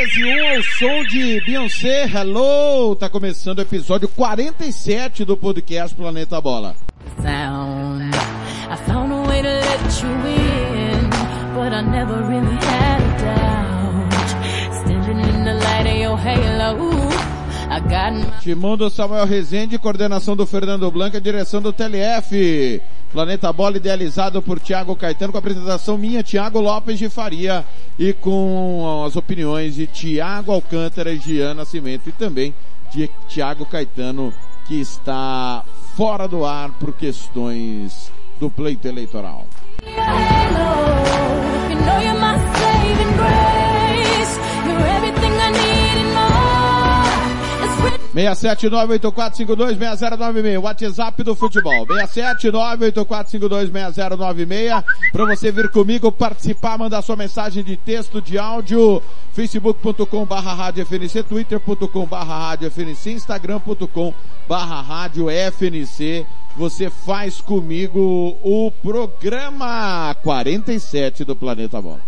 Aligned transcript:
13 0.00 0.24
1 0.24 0.56
ao 0.56 0.62
som 0.62 1.04
de 1.04 1.42
Beyoncé, 1.44 2.06
hello! 2.06 2.96
Tá 2.96 3.10
começando 3.10 3.58
o 3.58 3.60
episódio 3.60 4.08
47 4.08 5.26
do 5.26 5.36
podcast 5.36 5.94
Planeta 5.94 6.40
Bola. 6.40 6.74
sound. 7.20 8.14
I 8.14 8.76
found 8.86 9.12
a 9.12 9.28
way 9.28 9.42
to 9.42 9.48
let 9.48 10.02
you 10.02 10.08
in, 10.24 11.10
but 11.54 11.74
I 11.74 11.82
never 11.82 12.16
really 12.22 12.56
had 12.64 13.02
a 13.02 13.12
doubt. 13.20 14.30
Standing 14.86 15.20
in 15.20 15.44
the 15.44 15.52
light 15.52 15.86
of 15.86 15.96
your 15.98 16.16
halo, 16.16 16.89
Timão 18.40 18.76
do 18.76 18.88
Samuel 18.90 19.26
Rezende, 19.26 19.78
coordenação 19.78 20.36
do 20.36 20.46
Fernando 20.46 20.90
Blanca, 20.90 21.20
direção 21.20 21.60
do 21.60 21.72
TLF. 21.72 22.80
Planeta 23.12 23.52
Bola 23.52 23.76
idealizado 23.76 24.40
por 24.40 24.60
Tiago 24.60 24.94
Caetano, 24.94 25.32
com 25.32 25.38
a 25.38 25.40
apresentação 25.40 25.98
minha, 25.98 26.22
Tiago 26.22 26.60
Lopes 26.60 26.98
de 26.98 27.08
Faria, 27.08 27.64
e 27.98 28.12
com 28.12 29.04
as 29.04 29.16
opiniões 29.16 29.74
de 29.74 29.86
Tiago 29.86 30.52
Alcântara 30.52 31.12
e 31.12 31.18
Gian 31.18 31.54
Nascimento, 31.54 32.08
e 32.08 32.12
também 32.12 32.54
de 32.92 33.10
Tiago 33.28 33.66
Caetano, 33.66 34.32
que 34.66 34.80
está 34.80 35.64
fora 35.96 36.28
do 36.28 36.44
ar 36.44 36.70
por 36.78 36.92
questões 36.92 38.12
do 38.38 38.48
pleito 38.48 38.86
eleitoral. 38.86 39.46
67984526096, 48.28 50.62
WhatsApp 50.62 51.22
do 51.22 51.34
futebol. 51.34 51.86
67984526096, 51.86 54.84
para 55.12 55.24
você 55.24 55.50
vir 55.50 55.70
comigo 55.70 56.12
participar, 56.12 56.76
mandar 56.78 57.02
sua 57.02 57.16
mensagem 57.16 57.64
de 57.64 57.76
texto, 57.76 58.20
de 58.20 58.38
áudio, 58.38 59.02
facebook.com 59.32 60.24
barra 60.24 60.54
rádio 60.54 60.84
FNC, 60.84 61.22
twitter.com 61.22 62.06
barra 62.06 62.50
FNC, 62.70 63.12
instagram.com 63.12 64.12
barra 64.48 64.82
FNC. 65.50 66.26
Você 66.56 66.90
faz 66.90 67.40
comigo 67.40 68.36
o 68.42 68.72
programa 68.82 70.12
47 70.22 71.24
do 71.24 71.36
Planeta 71.36 71.80
Bola. 71.80 72.00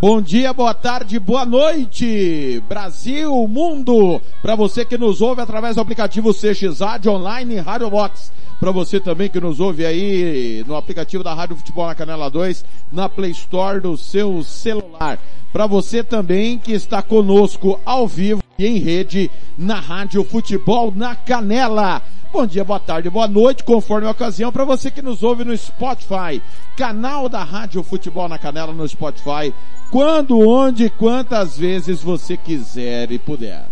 Bom 0.00 0.22
dia, 0.22 0.52
boa 0.52 0.72
tarde, 0.72 1.18
boa 1.18 1.44
noite, 1.44 2.62
Brasil, 2.68 3.34
mundo, 3.48 4.22
para 4.40 4.54
você 4.54 4.84
que 4.84 4.96
nos 4.96 5.20
ouve 5.20 5.40
através 5.40 5.74
do 5.74 5.80
aplicativo 5.80 6.32
CXAD 6.32 7.08
online 7.08 7.56
Rádio 7.56 7.90
Box, 7.90 8.30
para 8.60 8.70
você 8.70 8.98
também 8.98 9.28
que 9.28 9.40
nos 9.40 9.60
ouve 9.60 9.86
aí 9.86 10.64
no 10.66 10.76
aplicativo 10.76 11.22
da 11.22 11.34
Rádio 11.34 11.56
Futebol 11.56 11.86
na 11.86 11.94
Canela 11.94 12.30
2, 12.30 12.64
na 12.90 13.08
Play 13.08 13.30
Store 13.30 13.80
do 13.80 13.96
seu 13.96 14.42
celular. 14.42 15.18
Para 15.52 15.66
você 15.66 16.02
também 16.02 16.58
que 16.58 16.72
está 16.72 17.00
conosco 17.02 17.80
ao 17.84 18.06
vivo 18.06 18.42
e 18.58 18.66
em 18.66 18.78
rede 18.78 19.30
na 19.56 19.78
Rádio 19.78 20.24
Futebol 20.24 20.92
na 20.94 21.14
Canela. 21.14 22.02
Bom 22.30 22.44
dia, 22.44 22.62
boa 22.62 22.80
tarde, 22.80 23.08
boa 23.08 23.26
noite, 23.26 23.64
conforme 23.64 24.06
a 24.06 24.10
ocasião, 24.10 24.52
para 24.52 24.64
você 24.64 24.90
que 24.90 25.00
nos 25.00 25.22
ouve 25.22 25.44
no 25.44 25.56
Spotify, 25.56 26.42
canal 26.76 27.26
da 27.26 27.42
Rádio 27.42 27.82
Futebol 27.82 28.28
na 28.28 28.38
Canela 28.38 28.72
no 28.72 28.86
Spotify, 28.86 29.54
quando, 29.90 30.38
onde 30.38 30.90
quantas 30.90 31.56
vezes 31.56 32.02
você 32.02 32.36
quiser 32.36 33.10
e 33.10 33.18
puder. 33.18 33.64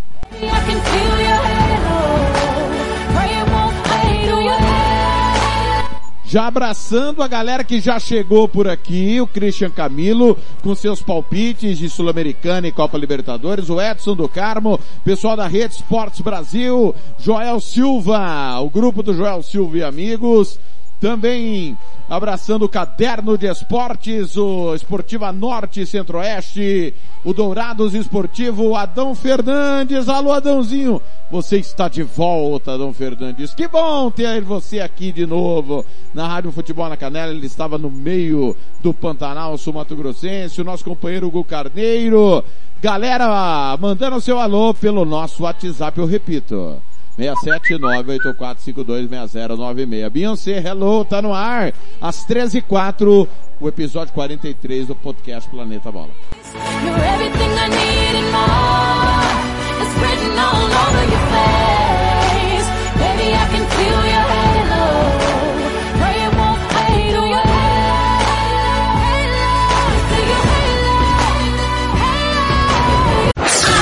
Já 6.37 6.49
abraçando 6.49 7.23
a 7.23 7.29
galera 7.29 7.65
que 7.65 7.81
já 7.81 7.99
chegou 7.99 8.47
por 8.47 8.69
aqui, 8.69 9.19
o 9.23 9.27
Christian 9.27 9.71
Camilo, 9.71 10.37
com 10.63 10.75
seus 10.75 11.01
palpites 11.01 11.79
de 11.79 11.89
Sul-Americana 11.89 12.69
e 12.69 12.73
Copa 12.73 12.99
Libertadores, 12.99 13.71
o 13.71 13.81
Edson 13.81 14.15
do 14.15 14.29
Carmo, 14.29 14.79
pessoal 15.03 15.35
da 15.35 15.47
Rede 15.47 15.77
Esportes 15.77 16.21
Brasil, 16.21 16.95
Joel 17.19 17.59
Silva, 17.59 18.61
o 18.61 18.69
grupo 18.69 19.03
do 19.03 19.15
Joel 19.15 19.43
Silva 19.43 19.79
e 19.79 19.83
amigos, 19.83 20.61
também 21.01 21.77
abraçando 22.09 22.65
o 22.65 22.69
Caderno 22.69 23.37
de 23.37 23.47
Esportes, 23.47 24.37
o 24.37 24.75
Esportiva 24.75 25.33
Norte 25.33 25.81
e 25.81 25.87
Centro-Oeste, 25.87 26.95
o 27.25 27.33
Dourados 27.33 27.95
Esportivo, 27.95 28.77
Adão 28.77 29.15
Fernandes. 29.15 30.09
Alô, 30.09 30.33
Adãozinho! 30.33 31.03
Você 31.31 31.59
está 31.59 31.89
de 31.89 32.05
volta, 32.05 32.75
Adão 32.75 32.93
Fernandes. 32.93 33.53
Que 33.53 33.67
bom 33.67 34.11
ter 34.11 34.41
você 34.43 34.81
aqui 34.81 35.11
de 35.11 35.27
novo 35.27 35.85
na 36.15 36.29
Rádio 36.29 36.53
Futebol 36.53 36.89
na 36.89 36.97
Canela. 36.97 37.33
Ele 37.33 37.47
estava 37.47 37.77
no 37.77 37.91
meio 37.91 38.57
do 38.81 38.95
Pantanal 38.95 39.59
Sul 39.59 39.73
Mato 39.73 39.97
Grossense, 39.97 40.61
o 40.61 40.65
nosso 40.65 40.85
companheiro 40.85 41.27
Hugo 41.27 41.43
Carneiro. 41.43 42.45
Galera, 42.81 43.77
mandando 43.81 44.21
seu 44.21 44.39
alô 44.39 44.73
pelo 44.73 45.05
nosso 45.05 45.43
WhatsApp, 45.43 45.99
eu 45.99 46.07
repito. 46.07 46.81
67984526096. 47.19 50.11
Beyoncé, 50.11 50.59
hello, 50.59 51.05
tá 51.05 51.23
no 51.23 51.33
ar. 51.33 51.73
Às 52.01 52.27
13h04, 52.27 53.29
o 53.61 53.69
episódio 53.69 54.13
43 54.13 54.89
do 54.89 54.95
podcast 54.95 55.49
Planeta 55.51 55.91
Bola. 55.91 56.11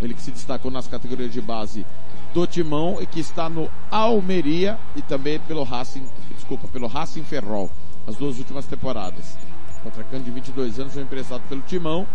Ele 0.00 0.14
que 0.14 0.22
se 0.22 0.30
destacou 0.30 0.70
nas 0.70 0.86
categorias 0.86 1.32
de 1.32 1.40
base 1.40 1.84
do 2.32 2.46
Timão 2.46 2.98
e 3.00 3.06
que 3.06 3.18
está 3.18 3.48
no 3.48 3.70
Almeria 3.90 4.78
e 4.94 5.02
também 5.02 5.40
pelo 5.40 5.62
Racing, 5.62 6.06
desculpa, 6.34 6.68
pelo 6.68 6.86
Racing 6.86 7.24
Ferrol, 7.24 7.70
as 8.06 8.14
duas 8.16 8.38
últimas 8.38 8.66
temporadas. 8.66 9.38
Atacante 9.86 10.24
de 10.24 10.30
22 10.30 10.78
anos 10.78 10.92
foi 10.92 11.02
emprestado 11.02 11.42
pelo 11.48 11.62
Timão, 11.62 12.06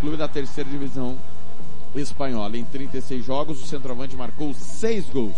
clube 0.00 0.16
da 0.16 0.28
terceira 0.28 0.68
divisão 0.70 1.16
espanhola. 2.00 2.56
Em 2.56 2.64
36 2.64 3.24
jogos, 3.24 3.62
o 3.62 3.66
centroavante 3.66 4.16
marcou 4.16 4.52
6 4.52 5.10
gols. 5.10 5.36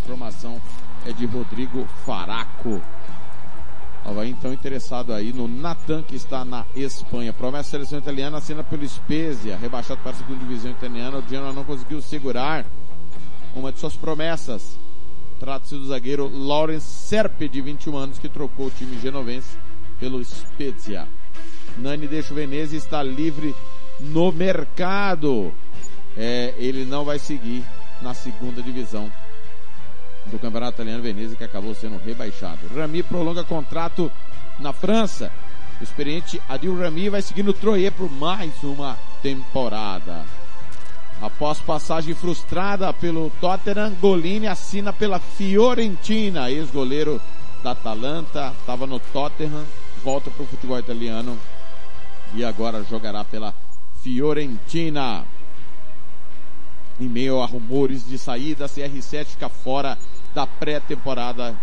A 0.00 0.06
formação 0.06 0.60
é 1.06 1.12
de 1.12 1.26
Rodrigo 1.26 1.86
Faraco. 2.04 2.80
Havaí 4.04 4.30
então 4.30 4.52
interessado 4.52 5.12
aí 5.12 5.32
no 5.32 5.46
Natan, 5.46 6.02
que 6.02 6.16
está 6.16 6.44
na 6.44 6.64
Espanha. 6.74 7.32
Promessa 7.32 7.70
seleção 7.70 7.98
italiana, 7.98 8.38
assina 8.38 8.64
pelo 8.64 8.88
Spezia, 8.88 9.56
rebaixado 9.56 10.00
para 10.00 10.12
a 10.12 10.14
segunda 10.14 10.40
divisão 10.40 10.70
italiana. 10.70 11.18
O 11.18 11.28
Genoa 11.28 11.52
não 11.52 11.64
conseguiu 11.64 12.00
segurar 12.00 12.64
uma 13.54 13.70
de 13.70 13.78
suas 13.78 13.96
promessas. 13.96 14.78
Trata-se 15.38 15.74
do 15.74 15.86
zagueiro 15.86 16.26
Lawrence 16.26 16.86
Serpe, 16.86 17.48
de 17.48 17.60
21 17.60 17.96
anos, 17.96 18.18
que 18.18 18.28
trocou 18.28 18.66
o 18.66 18.70
time 18.70 18.98
genovense 18.98 19.56
pelo 20.00 20.24
Spezia. 20.24 21.06
Nani 21.76 22.08
deixa 22.08 22.32
o 22.32 22.36
Veneza 22.36 22.74
e 22.74 22.78
está 22.78 23.02
livre 23.02 23.54
no 24.00 24.32
mercado. 24.32 25.52
É, 26.16 26.54
ele 26.56 26.84
não 26.84 27.04
vai 27.04 27.18
seguir 27.18 27.64
na 28.02 28.14
segunda 28.14 28.62
divisão 28.62 29.10
do 30.26 30.38
Campeonato 30.38 30.74
Italiano 30.74 31.02
Veneza, 31.02 31.36
que 31.36 31.44
acabou 31.44 31.74
sendo 31.74 31.98
rebaixado. 32.04 32.58
Rami 32.74 33.02
prolonga 33.02 33.44
contrato 33.44 34.10
na 34.58 34.72
França. 34.72 35.32
O 35.80 35.84
experiente 35.84 36.40
Adil 36.48 36.76
Rami 36.76 37.08
vai 37.08 37.22
seguir 37.22 37.42
no 37.42 37.52
Troyer 37.52 37.92
por 37.92 38.10
mais 38.10 38.52
uma 38.62 38.98
temporada. 39.22 40.24
Após 41.20 41.58
passagem 41.58 42.14
frustrada 42.14 42.92
pelo 42.92 43.30
Tottenham, 43.40 43.92
Golini 44.00 44.46
assina 44.46 44.92
pela 44.92 45.18
Fiorentina, 45.18 46.50
ex-goleiro 46.50 47.20
da 47.62 47.72
Atalanta, 47.72 48.52
estava 48.60 48.86
no 48.86 49.00
Tottenham, 49.00 49.64
volta 50.04 50.30
para 50.30 50.44
o 50.44 50.46
futebol 50.46 50.78
italiano 50.78 51.36
e 52.34 52.44
agora 52.44 52.84
jogará 52.84 53.24
pela 53.24 53.52
Fiorentina. 53.52 53.67
Em 57.00 57.08
meio 57.08 57.40
a 57.40 57.46
rumores 57.46 58.06
de 58.06 58.18
saída, 58.18 58.66
CR7 58.66 59.26
fica 59.26 59.48
fora 59.48 59.96
da 60.34 60.46
pré-temporada 60.46 61.54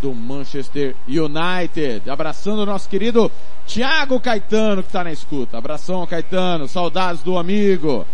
do 0.00 0.14
Manchester 0.14 0.94
United. 1.06 2.08
Abraçando 2.10 2.60
o 2.60 2.66
nosso 2.66 2.88
querido 2.88 3.30
Thiago 3.66 4.20
Caetano 4.20 4.82
que 4.82 4.88
está 4.88 5.04
na 5.04 5.12
escuta. 5.12 5.58
Abração, 5.58 6.06
Caetano. 6.06 6.68
Saudades 6.68 7.22
do 7.22 7.38
amigo. 7.38 8.06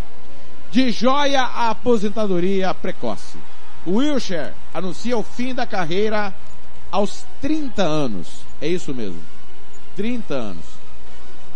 De 0.71 0.91
joia 0.91 1.43
a 1.43 1.71
aposentadoria 1.71 2.75
precoce. 2.75 3.39
Wilshire 3.87 4.53
anuncia 4.75 5.17
o 5.17 5.23
fim 5.23 5.55
da 5.55 5.67
carreira 5.67 6.35
aos 6.91 7.25
30 7.41 7.83
anos. 7.83 8.43
É 8.61 8.69
isso 8.69 8.95
mesmo. 8.95 9.21
30 9.97 10.35
anos. 10.35 10.78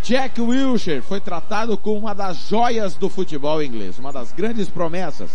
Jack 0.03 0.41
Wilshere 0.41 1.01
foi 1.01 1.21
tratado 1.21 1.79
como 1.79 2.01
uma 2.01 2.13
das 2.13 2.49
joias 2.49 2.95
do 2.97 3.09
futebol 3.09 3.63
inglês, 3.63 3.99
uma 4.01 4.13
das 4.13 4.33
grandes 4.33 4.69
promessas. 4.69 5.31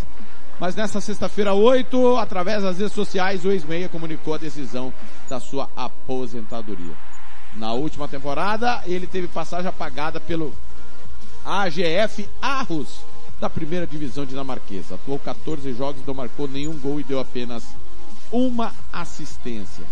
Mas 0.59 0.75
nessa 0.75 0.99
sexta-feira 0.99 1.53
8, 1.53 2.17
através 2.17 2.63
das 2.63 2.77
redes 2.77 2.93
sociais, 2.93 3.45
o 3.45 3.51
ex-meia 3.51 3.87
comunicou 3.87 4.33
a 4.33 4.37
decisão 4.37 4.93
da 5.29 5.39
sua 5.39 5.69
aposentadoria. 5.73 6.93
Na 7.55 7.71
última 7.73 8.09
temporada, 8.09 8.81
ele 8.85 9.07
teve 9.07 9.27
passagem 9.27 9.69
apagada 9.69 10.19
pelo 10.19 10.53
AGF 11.45 12.27
Arros, 12.41 12.99
da 13.39 13.49
primeira 13.49 13.87
divisão 13.87 14.25
dinamarquesa. 14.25 14.95
Atuou 14.95 15.17
14 15.17 15.73
jogos, 15.73 16.05
não 16.05 16.13
marcou 16.13 16.47
nenhum 16.47 16.77
gol 16.77 16.99
e 16.99 17.03
deu 17.03 17.19
apenas 17.19 17.63
uma 18.31 18.73
assistência. 18.91 19.85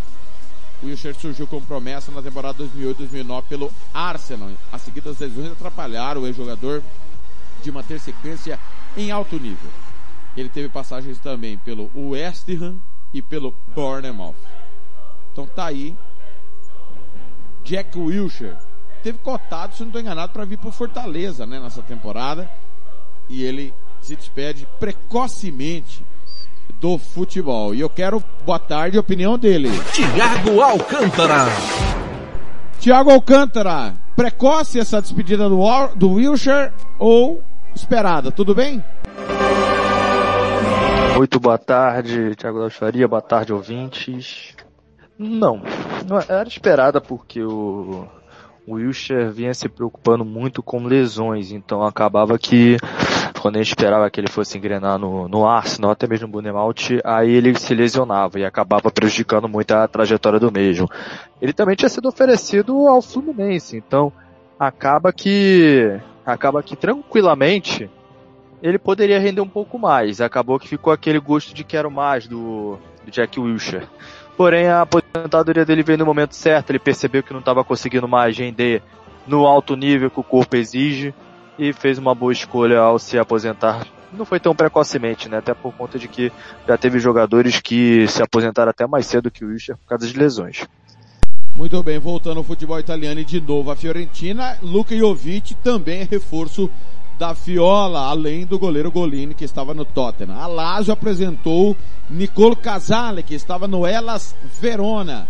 O 0.81 0.87
Wilshere 0.87 1.17
surgiu 1.19 1.47
como 1.47 1.65
promessa 1.65 2.11
na 2.11 2.21
temporada 2.21 2.63
2008-2009 2.63 3.43
pelo 3.43 3.71
Arsenal. 3.93 4.49
As 4.71 4.81
seguidas 4.81 5.19
lesões 5.19 5.51
atrapalharam 5.51 6.21
o 6.21 6.27
ex-jogador 6.27 6.83
de 7.63 7.71
manter 7.71 7.99
sequência 7.99 8.59
em 8.95 9.11
alto 9.11 9.39
nível. 9.39 9.69
Ele 10.35 10.49
teve 10.49 10.69
passagens 10.69 11.17
também 11.19 11.57
pelo 11.57 11.89
West 11.95 12.49
Ham 12.49 12.75
e 13.13 13.21
pelo 13.21 13.55
Bournemouth. 13.73 14.35
Então 15.31 15.47
tá 15.47 15.65
aí. 15.65 15.95
Jack 17.63 17.97
Wilshere 17.97 18.57
teve 19.01 19.17
cotado, 19.19 19.73
se 19.73 19.81
não 19.81 19.87
estou 19.87 20.01
enganado, 20.01 20.33
para 20.33 20.45
vir 20.45 20.57
para 20.57 20.71
Fortaleza, 20.71 21.45
né, 21.45 21.59
nessa 21.59 21.81
temporada 21.81 22.49
e 23.29 23.43
ele 23.43 23.73
se 24.01 24.15
despede 24.15 24.67
precocemente 24.79 26.05
do 26.85 26.99
futebol. 26.99 27.73
E 27.73 27.79
eu 27.79 27.89
quero 27.89 28.23
boa 28.45 28.59
tarde 28.59 28.95
a 28.95 28.99
opinião 28.99 29.39
dele. 29.39 29.71
Tiago 29.91 30.61
Alcântara. 30.61 31.47
Tiago 32.79 33.09
Alcântara, 33.09 33.95
precoce 34.15 34.79
essa 34.79 35.01
despedida 35.01 35.49
do, 35.49 35.57
do 35.95 36.11
Wilshire 36.11 36.71
ou 36.99 37.43
esperada? 37.75 38.31
Tudo 38.31 38.53
bem? 38.53 38.83
Muito 41.17 41.39
boa 41.39 41.57
tarde, 41.57 42.35
Tiago 42.35 42.59
da 42.59 42.69
Faria, 42.69 43.07
boa 43.07 43.21
tarde, 43.21 43.51
ouvintes. 43.51 44.53
Não, 45.17 45.63
não 46.07 46.19
era 46.19 46.47
esperada 46.47 47.01
porque 47.01 47.41
o 47.41 48.07
o 48.67 48.73
Wilshire 48.73 49.29
vinha 49.29 49.53
se 49.53 49.69
preocupando 49.69 50.25
muito 50.25 50.63
com 50.63 50.85
lesões, 50.85 51.51
então 51.51 51.83
acabava 51.83 52.37
que 52.39 52.77
quando 53.45 53.57
a 53.57 53.59
gente 53.59 53.77
esperava 53.77 54.09
que 54.09 54.19
ele 54.19 54.27
fosse 54.27 54.57
engrenar 54.57 54.97
no, 54.97 55.27
no 55.27 55.45
Arsenal, 55.45 55.91
até 55.91 56.07
mesmo 56.07 56.25
no 56.25 56.33
Bunemalt, 56.33 56.93
aí 57.03 57.31
ele 57.31 57.53
se 57.53 57.75
lesionava 57.75 58.39
e 58.39 58.43
acabava 58.43 58.89
prejudicando 58.89 59.47
muito 59.47 59.71
a 59.71 59.87
trajetória 59.87 60.39
do 60.39 60.51
mesmo. 60.51 60.89
Ele 61.39 61.53
também 61.53 61.75
tinha 61.75 61.87
sido 61.87 62.09
oferecido 62.09 62.87
ao 62.87 63.03
Fluminense, 63.03 63.77
então 63.77 64.11
acaba 64.59 65.13
que 65.13 65.95
acaba 66.25 66.63
que 66.63 66.75
tranquilamente 66.75 67.87
ele 68.63 68.79
poderia 68.79 69.19
render 69.19 69.41
um 69.41 69.47
pouco 69.47 69.77
mais. 69.77 70.21
Acabou 70.21 70.57
que 70.57 70.67
ficou 70.67 70.91
aquele 70.91 71.19
gosto 71.19 71.53
de 71.53 71.63
quero 71.63 71.91
mais 71.91 72.27
do, 72.27 72.79
do 73.03 73.11
Jack 73.11 73.39
Wilshere. 73.39 73.87
Porém, 74.35 74.69
a 74.69 74.81
aposentadoria 74.81 75.63
dele 75.63 75.83
veio 75.83 75.99
no 75.99 76.05
momento 76.07 76.33
certo, 76.33 76.71
ele 76.71 76.79
percebeu 76.79 77.21
que 77.21 77.31
não 77.31 77.41
estava 77.41 77.63
conseguindo 77.63 78.07
mais 78.07 78.35
render 78.35 78.81
no 79.27 79.45
alto 79.45 79.75
nível 79.75 80.09
que 80.09 80.19
o 80.19 80.23
corpo 80.23 80.55
exige 80.55 81.13
e 81.57 81.73
fez 81.73 81.97
uma 81.97 82.13
boa 82.13 82.33
escolha 82.33 82.79
ao 82.79 82.99
se 82.99 83.17
aposentar 83.17 83.85
não 84.15 84.25
foi 84.25 84.39
tão 84.39 84.55
precocemente, 84.55 85.29
né? 85.29 85.37
Até 85.37 85.53
por 85.53 85.73
conta 85.73 85.99
de 85.99 86.07
que 86.07 86.31
já 86.67 86.77
teve 86.77 86.99
jogadores 86.99 87.59
que 87.59 88.07
se 88.07 88.21
aposentaram 88.21 88.69
até 88.69 88.87
mais 88.87 89.05
cedo 89.05 89.29
que 89.29 89.43
o 89.43 89.49
Wilcher 89.49 89.77
por 89.77 89.89
causa 89.89 90.07
de 90.07 90.17
lesões. 90.17 90.65
Muito 91.55 91.81
bem, 91.83 91.99
voltando 91.99 92.37
ao 92.37 92.43
futebol 92.43 92.79
italiano 92.79 93.19
e 93.19 93.25
de 93.25 93.39
novo 93.39 93.71
a 93.71 93.75
Fiorentina, 93.75 94.57
Luca 94.61 94.95
Jovic 94.95 95.55
também 95.55 96.01
é 96.01 96.03
reforço 96.03 96.69
da 97.17 97.33
Fiola, 97.33 98.09
além 98.09 98.45
do 98.45 98.59
goleiro 98.59 98.91
Golini 98.91 99.33
que 99.33 99.45
estava 99.45 99.73
no 99.73 99.85
Tottenham. 99.85 100.37
A 100.37 100.47
Lazio 100.47 100.91
apresentou 100.91 101.77
Nicolo 102.09 102.57
Casale 102.57 103.23
que 103.23 103.33
estava 103.33 103.67
no 103.67 103.85
Elas 103.85 104.35
Verona. 104.59 105.27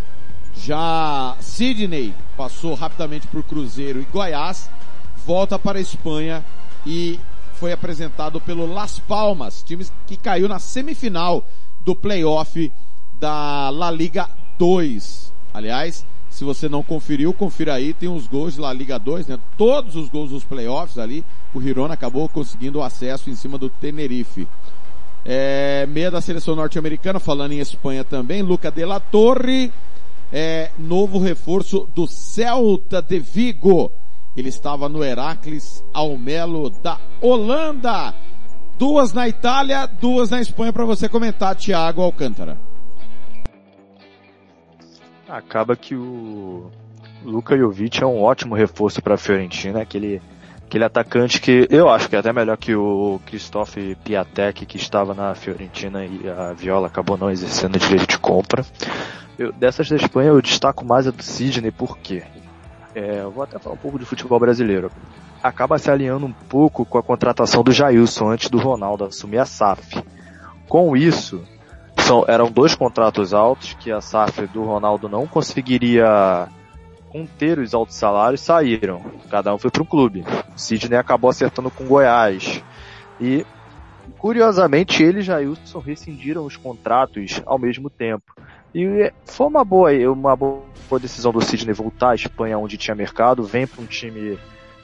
Já 0.58 1.36
Sidney 1.40 2.14
passou 2.36 2.74
rapidamente 2.74 3.28
por 3.28 3.44
Cruzeiro 3.44 4.00
e 4.00 4.08
Goiás, 4.12 4.68
volta 5.26 5.58
para 5.58 5.80
a 5.80 5.82
Espanha 5.82 6.46
e 6.86 7.20
foi 7.56 7.72
apresentado 7.72 8.40
pelo 8.40 8.72
Las 8.72 9.00
Palmas, 9.00 9.64
time 9.64 9.86
que 10.06 10.16
caiu 10.16 10.48
na 10.48 10.60
semifinal 10.60 11.48
do 11.84 11.96
playoff 11.96 12.72
da 13.20 13.70
La 13.70 13.90
Liga 13.90 14.30
2. 14.60 15.34
Aliás, 15.54 16.06
se 16.30 16.44
você 16.44 16.70
não 16.70 16.84
conferiu, 16.84 17.34
confira 17.34 17.74
aí, 17.74 17.94
tem 17.94 18.10
os 18.10 18.28
gols 18.28 18.56
de 18.56 18.60
La 18.60 18.72
Liga 18.74 19.00
2, 19.00 19.28
né? 19.28 19.40
Todos 19.58 19.96
os 19.96 20.10
gols 20.10 20.30
dos 20.30 20.44
playoffs 20.44 20.98
ali, 20.98 21.26
o 21.54 21.62
Girona 21.62 21.94
acabou 21.94 22.28
conseguindo 22.30 22.80
o 22.80 22.84
acesso 22.84 23.30
em 23.30 23.36
cima 23.36 23.58
do 23.58 23.70
Tenerife. 23.70 24.48
É, 25.24 25.88
meia 25.88 26.12
da 26.12 26.22
seleção 26.22 26.56
norte-americana, 26.56 27.20
falando 27.20 27.54
em 27.54 27.60
Espanha 27.60 28.04
também, 28.04 28.44
Luca 28.44 28.70
de 28.70 28.86
la 28.86 29.00
Torre, 29.00 29.72
é, 30.32 30.70
novo 30.78 31.18
reforço 31.18 31.88
do 31.96 32.06
Celta 32.06 33.02
de 33.02 33.18
Vigo. 33.20 33.92
Ele 34.36 34.50
estava 34.50 34.90
no 34.90 35.04
Heracles 35.04 35.84
Almelo 35.94 36.70
da 36.70 37.00
Holanda. 37.22 38.14
Duas 38.78 39.14
na 39.14 39.28
Itália, 39.30 39.88
duas 39.88 40.30
na 40.30 40.42
Espanha 40.42 40.74
para 40.74 40.84
você 40.84 41.08
comentar, 41.08 41.56
Thiago 41.56 42.02
Alcântara. 42.02 42.58
Acaba 45.30 45.76
que 45.76 45.96
o 45.96 46.70
Luka 47.24 47.58
Jovic 47.58 48.04
é 48.04 48.06
um 48.06 48.22
ótimo 48.22 48.54
reforço 48.54 49.02
para 49.02 49.16
a 49.16 49.18
Fiorentina, 49.18 49.82
aquele 49.82 50.22
aquele 50.66 50.84
atacante 50.84 51.40
que 51.40 51.68
eu 51.70 51.88
acho 51.90 52.10
que 52.10 52.16
é 52.16 52.20
até 52.20 52.34
melhor 52.34 52.58
que 52.58 52.76
o 52.76 53.20
Christophe 53.26 53.96
Piatek 54.04 54.66
que 54.66 54.78
estava 54.78 55.14
na 55.14 55.34
Fiorentina 55.36 56.04
e 56.06 56.28
a 56.28 56.54
Viola 56.54 56.88
acabou 56.88 57.18
não 57.18 57.30
exercendo 57.30 57.80
direito 57.80 58.08
de 58.08 58.20
compra. 58.20 58.66
Eu, 59.38 59.52
dessas 59.54 59.88
da 59.90 59.96
Espanha 59.96 60.30
eu 60.30 60.42
destaco 60.42 60.84
mais 60.84 61.08
a 61.08 61.12
do 61.12 61.24
Sidney, 61.24 61.72
por 61.72 61.98
quê? 61.98 62.24
É, 62.96 63.24
vou 63.24 63.44
até 63.44 63.60
falar 63.60 63.76
um 63.76 63.78
pouco 63.78 64.00
de 64.00 64.06
futebol 64.06 64.40
brasileiro. 64.40 64.90
Acaba 65.44 65.78
se 65.78 65.92
alinhando 65.92 66.26
um 66.26 66.32
pouco 66.32 66.86
com 66.86 66.98
a 66.98 67.04
contratação 67.04 67.62
do 67.62 67.74
Jailson 67.74 68.30
antes 68.30 68.50
do 68.50 68.58
Ronaldo 68.58 69.04
assumir 69.04 69.38
a 69.40 69.46
SAF. 69.46 70.02
Com 70.70 70.96
isso, 70.96 71.44
são, 72.00 72.24
eram 72.26 72.50
dois 72.50 72.74
contratos 72.74 73.34
altos 73.34 73.74
que 73.74 73.92
a 73.92 74.00
SAF 74.00 74.48
do 74.48 74.64
Ronaldo 74.64 75.10
não 75.10 75.28
conseguiria 75.28 76.48
conter 77.10 77.60
os 77.60 77.74
altos 77.74 77.96
salários 77.96 78.42
saíram. 78.42 79.02
Cada 79.30 79.54
um 79.54 79.58
foi 79.58 79.70
para 79.70 79.84
um 79.84 79.86
clube. 79.86 80.24
O 80.56 80.60
Sidney 80.60 80.98
acabou 80.98 81.30
acertando 81.30 81.70
com 81.70 81.86
Goiás. 81.86 82.64
E, 83.20 83.46
curiosamente, 84.18 85.04
ele 85.04 85.20
e 85.20 85.22
Jailson 85.22 85.80
rescindiram 85.80 86.46
os 86.46 86.56
contratos 86.56 87.42
ao 87.46 87.60
mesmo 87.60 87.90
tempo. 87.90 88.34
E 88.76 89.10
foi 89.24 89.48
uma 89.48 89.64
boa, 89.64 89.90
uma 90.12 90.36
boa 90.36 91.00
decisão 91.00 91.32
do 91.32 91.40
Sidney 91.40 91.74
voltar 91.74 92.10
à 92.10 92.16
Espanha, 92.16 92.58
onde 92.58 92.76
tinha 92.76 92.94
mercado, 92.94 93.42
vem 93.42 93.66
para 93.66 93.82
um 93.82 93.86
time 93.86 94.38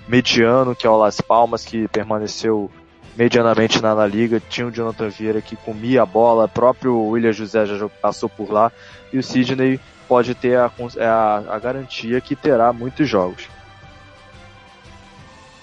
mediano, 0.08 0.74
que 0.74 0.88
é 0.88 0.90
o 0.90 0.96
Las 0.96 1.20
Palmas, 1.20 1.66
que 1.66 1.90
permaneceu 1.90 2.72
medianamente 3.18 3.82
na, 3.82 3.94
na 3.94 4.08
liga. 4.08 4.42
Tinha 4.50 4.68
o 4.68 4.72
Jonathan 4.72 5.10
Vieira 5.10 5.42
que 5.42 5.58
comia 5.58 6.04
a 6.04 6.06
bola, 6.06 6.48
próprio 6.48 6.98
William 6.98 7.34
José 7.34 7.66
já 7.66 7.90
passou 7.90 8.30
por 8.30 8.50
lá, 8.50 8.72
e 9.12 9.18
o 9.18 9.24
Sidney 9.24 9.78
pode 10.08 10.36
ter 10.36 10.58
a, 10.58 10.72
a, 11.02 11.56
a 11.56 11.60
garantia 11.60 12.22
que 12.22 12.34
terá 12.34 12.72
muitos 12.72 13.10
jogos. 13.10 13.50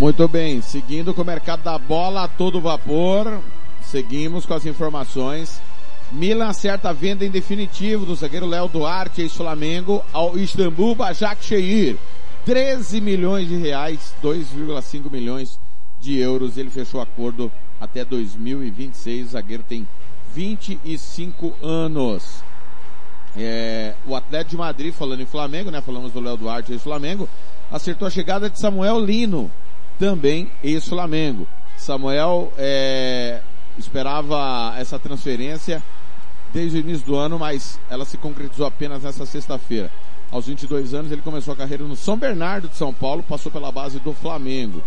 Muito 0.02 0.28
bem, 0.28 0.60
seguindo 0.60 1.14
com 1.14 1.22
o 1.22 1.24
mercado 1.24 1.62
da 1.62 1.78
bola 1.78 2.24
a 2.24 2.28
todo 2.28 2.60
vapor, 2.60 3.40
seguimos 3.80 4.44
com 4.44 4.52
as 4.52 4.66
informações. 4.66 5.62
Milan 6.10 6.48
acerta 6.48 6.88
a 6.88 6.92
venda 6.92 7.24
em 7.24 7.30
definitivo 7.30 8.06
do 8.06 8.14
zagueiro 8.14 8.46
Léo 8.46 8.68
Duarte, 8.68 9.20
ex-Flamengo, 9.20 10.02
ao 10.12 10.38
Istambul 10.38 10.94
Başakşehir. 10.94 11.96
13 12.46 13.00
milhões 13.00 13.46
de 13.46 13.56
reais, 13.56 14.14
2,5 14.22 15.10
milhões 15.10 15.60
de 16.00 16.16
euros. 16.16 16.56
Ele 16.56 16.70
fechou 16.70 17.00
acordo 17.00 17.52
até 17.78 18.04
2026. 18.04 19.26
O 19.26 19.30
zagueiro 19.32 19.62
tem 19.62 19.86
25 20.34 21.54
anos. 21.62 22.42
É, 23.36 23.94
o 24.06 24.16
Atlético 24.16 24.52
de 24.52 24.56
Madrid, 24.56 24.94
falando 24.94 25.20
em 25.20 25.26
Flamengo, 25.26 25.70
né? 25.70 25.82
Falamos 25.82 26.10
do 26.10 26.20
Léo 26.20 26.38
Duarte, 26.38 26.72
ex-Flamengo, 26.72 27.28
acertou 27.70 28.08
a 28.08 28.10
chegada 28.10 28.48
de 28.48 28.58
Samuel 28.58 28.98
Lino, 28.98 29.50
também 29.98 30.50
ex-Flamengo. 30.64 31.46
Samuel 31.76 32.50
é, 32.56 33.42
esperava 33.76 34.74
essa 34.78 34.98
transferência 34.98 35.82
desde 36.52 36.78
o 36.78 36.80
início 36.80 37.06
do 37.06 37.16
ano, 37.16 37.38
mas 37.38 37.78
ela 37.90 38.04
se 38.04 38.16
concretizou 38.16 38.66
apenas 38.66 39.02
nessa 39.02 39.26
sexta-feira. 39.26 39.90
Aos 40.30 40.46
22 40.46 40.92
anos 40.92 41.10
ele 41.10 41.22
começou 41.22 41.54
a 41.54 41.56
carreira 41.56 41.84
no 41.84 41.96
São 41.96 42.16
Bernardo 42.16 42.68
de 42.68 42.76
São 42.76 42.92
Paulo, 42.92 43.22
passou 43.22 43.50
pela 43.50 43.72
base 43.72 43.98
do 43.98 44.12
Flamengo. 44.12 44.82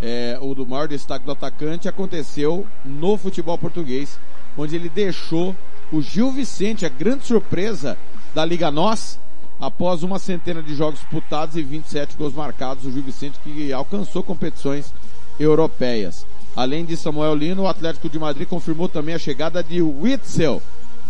É, 0.00 0.36
o 0.40 0.54
do 0.54 0.66
maior 0.66 0.88
destaque 0.88 1.24
do 1.24 1.32
atacante 1.32 1.88
aconteceu 1.88 2.66
no 2.84 3.16
futebol 3.16 3.56
português, 3.56 4.18
onde 4.56 4.76
ele 4.76 4.88
deixou 4.88 5.56
o 5.92 6.02
Gil 6.02 6.30
Vicente, 6.30 6.84
a 6.84 6.88
grande 6.88 7.24
surpresa 7.24 7.96
da 8.34 8.44
Liga 8.44 8.70
Nós, 8.70 9.18
após 9.60 10.02
uma 10.02 10.18
centena 10.18 10.62
de 10.62 10.74
jogos 10.74 11.00
disputados 11.00 11.56
e 11.56 11.62
27 11.62 12.16
gols 12.16 12.34
marcados, 12.34 12.84
o 12.84 12.90
Gil 12.90 13.02
Vicente 13.02 13.38
que 13.44 13.72
alcançou 13.72 14.22
competições 14.22 14.92
europeias. 15.38 16.26
Além 16.54 16.84
de 16.84 16.96
Samuel 16.96 17.34
Lino, 17.34 17.62
o 17.62 17.68
Atlético 17.68 18.10
de 18.10 18.18
Madrid 18.18 18.48
confirmou 18.48 18.88
também 18.88 19.14
a 19.14 19.18
chegada 19.18 19.62
de 19.62 19.80
Witzel, 19.80 20.60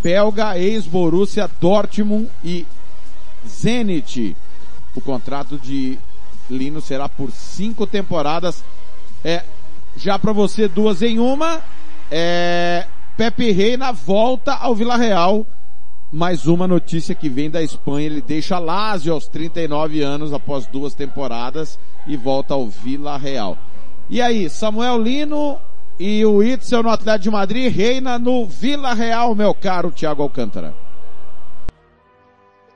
belga, 0.03 0.59
ex-Borussia 0.59 1.49
Dortmund 1.61 2.29
e 2.43 2.67
Zenit. 3.47 4.37
O 4.95 5.01
contrato 5.01 5.59
de 5.59 5.99
Lino 6.51 6.81
será 6.81 7.09
por 7.09 7.31
cinco 7.31 7.87
temporadas. 7.87 8.65
É, 9.25 9.43
já 9.97 10.19
para 10.19 10.33
você 10.33 10.69
duas 10.69 11.01
em 11.03 11.19
uma. 11.19 11.63
É, 12.11 12.87
Pepe 13.17 13.53
Reina 13.53 13.93
volta 13.93 14.55
ao 14.55 14.75
Vila 14.75 14.97
Real. 14.97 15.47
Mais 16.11 16.47
uma 16.47 16.69
notícia 16.69 17.15
que 17.15 17.29
vem 17.29 17.49
da 17.49 17.63
Espanha. 17.63 18.07
Ele 18.07 18.21
deixa 18.21 18.59
Lazio 18.59 19.15
aos 19.15 19.29
39 19.29 20.03
anos 20.03 20.33
após 20.33 20.67
duas 20.67 20.93
temporadas 20.93 21.79
e 22.07 22.17
volta 22.17 22.53
ao 22.53 22.69
Vila 22.69 23.17
Real. 23.17 23.57
E 24.11 24.21
aí, 24.21 24.51
Samuel 24.51 25.01
Lino 25.01 25.59
e 26.03 26.27
o 26.27 26.43
Itzel 26.43 26.83
no 26.83 26.91
Atlético 26.91 27.23
de 27.23 27.31
Madrid 27.31 27.73
reina 27.73 28.19
no 28.19 28.45
Vila 28.45 28.93
Real, 28.93 29.37
meu 29.37 29.55
caro 29.55 29.93
Thiago 29.93 30.21
Alcântara. 30.21 30.75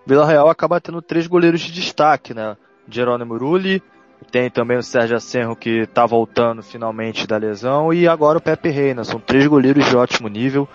Vila 0.07 0.25
Real 0.25 0.49
acaba 0.49 0.81
tendo 0.81 1.03
três 1.03 1.27
goleiros 1.27 1.61
de 1.61 1.73
destaque, 1.73 2.33
né? 2.33 2.57
Jerônimo 2.89 3.37
Rulli, 3.37 3.83
tem 4.31 4.49
também 4.49 4.79
o 4.79 4.83
Sérgio 4.83 5.17
Acerro 5.17 5.57
que 5.57 5.81
está 5.81 6.07
voltando 6.07 6.63
finalmente 6.63 7.27
da 7.27 7.37
lesão 7.37 7.93
e 7.93 8.07
agora 8.07 8.39
o 8.39 8.41
Pepe 8.41 8.69
Reina. 8.69 9.03
São 9.03 9.19
três 9.19 9.45
goleiros 9.49 9.85
de 9.85 9.97
ótimo 9.97 10.29
nível 10.29 10.69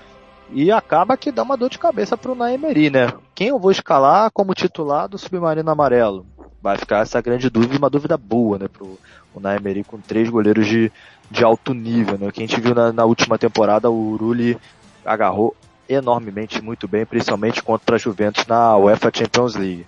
e 0.51 0.73
acaba 0.73 1.15
que 1.15 1.31
dá 1.31 1.43
uma 1.43 1.55
dor 1.55 1.69
de 1.69 1.79
cabeça 1.79 2.17
para 2.17 2.33
o 2.33 2.35
Naemeri, 2.35 2.89
né? 2.89 3.13
Quem 3.33 3.47
eu 3.47 3.59
vou 3.59 3.71
escalar 3.71 4.29
como 4.29 4.53
titular 4.53 5.07
do 5.07 5.17
Submarino 5.17 5.71
Amarelo? 5.71 6.25
Vai 6.61 6.77
ficar 6.77 6.99
essa 6.99 7.21
grande 7.21 7.49
dúvida, 7.49 7.77
uma 7.77 7.89
dúvida 7.89 8.17
boa, 8.17 8.59
né? 8.59 8.67
Pro 8.67 8.99
o 9.33 9.39
Naemeri 9.39 9.83
com 9.83 9.97
três 9.97 10.29
goleiros 10.29 10.67
de, 10.67 10.91
de 11.31 11.43
alto 11.45 11.73
nível, 11.73 12.17
né? 12.17 12.29
Que 12.29 12.43
a 12.43 12.45
gente 12.45 12.59
viu 12.59 12.75
na, 12.75 12.91
na 12.91 13.05
última 13.05 13.37
temporada, 13.37 13.89
o 13.89 14.17
Rulli 14.17 14.57
agarrou 15.05 15.55
enormemente 15.87 16.61
muito 16.61 16.87
bem, 16.87 17.05
principalmente 17.05 17.63
contra 17.63 17.95
a 17.95 17.99
Juventus 17.99 18.45
na 18.45 18.75
UEFA 18.77 19.09
Champions 19.13 19.55
League. 19.55 19.87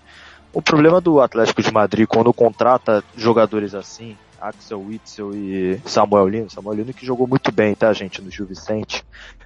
O 0.53 0.61
problema 0.61 1.01
do 1.01 1.19
Atlético 1.19 1.61
de 1.61 1.71
Madrid 1.71 2.07
quando 2.07 2.33
contrata 2.33 3.03
jogadores 3.15 3.75
assim, 3.75 4.15
Axel 4.39 4.81
Witzel 4.81 5.33
e 5.33 5.81
Samuel 5.85 6.27
Lino, 6.27 6.49
Samuel 6.49 6.77
Lino 6.77 6.93
que 6.93 7.05
jogou 7.05 7.27
muito 7.27 7.51
bem, 7.51 7.75
tá 7.75 7.91
gente, 7.93 8.21
no 8.21 8.29
Gil 8.29 8.45
Vicente, 8.45 9.03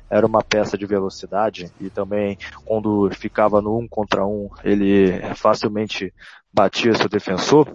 era 0.09 0.25
uma 0.25 0.43
peça 0.43 0.77
de 0.77 0.85
velocidade 0.85 1.71
e 1.79 1.89
também 1.89 2.37
quando 2.65 3.09
ficava 3.11 3.61
no 3.61 3.77
um 3.77 3.87
contra 3.87 4.25
um, 4.25 4.49
ele 4.63 5.19
facilmente 5.35 6.13
batia 6.51 6.95
seu 6.95 7.07
defensor, 7.07 7.67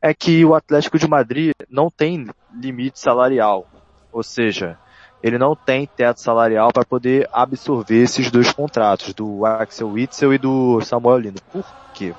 é 0.00 0.14
que 0.14 0.44
o 0.44 0.54
Atlético 0.54 0.98
de 0.98 1.06
Madrid 1.06 1.52
não 1.68 1.90
tem 1.90 2.26
limite 2.58 2.98
salarial, 2.98 3.68
ou 4.12 4.22
seja, 4.22 4.78
ele 5.22 5.38
não 5.38 5.54
tem 5.54 5.86
teto 5.86 6.20
salarial 6.20 6.72
para 6.72 6.84
poder 6.84 7.28
absorver 7.32 8.02
esses 8.02 8.30
dois 8.30 8.52
contratos, 8.52 9.12
do 9.14 9.44
Axel 9.44 9.90
Witzel 9.90 10.34
e 10.34 10.38
do 10.38 10.80
Samuel 10.80 11.18
Lino. 11.18 11.38
Por 11.52 11.64
quê? 11.94 12.14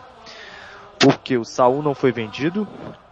porque 1.02 1.36
o 1.36 1.44
Saul 1.44 1.82
não 1.82 1.96
foi 1.96 2.12
vendido, 2.12 2.68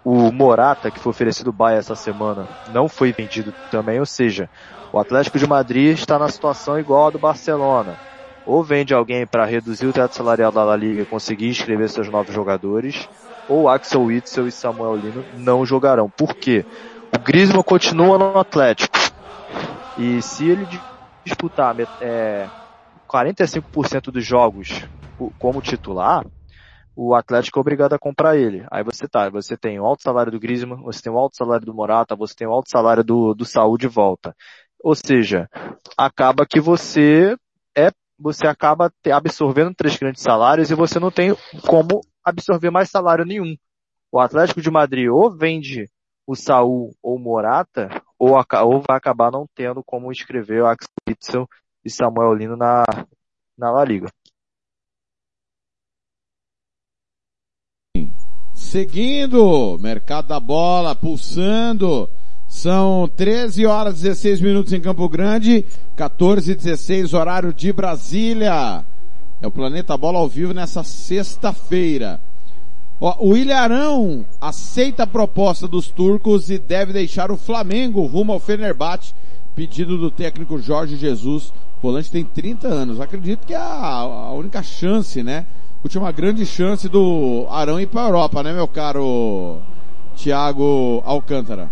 o 0.06 0.32
Morata, 0.32 0.92
que 0.92 1.00
foi 1.00 1.10
oferecido 1.10 1.52
Bahia 1.52 1.80
essa 1.80 1.96
semana, 1.96 2.48
não 2.72 2.88
foi 2.88 3.12
vendido 3.12 3.52
também, 3.72 4.00
ou 4.00 4.06
seja, 4.06 4.48
o 4.94 5.00
Atlético 5.00 5.40
de 5.40 5.48
Madrid 5.48 5.98
está 5.98 6.20
na 6.20 6.30
situação 6.30 6.80
igual 6.80 7.08
a 7.08 7.10
do 7.10 7.20
Barcelona. 7.20 7.98
Ou 8.46 8.64
vende 8.64 8.94
alguém 8.94 9.28
para 9.28 9.46
reduzir 9.46 9.86
o 9.88 9.94
teto 9.94 10.16
salarial 10.16 10.52
da 10.52 10.64
La 10.64 10.76
Liga 10.76 11.02
e 11.02 11.06
conseguir 11.06 11.50
inscrever 11.50 11.90
seus 11.90 12.10
novos 12.10 12.34
jogadores, 12.34 13.10
ou 13.48 13.68
Axel 13.68 14.04
Witzel 14.04 14.48
e 14.48 14.52
Samuel 14.52 14.96
Lino 14.96 15.26
não 15.36 15.66
jogarão. 15.66 16.10
Por 16.10 16.36
quê? 16.36 16.66
O 17.14 17.20
Griezmann 17.20 17.64
continua 17.64 18.18
no 18.18 18.38
Atlético. 18.38 18.98
E 19.98 20.22
se 20.22 20.48
ele 20.48 20.68
disputar 21.26 21.76
é, 22.02 22.48
45% 23.08 24.12
dos 24.12 24.26
jogos 24.26 24.88
como 25.38 25.62
titular, 25.62 26.26
o 26.96 27.16
Atlético 27.16 27.60
é 27.60 27.62
obrigado 27.62 27.94
a 27.94 28.00
comprar 28.00 28.38
ele. 28.38 28.66
Aí 28.72 28.84
você 28.84 29.08
tá, 29.08 29.30
você 29.30 29.58
tem 29.58 29.80
o 29.80 29.86
alto 29.86 30.04
salário 30.04 30.32
do 30.32 30.40
Griezmann, 30.40 30.82
você 30.82 31.02
tem 31.02 31.12
o 31.12 31.18
alto 31.18 31.36
salário 31.36 31.66
do 31.66 31.74
Morata, 31.74 32.16
você 32.16 32.36
tem 32.36 32.48
o 32.48 32.52
alto 32.52 32.70
salário 32.70 33.04
do, 33.04 33.34
do 33.34 33.46
Saúl 33.46 33.78
de 33.78 33.88
volta. 33.88 34.36
Ou 34.84 34.96
seja, 34.96 35.50
acaba 35.98 36.46
que 36.46 36.60
você 36.60 37.36
é, 37.76 37.92
você 38.18 38.48
acaba 38.48 38.92
absorvendo 39.12 39.74
três 39.74 39.98
grandes 39.98 40.22
salários 40.22 40.72
e 40.72 40.76
você 40.76 41.00
não 41.00 41.12
tem 41.12 41.36
como 41.68 42.02
absorver 42.24 42.70
mais 42.70 42.90
salário 42.90 43.26
nenhum. 43.26 43.56
O 44.12 44.20
Atlético 44.20 44.62
de 44.62 44.70
Madrid 44.70 45.10
ou 45.10 45.30
vende 45.32 45.90
o 46.30 46.36
Saúl 46.36 46.96
ou 47.02 47.18
Morata, 47.18 47.90
ou, 48.20 48.34
ou 48.36 48.84
vai 48.88 48.96
acabar 48.96 49.32
não 49.32 49.48
tendo 49.56 49.84
como 49.84 50.12
inscrever 50.12 50.62
o 50.62 50.68
Axel 50.68 50.88
Witzel 51.10 51.48
e 51.84 51.90
Samuel 51.90 52.36
Lino 52.36 52.56
na, 52.56 52.84
na 53.58 53.72
La 53.72 53.84
Liga. 53.84 54.08
Seguindo, 58.54 59.80
mercado 59.80 60.28
da 60.28 60.40
bola, 60.40 60.96
pulsando. 60.96 62.08
São 62.48 63.08
13 63.08 63.66
horas 63.66 64.00
e 64.00 64.04
16 64.04 64.40
minutos 64.40 64.72
em 64.72 64.80
Campo 64.80 65.10
Grande, 65.10 65.66
14 65.96 66.52
e 66.52 66.56
16 66.56 67.16
horário 67.16 67.52
de 67.52 67.74
Brasília. 67.74 68.86
É 69.42 69.48
o 69.48 69.52
Planeta 69.52 69.98
Bola 69.98 70.20
ao 70.20 70.30
vivo 70.30 70.54
nessa 70.54 70.84
sexta-feira. 70.84 72.22
O 73.00 73.38
Ilharão 73.38 74.26
aceita 74.42 75.04
a 75.04 75.08
proposta 75.08 75.70
dos 75.70 75.88
turcos 75.88 76.50
e 76.50 76.60
deve 76.60 76.92
deixar 76.92 77.32
o 77.32 77.38
Flamengo 77.38 78.06
rumo 78.06 78.34
ao 78.34 78.42
Fenerbahçe, 78.42 79.14
pedido 79.56 79.98
do 79.98 80.12
técnico 80.12 80.60
Jorge 80.60 80.98
Jesus. 80.98 81.54
O 81.78 81.82
volante 81.82 82.12
tem 82.12 82.26
30 82.26 82.68
anos. 82.68 83.00
Acredito 83.00 83.48
que 83.48 83.54
é 83.54 83.58
a, 83.58 84.32
única 84.34 84.62
chance, 84.62 85.24
né? 85.24 85.46
última 85.82 86.12
grande 86.12 86.46
chance 86.46 86.90
do 86.90 87.48
Arão 87.50 87.80
ir 87.80 87.88
para 87.88 88.02
a 88.02 88.08
Europa, 88.08 88.44
né, 88.44 88.52
meu 88.52 88.68
caro 88.68 89.62
Thiago 90.18 91.02
Alcântara? 91.06 91.72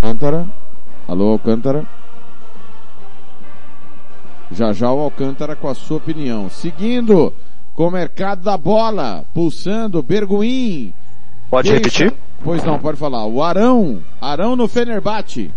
Alcântara? 0.00 0.46
Alô, 1.08 1.32
Alcântara? 1.32 1.99
Já 4.52 4.72
já 4.72 4.92
o 4.92 4.98
Alcântara 4.98 5.54
com 5.54 5.68
a 5.68 5.74
sua 5.74 5.98
opinião. 5.98 6.48
Seguindo 6.50 7.32
com 7.74 7.86
o 7.86 7.90
mercado 7.90 8.42
da 8.42 8.56
bola, 8.56 9.24
pulsando, 9.32 10.02
Berguim. 10.02 10.92
Pode 11.48 11.70
Deixa... 11.70 12.04
repetir? 12.04 12.14
Pois 12.42 12.64
não, 12.64 12.78
pode 12.78 12.98
falar. 12.98 13.26
O 13.26 13.42
Arão, 13.42 14.00
Arão 14.20 14.56
no 14.56 14.66
Fenerbahçe. 14.66 15.50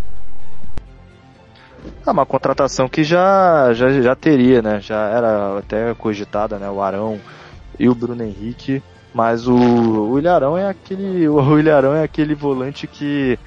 Ah, 2.05 2.11
uma 2.11 2.25
contratação 2.25 2.87
que 2.87 3.03
já, 3.03 3.73
já, 3.73 3.89
já 4.01 4.15
teria, 4.15 4.61
né? 4.61 4.79
Já 4.79 5.07
era 5.09 5.57
até 5.57 5.93
cogitada, 5.93 6.57
né? 6.57 6.69
O 6.69 6.81
Arão 6.81 7.19
e 7.79 7.89
o 7.89 7.95
Bruno 7.95 8.23
Henrique. 8.23 8.81
Mas 9.13 9.47
o, 9.47 9.55
o 9.55 10.17
Ilharão 10.17 10.57
é 10.57 10.67
aquele. 10.67 11.27
O 11.27 11.59
Ilharão 11.59 11.93
é 11.93 12.03
aquele 12.03 12.33
volante 12.33 12.87
que 12.87 13.37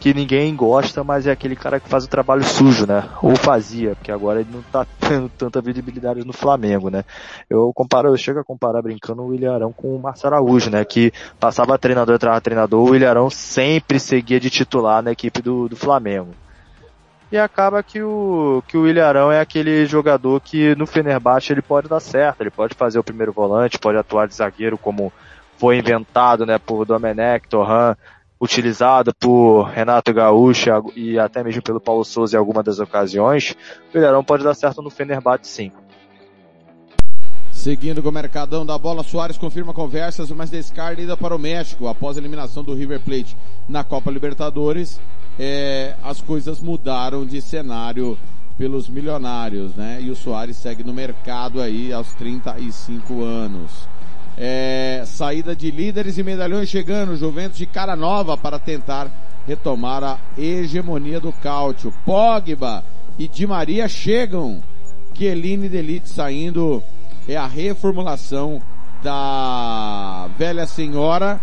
que 0.00 0.14
ninguém 0.14 0.56
gosta, 0.56 1.04
mas 1.04 1.26
é 1.26 1.30
aquele 1.30 1.54
cara 1.54 1.78
que 1.78 1.86
faz 1.86 2.04
o 2.04 2.08
trabalho 2.08 2.42
sujo, 2.42 2.86
né? 2.86 3.04
Ou 3.22 3.36
fazia, 3.36 3.94
porque 3.94 4.10
agora 4.10 4.40
ele 4.40 4.48
não 4.50 4.62
tá 4.62 4.86
tendo 4.98 5.28
tanta 5.28 5.60
visibilidade 5.60 6.24
no 6.24 6.32
Flamengo, 6.32 6.88
né? 6.88 7.04
Eu 7.50 7.70
comparo, 7.74 8.08
eu 8.08 8.16
chego 8.16 8.40
a 8.40 8.44
comparar 8.44 8.80
brincando 8.80 9.22
o 9.22 9.34
Ilharão 9.34 9.72
com 9.72 9.94
o 9.94 10.00
Marcelo 10.00 10.36
Araújo, 10.36 10.70
né? 10.70 10.82
Que 10.86 11.12
passava 11.38 11.78
treinador 11.78 12.14
atrás 12.16 12.40
treinador, 12.40 12.90
o 12.90 12.96
Ilharão 12.96 13.28
sempre 13.28 14.00
seguia 14.00 14.40
de 14.40 14.48
titular 14.48 15.02
na 15.02 15.12
equipe 15.12 15.42
do, 15.42 15.68
do 15.68 15.76
Flamengo. 15.76 16.30
E 17.30 17.36
acaba 17.36 17.82
que 17.82 18.02
o, 18.02 18.62
que 18.66 18.78
o 18.78 18.88
Ilharão 18.88 19.30
é 19.30 19.38
aquele 19.38 19.84
jogador 19.84 20.40
que 20.40 20.74
no 20.76 20.86
Fenerbahçe 20.86 21.52
ele 21.52 21.62
pode 21.62 21.88
dar 21.88 22.00
certo, 22.00 22.40
ele 22.40 22.50
pode 22.50 22.74
fazer 22.74 22.98
o 22.98 23.04
primeiro 23.04 23.32
volante, 23.32 23.78
pode 23.78 23.98
atuar 23.98 24.26
de 24.26 24.34
zagueiro 24.34 24.78
como 24.78 25.12
foi 25.58 25.78
inventado, 25.78 26.46
né, 26.46 26.58
por 26.58 26.86
Domenech, 26.86 27.46
Torran, 27.46 27.94
utilizada 28.40 29.12
por 29.12 29.64
Renato 29.64 30.14
Gaúcho 30.14 30.70
e 30.96 31.18
até 31.18 31.44
mesmo 31.44 31.62
pelo 31.62 31.80
Paulo 31.80 32.04
Souza 32.04 32.36
em 32.36 32.38
algumas 32.38 32.64
das 32.64 32.78
ocasiões, 32.78 33.54
o 33.94 33.98
Ilharão 33.98 34.24
pode 34.24 34.42
dar 34.42 34.54
certo 34.54 34.80
no 34.80 34.88
Fenerbahçe 34.88 35.50
sim. 35.50 35.72
Seguindo 37.52 38.02
com 38.02 38.08
o 38.08 38.12
mercadão 38.12 38.64
da 38.64 38.78
bola, 38.78 39.02
Soares 39.02 39.36
confirma 39.36 39.74
conversas, 39.74 40.30
mas 40.30 40.48
descarta 40.48 41.02
ida 41.02 41.14
para 41.14 41.36
o 41.36 41.38
México 41.38 41.88
após 41.88 42.16
a 42.16 42.20
eliminação 42.20 42.64
do 42.64 42.72
River 42.72 43.00
Plate 43.00 43.36
na 43.68 43.84
Copa 43.84 44.10
Libertadores. 44.10 44.98
É, 45.38 45.94
as 46.02 46.22
coisas 46.22 46.58
mudaram 46.60 47.26
de 47.26 47.42
cenário 47.42 48.16
pelos 48.56 48.88
milionários, 48.88 49.74
né? 49.74 50.00
E 50.00 50.10
o 50.10 50.16
Soares 50.16 50.56
segue 50.56 50.82
no 50.82 50.94
mercado 50.94 51.60
aí 51.60 51.92
aos 51.92 52.14
35 52.14 53.22
anos. 53.22 53.86
É, 54.42 55.02
saída 55.04 55.54
de 55.54 55.70
líderes 55.70 56.16
e 56.16 56.22
medalhões 56.22 56.70
chegando, 56.70 57.14
Juventus 57.14 57.58
de 57.58 57.66
cara 57.66 57.94
nova 57.94 58.38
para 58.38 58.58
tentar 58.58 59.10
retomar 59.46 60.02
a 60.02 60.18
hegemonia 60.38 61.20
do 61.20 61.30
cálcio. 61.30 61.92
Pogba 62.06 62.82
e 63.18 63.28
Di 63.28 63.46
Maria 63.46 63.86
chegam. 63.86 64.62
Chiellini 65.12 65.68
Delite 65.68 66.08
saindo. 66.08 66.82
É 67.28 67.36
a 67.36 67.46
reformulação 67.46 68.62
da 69.02 70.26
velha 70.38 70.66
senhora. 70.66 71.38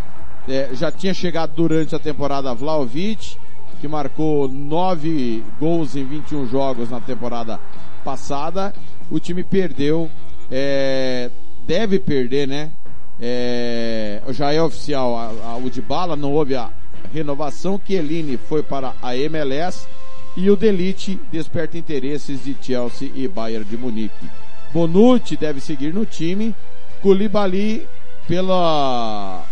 É, 0.48 0.70
já 0.74 0.92
tinha 0.92 1.14
chegado 1.14 1.54
durante 1.54 1.96
a 1.96 2.00
temporada 2.00 2.52
Vlaovic, 2.56 3.38
que 3.80 3.88
marcou 3.88 4.48
nove 4.48 5.44
gols 5.60 5.96
em 5.96 6.04
21 6.04 6.48
jogos 6.48 6.90
na 6.90 7.00
temporada 7.00 7.60
passada. 8.04 8.74
O 9.12 9.20
time 9.20 9.44
perdeu, 9.44 10.10
é, 10.50 11.30
deve 11.68 12.00
perder, 12.00 12.48
né? 12.48 12.72
É, 13.20 14.22
já 14.30 14.54
é 14.54 14.62
oficial 14.62 15.18
a, 15.18 15.52
a, 15.52 15.58
o 15.58 15.70
de 15.70 15.82
bala, 15.82 16.16
não 16.16 16.34
houve 16.34 16.56
a 16.56 16.70
renovação. 17.14 17.80
Chiellini 17.86 18.38
foi 18.38 18.62
para 18.62 18.94
a 19.02 19.16
MLS 19.16 19.88
e 20.36 20.50
o 20.50 20.56
Delite 20.56 21.20
desperta 21.32 21.78
interesses 21.78 22.44
de 22.44 22.56
Chelsea 22.62 23.12
e 23.16 23.28
Bayern 23.28 23.66
de 23.66 23.76
Munique. 23.78 24.30
Bonucci 24.72 25.36
deve 25.36 25.60
seguir 25.60 25.94
no 25.94 26.06
time. 26.06 26.54
Koulibaly, 27.02 27.88
pela 28.28 29.44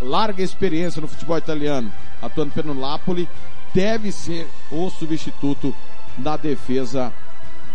larga 0.00 0.42
experiência 0.42 1.00
no 1.00 1.08
futebol 1.08 1.38
italiano, 1.38 1.92
atuando 2.20 2.52
pelo 2.52 2.74
Napoli, 2.74 3.28
deve 3.74 4.12
ser 4.12 4.46
o 4.70 4.88
substituto 4.90 5.74
na 6.18 6.36
defesa 6.36 7.12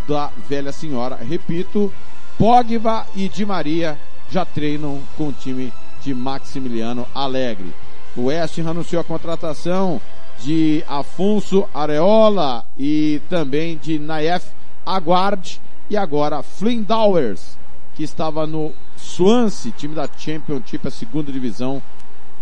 da 0.08 0.30
velha 0.48 0.72
senhora. 0.72 1.16
Repito, 1.16 1.92
Pogba 2.38 3.06
e 3.14 3.28
Di 3.28 3.44
Maria 3.44 3.98
já 4.32 4.44
treinam 4.46 5.00
com 5.16 5.28
o 5.28 5.32
time 5.32 5.72
de 6.02 6.14
Maximiliano 6.14 7.06
Alegre. 7.14 7.72
O 8.16 8.24
West 8.24 8.58
anunciou 8.58 9.00
a 9.00 9.04
contratação 9.04 10.00
de 10.40 10.82
Afonso 10.88 11.68
Areola 11.74 12.64
e 12.76 13.20
também 13.28 13.76
de 13.76 13.98
Naef 13.98 14.46
Aguard 14.84 15.60
e 15.88 15.96
agora 15.96 16.42
Flynn 16.42 16.82
Dowers, 16.82 17.58
que 17.94 18.02
estava 18.02 18.46
no 18.46 18.72
Swansea, 18.96 19.72
time 19.76 19.94
da 19.94 20.08
Championship, 20.16 20.88
a 20.88 20.90
segunda 20.90 21.30
divisão 21.30 21.82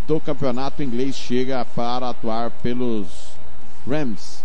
do 0.06 0.20
campeonato 0.20 0.82
inglês, 0.82 1.16
chega 1.16 1.64
para 1.64 2.10
atuar 2.10 2.50
pelos 2.50 3.06
Rams. 3.88 4.44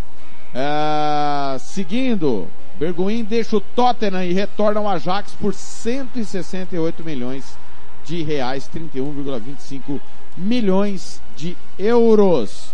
É, 0.53 1.57
seguindo, 1.59 2.47
Berguin 2.79 3.23
deixa 3.23 3.57
o 3.57 3.61
Tottenham 3.61 4.23
e 4.23 4.33
retorna 4.33 4.79
ao 4.79 4.87
Ajax 4.87 5.33
por 5.33 5.53
168 5.53 7.03
milhões 7.03 7.57
de 8.03 8.21
reais, 8.21 8.69
31,25 8.73 9.99
milhões 10.37 11.21
de 11.35 11.57
euros. 11.79 12.73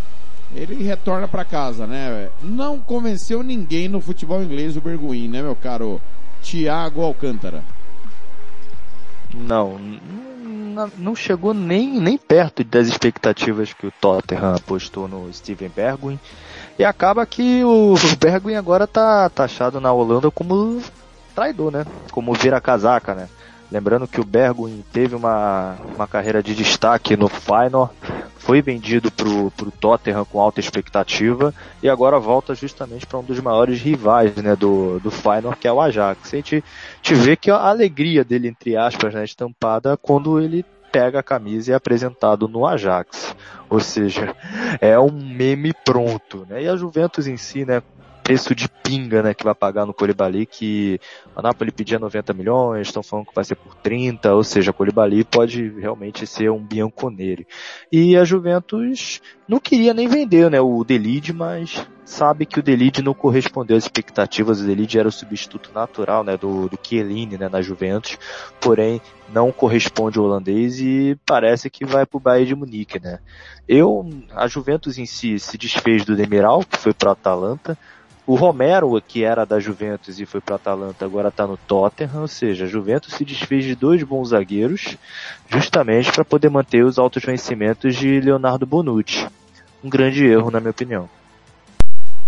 Ele 0.54 0.84
retorna 0.84 1.28
para 1.28 1.46
casa, 1.46 1.88
né? 1.88 2.30
Não 2.42 2.80
convenceu 2.80 3.42
ninguém 3.42 3.88
no 3.88 4.02
futebol 4.02 4.44
inglês 4.44 4.76
o 4.76 4.82
Berguin, 4.82 5.30
né, 5.30 5.42
meu 5.42 5.56
caro 5.56 6.02
Thiago 6.42 7.02
Alcântara? 7.02 7.64
Não, 9.34 9.80
não 10.98 11.16
chegou 11.16 11.54
nem, 11.54 12.00
nem 12.00 12.18
perto 12.18 12.64
das 12.64 12.88
expectativas 12.88 13.74
que 13.74 13.88
o 13.88 13.94
Tottenham 14.02 14.56
apostou 14.56 15.08
no 15.08 15.32
Steven 15.34 15.70
Bergwijn. 15.70 16.20
E 16.78 16.84
acaba 16.84 17.26
que 17.26 17.64
o 17.64 17.96
Bergwijn 18.20 18.58
agora 18.58 18.86
tá 18.88 19.30
taxado 19.30 19.80
na 19.80 19.92
Holanda 19.92 20.30
como 20.32 20.82
traidor, 21.34 21.72
né? 21.72 21.86
Como 22.12 22.34
vira-casaca, 22.34 23.16
né? 23.16 23.30
Lembrando 23.72 24.08
que 24.08 24.20
o 24.20 24.26
Bergwijn 24.26 24.84
teve 24.92 25.16
uma, 25.16 25.78
uma 25.96 26.06
carreira 26.06 26.44
de 26.44 26.54
destaque 26.54 27.16
no 27.16 27.30
Final, 27.30 27.94
foi 28.38 28.62
vendido 28.62 29.10
pro, 29.10 29.50
pro 29.52 29.72
Tottenham 29.72 30.26
com 30.26 30.42
alta 30.42 30.60
expectativa 30.60 31.54
e 31.82 31.88
agora 31.88 32.20
volta 32.20 32.54
justamente 32.54 33.06
para 33.06 33.20
um 33.20 33.24
dos 33.24 33.40
maiores 33.40 33.80
rivais 33.80 34.36
né, 34.36 34.56
do, 34.58 35.00
do 35.00 35.10
Final, 35.10 35.56
que 35.58 35.68
é 35.68 35.72
o 35.72 35.80
Ajax. 35.80 36.34
A 36.34 36.36
gente, 36.36 36.64
te 37.02 37.14
vê 37.14 37.38
que 37.38 37.50
a 37.50 37.56
alegria 37.56 38.26
dele, 38.26 38.50
entre 38.50 38.76
aspas, 38.76 39.14
né, 39.14 39.24
estampada 39.24 39.96
quando 39.96 40.40
ele 40.40 40.66
pega 40.92 41.20
a 41.20 41.24
camisa 41.24 41.72
e 41.72 41.74
é 41.74 41.76
apresentado 41.76 42.48
no 42.50 42.66
Ajax. 42.66 43.36
Ou 43.70 43.80
seja, 43.80 44.36
é 44.82 45.00
um 45.00 45.12
meme 45.12 45.72
pronto, 45.86 46.46
né? 46.50 46.64
E 46.64 46.68
a 46.68 46.76
Juventus 46.76 47.26
em 47.26 47.38
si, 47.38 47.64
né, 47.64 47.82
preço 48.24 48.54
de 48.56 48.68
pinga, 48.70 49.22
né, 49.22 49.34
que 49.34 49.44
vai 49.44 49.56
pagar 49.56 49.86
no 49.86 49.94
Colibali, 49.94 50.46
que 50.46 51.00
a 51.36 51.42
Napoli 51.42 51.72
pedia 51.72 52.00
90 52.00 52.34
milhões, 52.34 52.88
estão 52.88 53.04
falando 53.04 53.28
que 53.28 53.36
vai 53.36 53.44
ser 53.44 53.56
por 53.56 53.76
30, 53.76 54.34
ou 54.34 54.44
seja, 54.44 54.74
Colibali 54.74 55.24
pode 55.24 55.70
realmente 55.80 56.26
ser 56.28 56.50
um 56.52 56.60
Bianconeri. 56.60 57.48
E 57.92 58.16
a 58.18 58.24
Juventus 58.24 59.22
não 59.48 59.60
queria 59.60 59.94
nem 59.94 60.08
vender, 60.08 60.50
né, 60.50 60.60
o 60.60 60.84
Delide, 60.84 61.34
mas 61.34 61.86
sabe 62.12 62.46
que 62.46 62.60
o 62.60 62.64
Delide 62.64 63.02
não 63.02 63.14
correspondeu 63.14 63.78
às 63.78 63.84
expectativas, 63.84 64.60
o 64.60 64.66
Delide 64.66 65.00
era 65.00 65.08
o 65.08 65.12
substituto 65.12 65.72
natural, 65.74 66.24
né, 66.24 66.36
do, 66.36 66.68
do 66.68 66.78
Chiellini, 66.82 67.38
né, 67.38 67.48
na 67.48 67.62
Juventus, 67.62 68.18
porém 68.60 69.02
não 69.34 69.52
corresponde 69.52 70.20
ao 70.20 70.26
holandês 70.26 70.80
e 70.80 71.18
parece 71.26 71.70
que 71.70 71.86
vai 71.86 72.06
para 72.06 72.18
o 72.18 72.20
Bayern 72.20 72.48
de 72.48 72.56
Munique, 72.56 73.00
né. 73.00 73.20
Eu, 73.68 74.10
a 74.36 74.48
Juventus 74.48 74.98
em 74.98 75.06
si 75.06 75.40
se 75.40 75.58
desfez 75.58 76.04
do 76.04 76.16
Demiral, 76.16 76.64
que 76.66 76.78
foi 76.78 76.94
para 76.94 77.12
Atalanta, 77.12 77.78
o 78.26 78.36
Romero, 78.36 79.02
que 79.02 79.24
era 79.24 79.46
da 79.46 79.60
Juventus 79.60 80.20
e 80.20 80.26
foi 80.26 80.40
para 80.40 80.56
Atalanta, 80.56 81.04
agora 81.04 81.30
está 81.30 81.48
no 81.48 81.58
Tottenham, 81.58 82.22
ou 82.22 82.28
seja, 82.28 82.66
a 82.66 82.68
Juventus 82.68 83.14
se 83.14 83.26
desfez 83.26 83.66
de 83.66 83.76
dois 83.76 84.04
bons 84.04 84.30
zagueiros, 84.30 84.98
justamente 85.48 86.12
para 86.12 86.24
poder 86.24 86.50
manter 86.50 86.86
os 86.86 87.00
altos 87.00 87.24
vencimentos 87.24 87.96
de 87.96 88.20
Leonardo 88.20 88.66
Bonucci. 88.66 89.28
Um 89.84 89.90
grande 89.90 90.26
erro, 90.26 90.52
na 90.52 90.60
minha 90.60 90.72
opinião. 90.72 91.10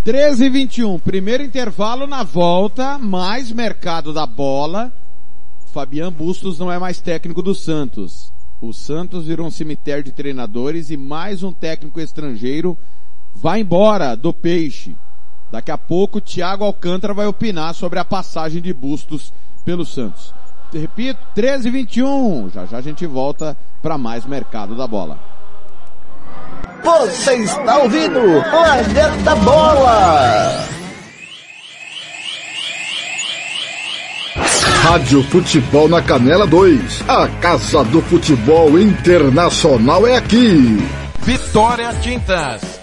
13 0.03 0.45
e 0.45 0.49
21, 0.49 0.99
primeiro 0.99 1.43
intervalo 1.43 2.05
na 2.07 2.23
volta, 2.23 2.97
mais 2.97 3.51
mercado 3.51 4.11
da 4.11 4.25
bola. 4.25 4.91
Fabian 5.71 6.11
Bustos 6.11 6.59
não 6.59 6.71
é 6.71 6.77
mais 6.77 6.99
técnico 6.99 7.41
do 7.41 7.55
Santos. 7.55 8.33
O 8.59 8.73
Santos 8.73 9.27
virou 9.27 9.47
um 9.47 9.51
cemitério 9.51 10.03
de 10.03 10.11
treinadores 10.11 10.89
e 10.89 10.97
mais 10.97 11.43
um 11.43 11.53
técnico 11.53 12.01
estrangeiro 12.01 12.77
vai 13.33 13.61
embora 13.61 14.15
do 14.15 14.33
Peixe. 14.33 14.95
Daqui 15.53 15.69
a 15.69 15.77
pouco, 15.77 16.19
Thiago 16.19 16.63
Alcântara 16.63 17.13
vai 17.13 17.27
opinar 17.27 17.75
sobre 17.75 17.99
a 17.99 18.03
passagem 18.03 18.59
de 18.59 18.73
Bustos 18.73 19.31
pelo 19.63 19.85
Santos. 19.85 20.33
Repito, 20.73 21.19
13 21.35 21.67
e 21.67 21.71
21. 21.71 22.49
Já 22.49 22.65
já 22.65 22.77
a 22.77 22.81
gente 22.81 23.05
volta 23.05 23.55
para 23.79 23.95
mais 23.95 24.25
mercado 24.25 24.75
da 24.75 24.87
bola. 24.87 25.15
Você 26.83 27.35
está 27.35 27.77
ouvindo 27.77 28.19
Planeta 28.49 29.35
Bola! 29.35 30.67
Rádio 34.81 35.21
Futebol 35.25 35.87
na 35.87 36.01
Canela 36.01 36.47
2. 36.47 37.07
A 37.07 37.27
Casa 37.27 37.83
do 37.83 38.01
Futebol 38.01 38.79
Internacional 38.79 40.07
é 40.07 40.17
aqui. 40.17 40.79
Vitória 41.23 41.93
Tintas 42.01 42.82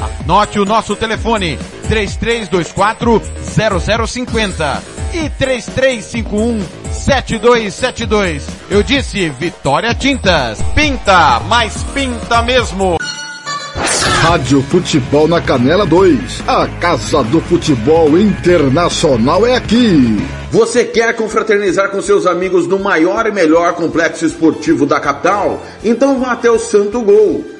Anote 0.00 0.58
o 0.58 0.64
nosso 0.64 0.96
telefone, 0.96 1.58
3324 1.88 3.22
0050 4.06 4.82
e 5.12 5.28
3351 5.30 6.62
7272. 6.92 8.46
Eu 8.70 8.82
disse 8.82 9.28
Vitória 9.30 9.94
Tintas. 9.94 10.62
Pinta, 10.74 11.40
mas 11.48 11.82
pinta 11.94 12.42
mesmo. 12.42 12.96
Rádio 14.22 14.62
Futebol 14.62 15.26
na 15.26 15.40
Canela 15.40 15.86
2. 15.86 16.44
A 16.46 16.66
Casa 16.80 17.22
do 17.24 17.40
Futebol 17.40 18.18
Internacional 18.18 19.46
é 19.46 19.56
aqui. 19.56 20.18
Você 20.50 20.84
quer 20.84 21.14
confraternizar 21.16 21.90
com 21.90 22.02
seus 22.02 22.26
amigos 22.26 22.66
no 22.66 22.78
maior 22.78 23.26
e 23.26 23.32
melhor 23.32 23.74
complexo 23.74 24.26
esportivo 24.26 24.84
da 24.84 25.00
capital? 25.00 25.62
Então 25.82 26.20
vá 26.20 26.32
até 26.32 26.50
o 26.50 26.58
Santo 26.58 27.00
Gol. 27.00 27.59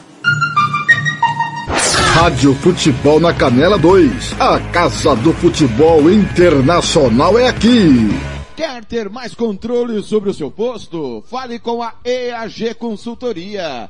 Rádio 2.21 2.53
Futebol 2.53 3.19
na 3.19 3.33
Canela 3.33 3.79
2. 3.79 4.39
A 4.39 4.59
Casa 4.71 5.15
do 5.15 5.33
Futebol 5.33 6.07
Internacional 6.07 7.35
é 7.39 7.47
aqui. 7.47 8.11
Quer 8.55 8.85
ter 8.85 9.09
mais 9.09 9.33
controle 9.33 10.03
sobre 10.03 10.29
o 10.29 10.33
seu 10.35 10.51
posto? 10.51 11.23
Fale 11.25 11.57
com 11.57 11.81
a 11.81 11.95
EAG 12.05 12.75
Consultoria. 12.75 13.89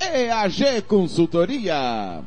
EAG 0.00 0.82
Consultoria. 0.88 2.20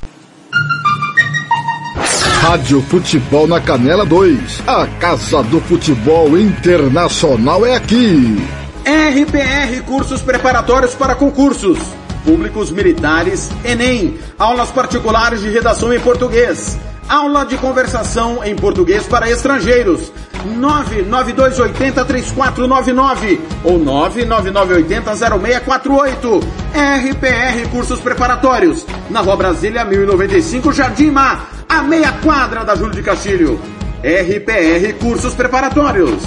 Rádio 2.42 2.82
Futebol 2.84 3.48
na 3.48 3.60
Canela 3.60 4.06
2. 4.06 4.64
A 4.68 4.88
Casa 5.00 5.44
do 5.44 5.60
Futebol 5.62 6.38
Internacional 6.38 7.66
é 7.66 7.76
aqui. 7.76 8.38
RPR 8.86 9.84
Cursos 9.86 10.22
Preparatórios 10.22 10.96
para 10.96 11.16
Concursos. 11.16 11.80
Públicos 12.24 12.72
Militares, 12.72 13.50
Enem. 13.64 14.18
Aulas 14.38 14.70
particulares 14.70 15.42
de 15.42 15.50
redação 15.50 15.94
em 15.94 16.00
português 16.00 16.78
Aula 17.10 17.46
de 17.46 17.58
conversação 17.58 18.44
em 18.44 18.54
português 18.54 19.08
para 19.08 19.30
estrangeiros. 19.30 20.12
992803499 20.45 23.39
ou 23.63 23.80
999800648. 23.80 26.43
RPR 26.73 27.69
Cursos 27.71 28.00
Preparatórios. 28.00 28.86
Na 29.10 29.21
Rua 29.21 29.36
Brasília 29.36 29.84
1095, 29.86 30.71
Jardim 30.71 31.10
Mar, 31.12 31.50
a 31.67 31.82
meia 31.82 32.12
quadra 32.23 32.63
da 32.63 32.76
Júlio 32.76 32.93
de 32.93 33.02
Castilho. 33.04 33.60
RPR 34.04 34.93
Cursos 35.00 35.34
Preparatórios. 35.34 36.21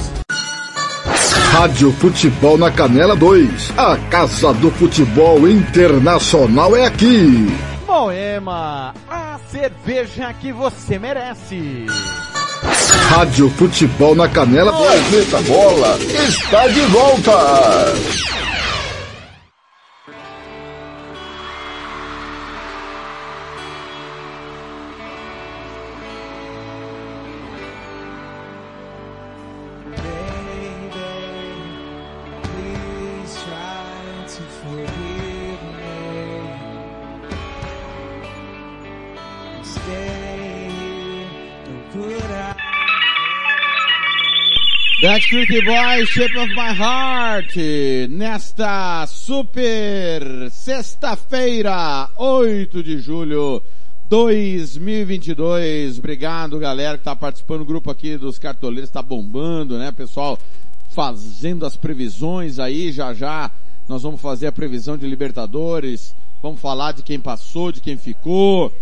Rádio 1.52 1.92
Futebol 1.92 2.56
na 2.56 2.70
Canela 2.70 3.16
2. 3.16 3.72
A 3.76 3.96
Casa 4.08 4.52
do 4.54 4.70
Futebol 4.70 5.48
Internacional 5.48 6.76
é 6.76 6.86
aqui. 6.86 7.48
Moema, 7.86 8.94
a 9.10 9.38
cerveja 9.50 10.32
que 10.34 10.52
você 10.52 10.96
merece. 10.98 11.86
Rádio 12.62 13.50
Futebol 13.50 14.14
na 14.14 14.28
Canela. 14.28 14.72
Planeta 14.72 15.40
Bola 15.42 15.98
está 16.28 16.68
de 16.68 16.80
volta. 16.86 17.94
Backstreet 45.30 45.64
Boys, 45.64 46.08
Shape 46.08 46.36
of 46.38 46.48
My 46.56 46.74
Heart, 46.76 47.56
nesta 48.10 49.06
super 49.06 50.50
sexta-feira, 50.50 52.10
8 52.16 52.82
de 52.82 52.98
julho 52.98 53.62
2022. 54.08 56.00
Obrigado 56.00 56.58
galera 56.58 56.98
que 56.98 57.04
tá 57.04 57.14
participando 57.14 57.60
do 57.60 57.64
grupo 57.64 57.92
aqui 57.92 58.16
dos 58.16 58.40
cartoleiros, 58.40 58.90
tá 58.90 59.00
bombando, 59.00 59.78
né 59.78 59.92
pessoal? 59.92 60.36
Fazendo 60.88 61.64
as 61.64 61.76
previsões 61.76 62.58
aí, 62.58 62.90
já 62.90 63.14
já 63.14 63.52
nós 63.88 64.02
vamos 64.02 64.20
fazer 64.20 64.48
a 64.48 64.52
previsão 64.52 64.98
de 64.98 65.06
Libertadores, 65.06 66.12
vamos 66.42 66.60
falar 66.60 66.90
de 66.90 67.04
quem 67.04 67.20
passou, 67.20 67.70
de 67.70 67.80
quem 67.80 67.96
ficou, 67.96 68.72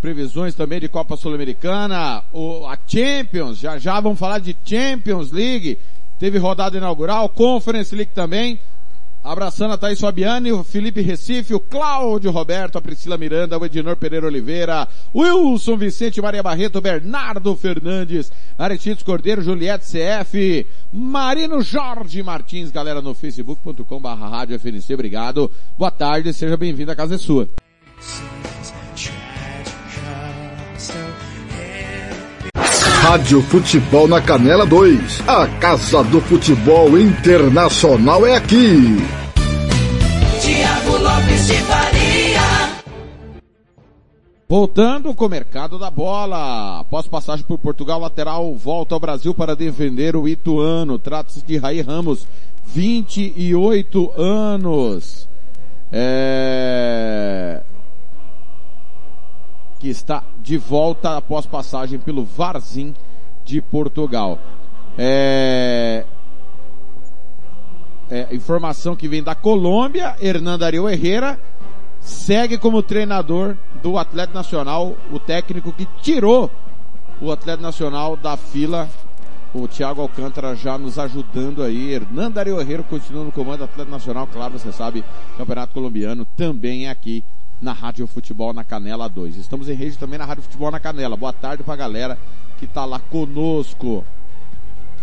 previsões 0.00 0.54
também 0.54 0.80
de 0.80 0.88
Copa 0.88 1.16
Sul-Americana, 1.16 2.18
a 2.18 2.78
Champions, 2.86 3.58
já 3.58 3.78
já 3.78 3.98
vamos 4.00 4.18
falar 4.18 4.38
de 4.38 4.56
Champions 4.64 5.32
League, 5.32 5.78
teve 6.18 6.38
rodada 6.38 6.76
inaugural, 6.76 7.28
Conference 7.28 7.94
League 7.94 8.12
também, 8.14 8.58
abraçando 9.24 9.74
a 9.74 9.76
Thaís 9.76 9.98
Fabiane, 9.98 10.52
o 10.52 10.62
Felipe 10.62 11.00
Recife, 11.00 11.52
o 11.52 11.58
Cláudio 11.58 12.30
Roberto, 12.30 12.78
a 12.78 12.80
Priscila 12.80 13.18
Miranda, 13.18 13.58
o 13.58 13.64
Edinor 13.64 13.96
Pereira 13.96 14.26
Oliveira, 14.26 14.86
Wilson 15.12 15.76
Vicente 15.76 16.22
Maria 16.22 16.42
Barreto, 16.42 16.80
Bernardo 16.80 17.56
Fernandes, 17.56 18.30
Aretitos 18.56 19.02
Cordeiro, 19.02 19.42
Juliette 19.42 19.84
CF, 19.84 20.64
Marino 20.92 21.60
Jorge 21.60 22.22
Martins, 22.22 22.70
galera 22.70 23.02
no 23.02 23.14
facebook.com 23.14 24.00
barra 24.00 24.28
rádio 24.28 24.58
FNC, 24.60 24.94
obrigado, 24.94 25.50
boa 25.76 25.90
tarde, 25.90 26.32
seja 26.32 26.56
bem-vindo, 26.56 26.92
a 26.92 26.96
casa 26.96 27.16
é 27.16 27.18
sua. 27.18 27.48
Rádio 33.08 33.40
Futebol 33.40 34.08
na 34.08 34.20
Canela 34.20 34.66
2. 34.66 35.28
A 35.28 35.46
Casa 35.60 36.02
do 36.02 36.20
Futebol 36.20 36.98
Internacional 36.98 38.26
é 38.26 38.34
aqui. 38.34 38.96
Tiago 40.40 40.96
Lopes 40.98 41.46
de 41.46 41.54
Faria. 41.54 42.82
Voltando 44.48 45.14
com 45.14 45.24
o 45.24 45.28
mercado 45.28 45.78
da 45.78 45.88
bola. 45.88 46.80
Após 46.80 47.06
passagem 47.06 47.46
por 47.46 47.58
Portugal, 47.58 48.00
lateral 48.00 48.52
volta 48.56 48.96
ao 48.96 49.00
Brasil 49.00 49.32
para 49.32 49.54
defender 49.54 50.16
o 50.16 50.26
Ituano. 50.26 50.98
Trata-se 50.98 51.44
de 51.46 51.58
Raí 51.58 51.80
Ramos, 51.82 52.26
28 52.74 54.20
anos. 54.20 55.28
É 55.92 57.62
que 59.86 59.90
está 59.90 60.24
de 60.42 60.58
volta 60.58 61.16
após 61.16 61.46
passagem 61.46 61.96
pelo 61.96 62.24
Varzim 62.24 62.92
de 63.44 63.62
Portugal. 63.62 64.36
É... 64.98 66.04
É, 68.10 68.34
informação 68.34 68.96
que 68.96 69.06
vem 69.06 69.22
da 69.22 69.34
Colômbia, 69.34 70.16
Hernando 70.20 70.64
Ariel 70.64 70.88
Herrera 70.88 71.38
segue 72.00 72.58
como 72.58 72.82
treinador 72.82 73.56
do 73.80 73.96
Atlético 73.96 74.36
Nacional, 74.36 74.96
o 75.12 75.20
técnico 75.20 75.72
que 75.72 75.86
tirou 76.02 76.50
o 77.20 77.30
Atlético 77.30 77.62
Nacional 77.62 78.16
da 78.16 78.36
fila. 78.36 78.88
O 79.54 79.68
Thiago 79.68 80.02
Alcântara 80.02 80.54
já 80.56 80.76
nos 80.76 80.98
ajudando 80.98 81.62
aí. 81.62 81.92
Hernando 81.92 82.38
Ariel 82.38 82.60
Herrera 82.60 82.82
continua 82.82 83.24
no 83.24 83.30
comando 83.30 83.58
do 83.58 83.64
Atlético 83.64 83.92
Nacional, 83.92 84.26
claro, 84.26 84.58
você 84.58 84.72
sabe, 84.72 85.04
Campeonato 85.38 85.72
Colombiano 85.72 86.24
também 86.36 86.86
é 86.86 86.90
aqui 86.90 87.24
na 87.60 87.72
Rádio 87.72 88.06
Futebol 88.06 88.52
na 88.52 88.64
Canela 88.64 89.08
2. 89.08 89.36
Estamos 89.36 89.68
em 89.68 89.74
rede 89.74 89.96
também 89.98 90.18
na 90.18 90.24
Rádio 90.24 90.42
Futebol 90.42 90.70
na 90.70 90.80
Canela. 90.80 91.16
Boa 91.16 91.32
tarde 91.32 91.62
pra 91.62 91.76
galera 91.76 92.18
que 92.58 92.66
tá 92.66 92.84
lá 92.84 92.98
conosco. 92.98 94.04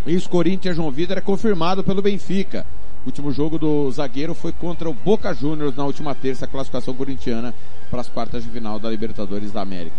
Ex-Corinthians 0.06 0.76
João 0.76 0.92
Vitor 0.92 1.18
é 1.18 1.22
confirmado 1.22 1.84
pelo 1.84 2.02
Benfica. 2.02 2.66
O 3.04 3.08
último 3.08 3.32
jogo 3.32 3.58
do 3.58 3.92
zagueiro 3.92 4.34
foi 4.34 4.52
contra 4.52 4.90
o 4.90 4.94
Boca 4.94 5.34
Juniors 5.34 5.76
na 5.76 5.84
última 5.84 6.16
terça, 6.16 6.48
classificação 6.48 6.94
corintiana 6.94 7.54
para 7.90 8.02
as 8.02 8.08
quartas 8.08 8.44
de 8.44 8.50
final 8.50 8.80
da 8.80 8.90
Libertadores 8.90 9.52
da 9.52 9.62
América. 9.62 9.96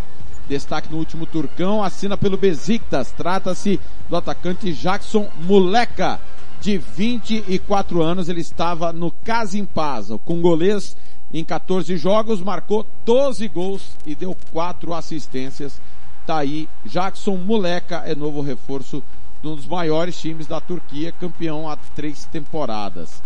Destaque 0.48 0.90
no 0.90 0.98
último 0.98 1.26
turcão, 1.26 1.82
assina 1.82 2.16
pelo 2.16 2.36
Besiktas. 2.36 3.12
Trata-se 3.12 3.80
do 4.08 4.16
atacante 4.16 4.72
Jackson 4.72 5.28
Moleca, 5.42 6.20
de 6.64 6.78
24 6.78 8.02
anos. 8.02 8.30
Ele 8.30 8.40
estava 8.40 8.90
no 8.90 9.10
Casimpasa, 9.10 10.16
com 10.16 10.36
congolês 10.36 10.96
em 11.32 11.44
14 11.44 11.96
jogos, 11.98 12.40
marcou 12.40 12.86
12 13.04 13.46
gols 13.48 13.90
e 14.06 14.14
deu 14.14 14.34
4 14.50 14.94
assistências. 14.94 15.78
Tá 16.26 16.38
aí, 16.38 16.68
Jackson 16.86 17.36
Moleca 17.36 18.02
é 18.06 18.14
novo 18.14 18.40
reforço 18.40 19.02
de 19.42 19.48
um 19.48 19.54
dos 19.54 19.66
maiores 19.66 20.18
times 20.18 20.46
da 20.46 20.58
Turquia, 20.58 21.12
campeão 21.12 21.68
há 21.68 21.76
três 21.76 22.24
temporadas. 22.24 23.22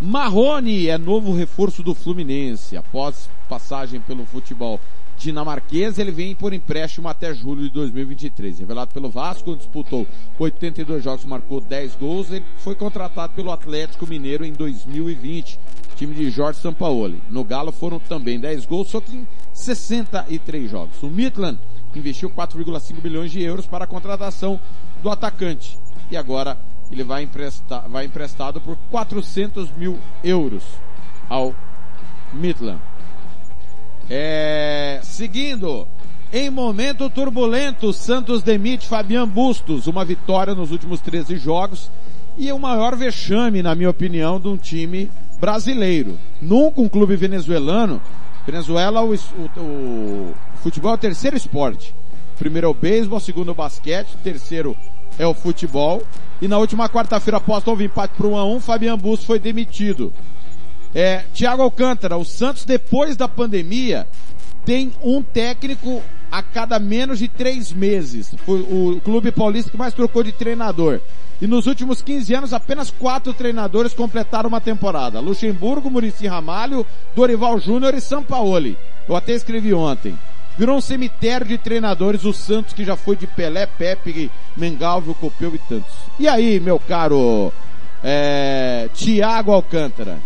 Marrone 0.00 0.88
é 0.88 0.98
novo 0.98 1.32
reforço 1.32 1.84
do 1.84 1.94
Fluminense. 1.94 2.76
Após 2.76 3.30
passagem 3.48 4.00
pelo 4.00 4.26
futebol 4.26 4.80
dinamarquês, 5.22 5.98
ele 5.98 6.10
vem 6.10 6.34
por 6.34 6.52
empréstimo 6.52 7.08
até 7.08 7.34
julho 7.34 7.62
de 7.62 7.70
2023. 7.70 8.58
Revelado 8.58 8.92
pelo 8.92 9.10
Vasco, 9.10 9.56
disputou 9.56 10.06
82 10.38 11.02
jogos, 11.02 11.24
marcou 11.24 11.60
10 11.60 11.96
gols. 11.96 12.30
Ele 12.30 12.44
foi 12.58 12.74
contratado 12.74 13.32
pelo 13.34 13.50
Atlético 13.52 14.06
Mineiro 14.06 14.44
em 14.44 14.52
2020 14.52 15.58
time 16.02 16.14
de 16.14 16.30
Jorge 16.30 16.58
Sampaoli. 16.58 17.22
No 17.30 17.44
Galo 17.44 17.70
foram 17.70 17.98
também 18.00 18.40
10 18.40 18.66
gols, 18.66 18.88
só 18.88 19.00
que 19.00 19.14
em 19.14 19.28
63 19.52 20.70
jogos. 20.70 21.02
O 21.02 21.08
Midland 21.08 21.58
investiu 21.94 22.30
4,5 22.30 23.00
bilhões 23.00 23.30
de 23.30 23.42
euros 23.42 23.66
para 23.66 23.84
a 23.84 23.86
contratação 23.86 24.58
do 25.02 25.10
atacante. 25.10 25.78
E 26.10 26.16
agora 26.16 26.58
ele 26.90 27.04
vai, 27.04 27.22
emprestar, 27.22 27.88
vai 27.88 28.06
emprestado 28.06 28.60
por 28.60 28.76
400 28.90 29.70
mil 29.76 29.98
euros 30.24 30.64
ao 31.28 31.54
Midland. 32.32 32.80
É, 34.14 35.00
seguindo, 35.02 35.88
em 36.30 36.50
momento 36.50 37.08
turbulento, 37.08 37.94
Santos 37.94 38.42
demite 38.42 38.86
Fabian 38.86 39.26
Bustos, 39.26 39.86
uma 39.86 40.04
vitória 40.04 40.54
nos 40.54 40.70
últimos 40.70 41.00
13 41.00 41.38
jogos 41.38 41.90
e 42.36 42.52
o 42.52 42.58
maior 42.58 42.94
vexame, 42.94 43.62
na 43.62 43.74
minha 43.74 43.88
opinião, 43.88 44.38
de 44.38 44.48
um 44.48 44.56
time 44.58 45.10
brasileiro. 45.40 46.18
Nunca 46.42 46.82
um 46.82 46.90
clube 46.90 47.16
venezuelano. 47.16 48.02
Venezuela, 48.44 49.02
o, 49.02 49.14
o, 49.14 49.16
o 49.56 50.34
futebol 50.62 50.90
é 50.90 50.94
o 50.94 50.98
terceiro 50.98 51.34
esporte. 51.34 51.94
Primeiro 52.38 52.66
é 52.66 52.70
o 52.70 52.74
beisebol, 52.74 53.18
segundo 53.18 53.48
é 53.48 53.52
o 53.52 53.54
basquete, 53.54 54.14
terceiro 54.22 54.76
é 55.18 55.26
o 55.26 55.32
futebol. 55.32 56.02
E 56.42 56.46
na 56.46 56.58
última 56.58 56.86
quarta-feira, 56.86 57.38
após 57.38 57.66
o 57.66 57.80
empate 57.80 58.12
para 58.14 58.26
1 58.26 58.36
a 58.36 58.44
1 58.44 58.60
Fabian 58.60 58.98
Bus 58.98 59.24
foi 59.24 59.38
demitido. 59.38 60.12
É, 60.94 61.24
Thiago 61.34 61.62
Alcântara, 61.62 62.16
o 62.16 62.24
Santos 62.24 62.64
depois 62.64 63.16
da 63.16 63.26
pandemia 63.26 64.06
tem 64.64 64.92
um 65.02 65.22
técnico 65.22 66.02
a 66.30 66.42
cada 66.42 66.78
menos 66.78 67.18
de 67.18 67.28
três 67.28 67.72
meses. 67.72 68.34
Foi 68.44 68.60
o 68.60 69.00
clube 69.04 69.30
paulista 69.30 69.70
que 69.70 69.76
mais 69.76 69.94
trocou 69.94 70.22
de 70.22 70.32
treinador. 70.32 71.00
E 71.40 71.46
nos 71.46 71.66
últimos 71.66 72.00
15 72.00 72.34
anos, 72.34 72.52
apenas 72.52 72.90
quatro 72.90 73.34
treinadores 73.34 73.92
completaram 73.92 74.48
uma 74.48 74.60
temporada. 74.60 75.18
Luxemburgo, 75.18 75.90
Murici 75.90 76.26
Ramalho, 76.26 76.86
Dorival 77.16 77.58
Júnior 77.58 77.94
e 77.94 78.00
Sampaoli. 78.00 78.78
Eu 79.08 79.16
até 79.16 79.32
escrevi 79.32 79.74
ontem. 79.74 80.16
Virou 80.56 80.76
um 80.76 80.80
cemitério 80.80 81.46
de 81.46 81.58
treinadores, 81.58 82.24
o 82.24 82.32
Santos 82.32 82.72
que 82.72 82.84
já 82.84 82.96
foi 82.96 83.16
de 83.16 83.26
Pelé, 83.26 83.66
Pepe, 83.66 84.30
Mengalvio, 84.56 85.14
Copeu 85.14 85.54
e 85.54 85.58
tantos. 85.58 85.92
E 86.18 86.28
aí, 86.28 86.60
meu 86.60 86.78
caro 86.78 87.52
é, 88.04 88.88
Tiago 88.94 89.50
Alcântara? 89.50 90.18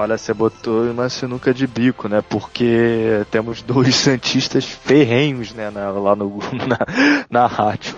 Olha, 0.00 0.16
você 0.16 0.32
botou 0.32 0.90
uma 0.90 1.10
sinuca 1.10 1.52
de 1.52 1.66
bico, 1.66 2.08
né? 2.08 2.22
Porque 2.26 3.22
temos 3.30 3.60
dois 3.60 3.94
santistas 4.00 4.64
ferrenhos, 4.64 5.52
né? 5.52 5.68
Na, 5.68 5.90
lá 5.90 6.16
no, 6.16 6.38
na, 6.66 6.78
na 7.28 7.46
rádio. 7.46 7.96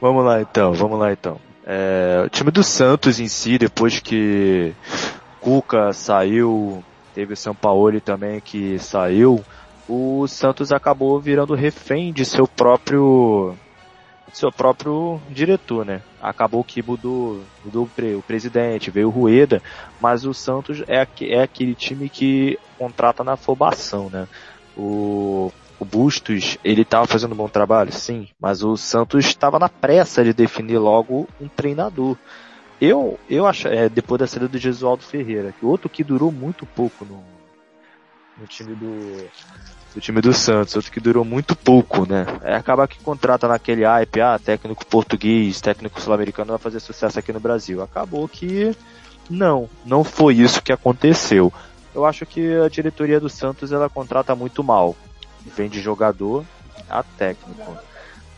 Vamos 0.00 0.24
lá 0.24 0.40
então, 0.40 0.72
vamos 0.72 0.98
lá 0.98 1.12
então. 1.12 1.38
É, 1.66 2.22
o 2.24 2.30
time 2.30 2.50
do 2.50 2.62
Santos 2.62 3.20
em 3.20 3.28
si, 3.28 3.58
depois 3.58 4.00
que 4.00 4.72
Cuca 5.38 5.92
saiu, 5.92 6.82
teve 7.14 7.34
o 7.34 7.36
São 7.36 7.54
Paulo 7.54 8.00
também 8.00 8.40
que 8.40 8.78
saiu, 8.78 9.44
o 9.86 10.26
Santos 10.26 10.72
acabou 10.72 11.20
virando 11.20 11.54
refém 11.54 12.14
de 12.14 12.24
seu 12.24 12.48
próprio 12.48 13.54
seu 14.36 14.52
próprio 14.52 15.18
diretor, 15.30 15.86
né? 15.86 16.02
Acabou 16.20 16.62
que 16.62 16.82
mudou, 16.82 17.42
mudou 17.64 17.84
o, 17.84 17.88
pre, 17.88 18.14
o 18.14 18.22
presidente, 18.22 18.90
veio 18.90 19.08
o 19.08 19.10
Rueda, 19.10 19.62
mas 19.98 20.26
o 20.26 20.34
Santos 20.34 20.82
é, 20.86 21.06
é 21.22 21.42
aquele 21.42 21.74
time 21.74 22.10
que 22.10 22.58
contrata 22.78 23.24
na 23.24 23.32
afobação, 23.32 24.10
né? 24.10 24.28
O, 24.76 25.50
o 25.80 25.84
Bustos, 25.86 26.58
ele 26.62 26.82
estava 26.82 27.06
fazendo 27.06 27.32
um 27.32 27.36
bom 27.36 27.48
trabalho, 27.48 27.90
sim, 27.90 28.28
mas 28.38 28.62
o 28.62 28.76
Santos 28.76 29.24
estava 29.24 29.58
na 29.58 29.70
pressa 29.70 30.22
de 30.22 30.34
definir 30.34 30.76
logo 30.76 31.26
um 31.40 31.48
treinador. 31.48 32.14
Eu, 32.78 33.18
eu 33.30 33.46
acho, 33.46 33.68
é, 33.68 33.88
depois 33.88 34.18
da 34.18 34.26
saída 34.26 34.48
do 34.48 34.58
Jesualdo 34.58 35.02
Ferreira, 35.02 35.54
que 35.58 35.64
outro 35.64 35.88
que 35.88 36.04
durou 36.04 36.30
muito 36.30 36.66
pouco 36.66 37.06
no, 37.06 37.24
no 38.36 38.46
time 38.46 38.74
do, 38.74 39.26
do 39.96 40.00
time 40.00 40.20
do 40.20 40.34
Santos, 40.34 40.76
outro 40.76 40.92
que 40.92 41.00
durou 41.00 41.24
muito 41.24 41.56
pouco, 41.56 42.06
né? 42.06 42.26
É 42.42 42.54
acaba 42.54 42.86
que 42.86 42.98
contrata 42.98 43.48
naquele 43.48 43.82
hype, 43.82 44.20
ah, 44.20 44.38
técnico 44.38 44.84
português, 44.84 45.58
técnico 45.58 45.98
sul-americano 46.02 46.50
vai 46.50 46.58
fazer 46.58 46.80
sucesso 46.80 47.18
aqui 47.18 47.32
no 47.32 47.40
Brasil. 47.40 47.82
Acabou 47.82 48.28
que 48.28 48.76
não, 49.30 49.70
não 49.86 50.04
foi 50.04 50.34
isso 50.34 50.60
que 50.60 50.70
aconteceu. 50.70 51.50
Eu 51.94 52.04
acho 52.04 52.26
que 52.26 52.58
a 52.58 52.68
diretoria 52.68 53.18
do 53.18 53.30
Santos 53.30 53.72
ela 53.72 53.88
contrata 53.88 54.34
muito 54.34 54.62
mal. 54.62 54.94
Vende 55.56 55.80
jogador 55.80 56.44
a 56.90 57.02
técnico. 57.02 57.78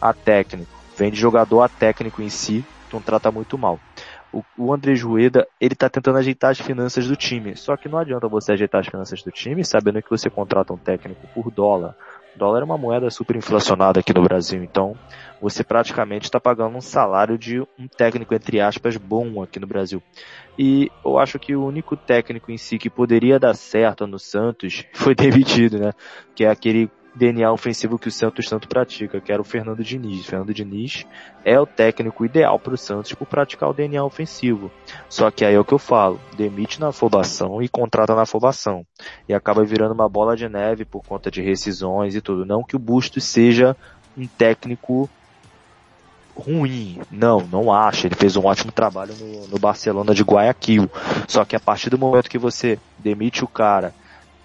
A 0.01 0.12
técnico. 0.12 0.71
Vende 0.97 1.18
jogador 1.18 1.62
a 1.62 1.68
técnico 1.68 2.23
em 2.23 2.29
si, 2.29 2.64
contrata 2.88 3.33
muito 3.33 3.59
mal 3.59 3.81
o, 4.32 4.42
o 4.56 4.72
Andrés 4.72 5.02
Rueda, 5.02 5.46
ele 5.60 5.74
tá 5.74 5.88
tentando 5.88 6.18
ajeitar 6.18 6.50
as 6.50 6.60
finanças 6.60 7.06
do 7.06 7.16
time. 7.16 7.56
Só 7.56 7.76
que 7.76 7.88
não 7.88 7.98
adianta 7.98 8.28
você 8.28 8.52
ajeitar 8.52 8.80
as 8.80 8.86
finanças 8.86 9.22
do 9.22 9.30
time 9.30 9.64
sabendo 9.64 10.02
que 10.02 10.10
você 10.10 10.28
contrata 10.28 10.72
um 10.72 10.78
técnico 10.78 11.26
por 11.34 11.50
dólar. 11.50 11.96
O 12.34 12.38
dólar 12.38 12.60
é 12.60 12.64
uma 12.64 12.78
moeda 12.78 13.10
super 13.10 13.36
inflacionada 13.36 14.00
aqui 14.00 14.12
no 14.12 14.22
Brasil, 14.22 14.62
então 14.62 14.94
você 15.40 15.64
praticamente 15.64 16.26
está 16.26 16.38
pagando 16.38 16.76
um 16.76 16.80
salário 16.80 17.38
de 17.38 17.60
um 17.60 17.88
técnico, 17.88 18.34
entre 18.34 18.60
aspas, 18.60 18.96
bom 18.96 19.42
aqui 19.42 19.58
no 19.58 19.66
Brasil. 19.66 20.02
E 20.58 20.90
eu 21.04 21.18
acho 21.18 21.38
que 21.38 21.54
o 21.56 21.64
único 21.64 21.96
técnico 21.96 22.50
em 22.50 22.56
si 22.56 22.78
que 22.78 22.90
poderia 22.90 23.38
dar 23.38 23.54
certo 23.54 24.06
no 24.06 24.18
Santos 24.18 24.84
foi 24.92 25.14
demitido, 25.16 25.78
né? 25.78 25.92
Que 26.34 26.44
é 26.44 26.50
aquele 26.50 26.90
DNA 27.18 27.50
ofensivo 27.52 27.98
que 27.98 28.09
o 28.09 28.12
Santos 28.12 28.48
tanto 28.48 28.68
pratica, 28.68 29.20
que 29.20 29.33
era 29.33 29.42
o 29.42 29.44
Fernando 29.44 29.83
Diniz. 29.83 30.24
Fernando 30.24 30.54
Diniz 30.54 31.04
é 31.44 31.59
o 31.59 31.66
técnico 31.66 32.24
ideal 32.24 32.59
para 32.59 32.74
o 32.74 32.78
Santos 32.78 33.12
por 33.12 33.26
praticar 33.26 33.68
o 33.68 33.74
DNA 33.74 34.02
ofensivo. 34.04 34.70
Só 35.09 35.31
que 35.31 35.44
aí 35.44 35.54
é 35.54 35.59
o 35.59 35.64
que 35.64 35.74
eu 35.74 35.78
falo, 35.78 36.20
demite 36.37 36.81
na 36.81 36.88
afobação 36.88 37.61
e 37.61 37.68
contrata 37.68 38.14
na 38.14 38.22
afobação. 38.22 38.87
E 39.28 39.35
acaba 39.35 39.64
virando 39.64 39.92
uma 39.92 40.09
bola 40.09 40.37
de 40.37 40.48
neve 40.48 40.85
por 40.85 41.04
conta 41.04 41.31
de 41.31 41.42
rescisões 41.42 42.14
e 42.14 42.20
tudo. 42.20 42.46
Não 42.46 42.62
que 42.62 42.76
o 42.76 42.78
Bustos 42.78 43.24
seja 43.24 43.76
um 44.16 44.26
técnico 44.26 45.11
ruim. 46.37 47.00
Não, 47.11 47.40
não 47.40 47.72
acho. 47.72 48.07
Ele 48.07 48.14
fez 48.14 48.37
um 48.37 48.46
ótimo 48.46 48.70
trabalho 48.70 49.14
no, 49.16 49.48
no 49.48 49.59
Barcelona 49.59 50.14
de 50.14 50.22
Guayaquil. 50.22 50.88
Só 51.26 51.44
que 51.44 51.57
a 51.57 51.61
partir 51.61 51.90
do 51.90 51.98
momento 51.98 52.31
que 52.31 52.38
você 52.38 52.78
demite 52.98 53.42
o 53.42 53.48
cara 53.48 53.92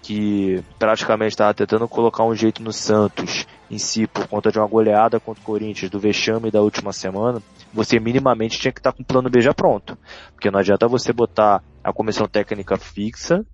que 0.04 0.62
praticamente 0.78 1.30
estava 1.30 1.54
tentando 1.54 1.88
colocar 1.88 2.24
um 2.24 2.34
jeito 2.34 2.62
no 2.62 2.74
Santos 2.74 3.46
em 3.70 3.78
si 3.78 4.06
por 4.06 4.28
conta 4.28 4.52
de 4.52 4.58
uma 4.58 4.68
goleada 4.68 5.18
contra 5.18 5.40
o 5.40 5.46
Corinthians 5.46 5.90
do 5.90 5.98
vexame 5.98 6.50
da 6.50 6.60
última 6.60 6.92
semana, 6.92 7.42
você 7.72 7.98
minimamente 7.98 8.60
tinha 8.60 8.70
que 8.70 8.80
estar 8.80 8.92
com 8.92 9.02
o 9.02 9.06
plano 9.06 9.30
B 9.30 9.40
já 9.40 9.54
pronto. 9.54 9.96
Porque 10.34 10.50
não 10.50 10.60
adianta 10.60 10.86
você 10.86 11.10
botar 11.10 11.64
a 11.82 11.90
comissão 11.90 12.28
técnica 12.28 12.76
fixa, 12.76 13.46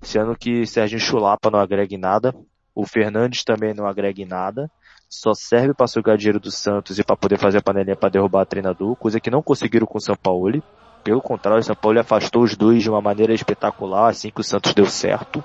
sendo 0.00 0.34
que 0.34 0.66
Sérgio 0.66 0.98
Chulapa 0.98 1.52
não 1.52 1.60
agrega 1.60 1.96
nada, 1.96 2.34
o 2.74 2.84
Fernandes 2.84 3.44
também 3.44 3.72
não 3.72 3.86
agrega 3.86 4.26
nada, 4.26 4.68
só 5.08 5.32
serve 5.34 5.72
para 5.72 5.86
sugar 5.86 6.16
dinheiro 6.16 6.40
do 6.40 6.50
Santos 6.50 6.98
e 6.98 7.04
para 7.04 7.16
poder 7.16 7.38
fazer 7.38 7.58
a 7.58 7.62
panelinha 7.62 7.94
para 7.94 8.08
derrubar 8.08 8.42
o 8.42 8.46
treinador, 8.46 8.96
coisa 8.96 9.20
que 9.20 9.30
não 9.30 9.40
conseguiram 9.40 9.86
com 9.86 9.98
o 9.98 10.02
São 10.02 10.16
Paulo. 10.16 10.60
Pelo 11.04 11.20
contrário, 11.20 11.60
o 11.60 11.64
São 11.64 11.76
Paulo 11.76 12.00
afastou 12.00 12.42
os 12.42 12.56
dois 12.56 12.82
de 12.82 12.90
uma 12.90 13.00
maneira 13.00 13.32
espetacular 13.32 14.10
assim 14.10 14.30
que 14.30 14.40
o 14.40 14.44
Santos 14.44 14.74
deu 14.74 14.86
certo. 14.86 15.44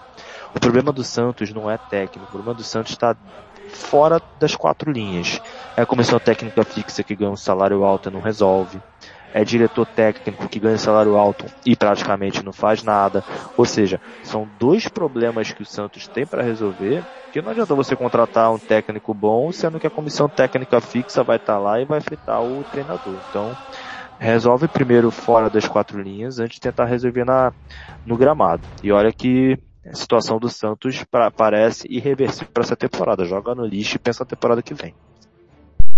O 0.56 0.60
problema 0.60 0.92
do 0.92 1.04
Santos 1.04 1.54
não 1.54 1.70
é 1.70 1.78
técnico, 1.78 2.28
o 2.28 2.32
problema 2.32 2.54
do 2.54 2.64
Santos 2.64 2.92
está 2.92 3.16
fora 3.70 4.22
das 4.40 4.56
quatro 4.56 4.92
linhas. 4.92 5.42
É 5.76 5.82
a 5.82 5.86
comissão 5.86 6.20
técnica 6.20 6.64
fixa 6.64 7.04
que 7.04 7.16
ganha 7.16 7.32
um 7.32 7.38
salário 7.38 7.84
alto 7.84 8.10
e 8.10 8.12
não 8.12 8.22
resolve. 8.22 8.80
É 9.34 9.44
diretor 9.44 9.86
técnico 9.86 10.48
que 10.48 10.60
ganha 10.60 10.78
salário 10.78 11.16
alto 11.16 11.46
e 11.66 11.76
praticamente 11.76 12.44
não 12.44 12.54
faz 12.54 12.82
nada. 12.82 13.24
Ou 13.56 13.66
seja, 13.66 14.00
são 14.24 14.48
dois 14.58 14.88
problemas 14.88 15.52
que 15.52 15.62
o 15.62 15.66
Santos 15.66 16.08
tem 16.08 16.26
para 16.26 16.42
resolver, 16.42 17.04
que 17.32 17.42
não 17.42 17.52
adianta 17.52 17.76
você 17.76 17.96
contratar 17.96 18.52
um 18.52 18.58
técnico 18.58 19.14
bom, 19.14 19.52
sendo 19.52 19.80
que 19.80 19.86
a 19.86 19.92
comissão 19.92 20.30
técnica 20.30 20.82
fixa 20.82 21.24
vai 21.24 21.36
estar 21.36 21.54
tá 21.54 21.60
lá 21.60 21.80
e 21.80 21.86
vai 21.86 22.00
fritar 22.02 22.42
o 22.42 22.64
treinador. 22.72 23.16
Então, 23.30 23.56
resolve 24.18 24.68
primeiro 24.68 25.12
fora 25.12 25.50
das 25.50 25.68
quatro 25.68 26.02
linhas 26.02 26.40
antes 26.40 26.56
de 26.56 26.62
tentar 26.62 26.86
resolver 26.86 27.26
na, 27.26 27.52
no 28.06 28.18
gramado. 28.18 28.64
E 28.82 28.92
olha 28.92 29.12
que 29.12 29.60
a 29.92 29.96
situação 29.96 30.40
do 30.40 30.50
Santos 30.50 31.04
pra, 31.10 31.32
parece 31.32 31.88
irreversível 31.90 32.50
para 32.54 32.64
essa 32.64 32.76
temporada. 32.76 33.26
Joga 33.26 33.56
no 33.56 33.66
lixo 33.66 33.96
e 33.96 34.00
pensa 34.00 34.24
na 34.24 34.30
temporada 34.30 34.62
que 34.62 34.74
vem. 34.74 34.94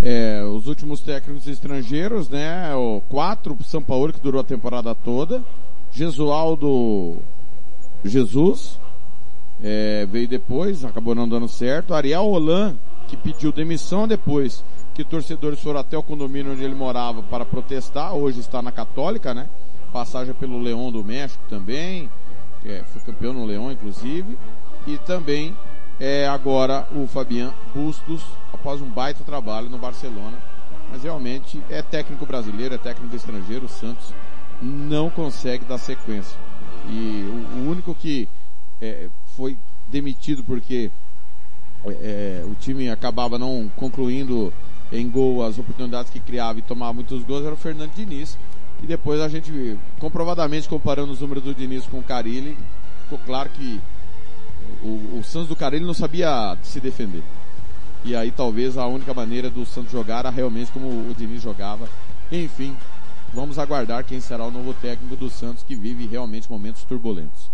É, 0.02 0.44
os 0.44 0.68
últimos 0.68 1.02
técnicos 1.02 1.48
estrangeiros, 1.48 2.30
né? 2.30 2.74
O 2.76 3.02
quatro, 3.10 3.58
São 3.64 3.82
Paulo 3.82 4.14
que 4.14 4.20
durou 4.20 4.40
a 4.40 4.44
temporada 4.44 4.96
toda. 4.96 5.44
Jesualdo 5.92 7.18
Jesus 8.04 8.80
é, 9.62 10.06
veio 10.06 10.28
depois, 10.28 10.86
acabou 10.86 11.14
não 11.14 11.28
dando 11.28 11.48
certo. 11.48 11.94
Ariel 11.94 12.24
Roland, 12.24 12.76
que 13.08 13.18
pediu 13.18 13.52
demissão 13.52 14.08
depois 14.08 14.64
que 14.94 15.04
torcedores 15.04 15.62
foram 15.62 15.80
até 15.80 15.98
o 15.98 16.04
condomínio 16.04 16.54
onde 16.54 16.64
ele 16.64 16.76
morava 16.76 17.22
para 17.24 17.46
protestar. 17.46 18.14
Hoje 18.14 18.40
está 18.40 18.62
na 18.62 18.72
Católica, 18.72 19.34
né? 19.34 19.50
Passagem 19.92 20.34
pelo 20.34 20.62
Leão 20.62 20.92
do 20.92 21.04
México 21.04 21.44
também 21.50 22.10
é, 22.66 22.84
foi 22.84 23.02
campeão 23.02 23.34
no 23.34 23.46
Leão, 23.46 23.72
inclusive, 23.72 24.38
e 24.86 24.98
também 25.00 25.56
é, 26.00 26.28
agora 26.28 26.88
o 26.94 27.08
Fabian 27.08 27.54
Bustos, 27.74 28.24
após 28.54 28.82
um 28.82 28.90
baita 28.90 29.24
trabalho 29.24 29.70
no 29.70 29.78
Barcelona. 29.78 30.38
Mas 30.92 31.04
realmente 31.04 31.62
é 31.70 31.82
técnico 31.82 32.26
brasileiro, 32.26 32.74
é 32.74 32.78
técnico 32.78 33.16
estrangeiro, 33.16 33.66
o 33.66 33.70
Santos 33.70 34.14
não 34.62 35.10
consegue 35.10 35.66
dar 35.66 35.78
sequência. 35.78 36.38
E 36.88 37.28
o, 37.28 37.60
o 37.60 37.70
único 37.70 37.94
que 37.94 38.28
é, 38.82 39.10
foi 39.36 39.58
demitido 39.88 40.44
porque 40.44 40.92
é, 41.86 42.44
o 42.46 42.56
time 42.56 42.90
acabava 42.90 43.38
não 43.38 43.70
concluindo 43.76 44.54
em 44.92 45.10
gol 45.10 45.44
as 45.44 45.58
oportunidades 45.60 46.12
que 46.12 46.20
criava 46.20 46.60
e 46.60 46.64
tomava 46.64 46.94
muitos 46.94 47.24
gols 47.24 47.46
era 47.46 47.54
o 47.54 47.58
Fernando 47.58 47.94
Diniz, 47.94 48.38
e 48.82 48.88
depois 48.88 49.20
a 49.20 49.28
gente, 49.28 49.78
comprovadamente 50.00 50.70
comparando 50.70 51.12
os 51.12 51.20
números 51.20 51.44
do 51.44 51.54
Diniz 51.54 51.86
com 51.86 52.00
o 52.00 52.04
Carilli, 52.04 52.58
ficou 53.04 53.20
claro 53.26 53.50
que 53.50 53.80
o, 54.82 55.20
o 55.20 55.24
Santos 55.24 55.50
do 55.50 55.56
Carilli 55.56 55.86
não 55.86 55.94
sabia 55.94 56.58
se 56.64 56.80
defender. 56.80 57.24
E 58.04 58.16
aí 58.16 58.32
talvez 58.32 58.78
a 58.78 58.88
única 58.88 59.14
maneira 59.14 59.50
do 59.50 59.66
Santos 59.66 59.92
jogar 59.92 60.20
era 60.20 60.30
realmente 60.30 60.72
como 60.72 60.88
o 60.88 61.14
Diniz 61.18 61.42
jogava. 61.42 61.90
Enfim, 62.32 62.76
vamos 63.34 63.60
aguardar 63.60 64.04
quem 64.06 64.22
será 64.22 64.46
o 64.46 64.52
novo 64.52 64.74
técnico 64.74 65.16
do 65.16 65.30
Santos 65.30 65.64
que 65.64 65.76
vive 65.76 66.08
realmente 66.08 66.50
momentos 66.50 66.84
turbulentos. 66.84 67.50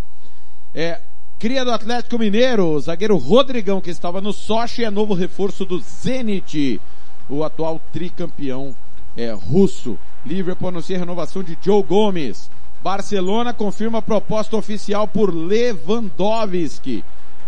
É, 0.74 1.02
cria 1.40 1.66
do 1.66 1.72
Atlético 1.72 2.20
Mineiro, 2.20 2.68
o 2.68 2.80
zagueiro 2.80 3.18
Rodrigão 3.18 3.82
que 3.82 3.90
estava 3.90 4.22
no 4.22 4.32
Sochi 4.32 4.84
é 4.84 4.92
novo 4.92 5.14
reforço 5.16 5.66
do 5.66 5.80
Zenit, 5.80 6.80
o 7.28 7.44
atual 7.44 7.82
tricampeão 7.92 8.76
é, 9.16 9.32
russo. 9.32 9.98
Liverpool 10.26 10.70
anuncia 10.70 10.96
a 10.96 11.00
renovação 11.00 11.44
de 11.44 11.58
Joe 11.62 11.84
Gomes. 11.84 12.50
Barcelona 12.84 13.54
confirma 13.54 14.00
a 14.00 14.02
proposta 14.02 14.56
oficial 14.56 15.08
por 15.08 15.34
Lewandowski. 15.34 17.04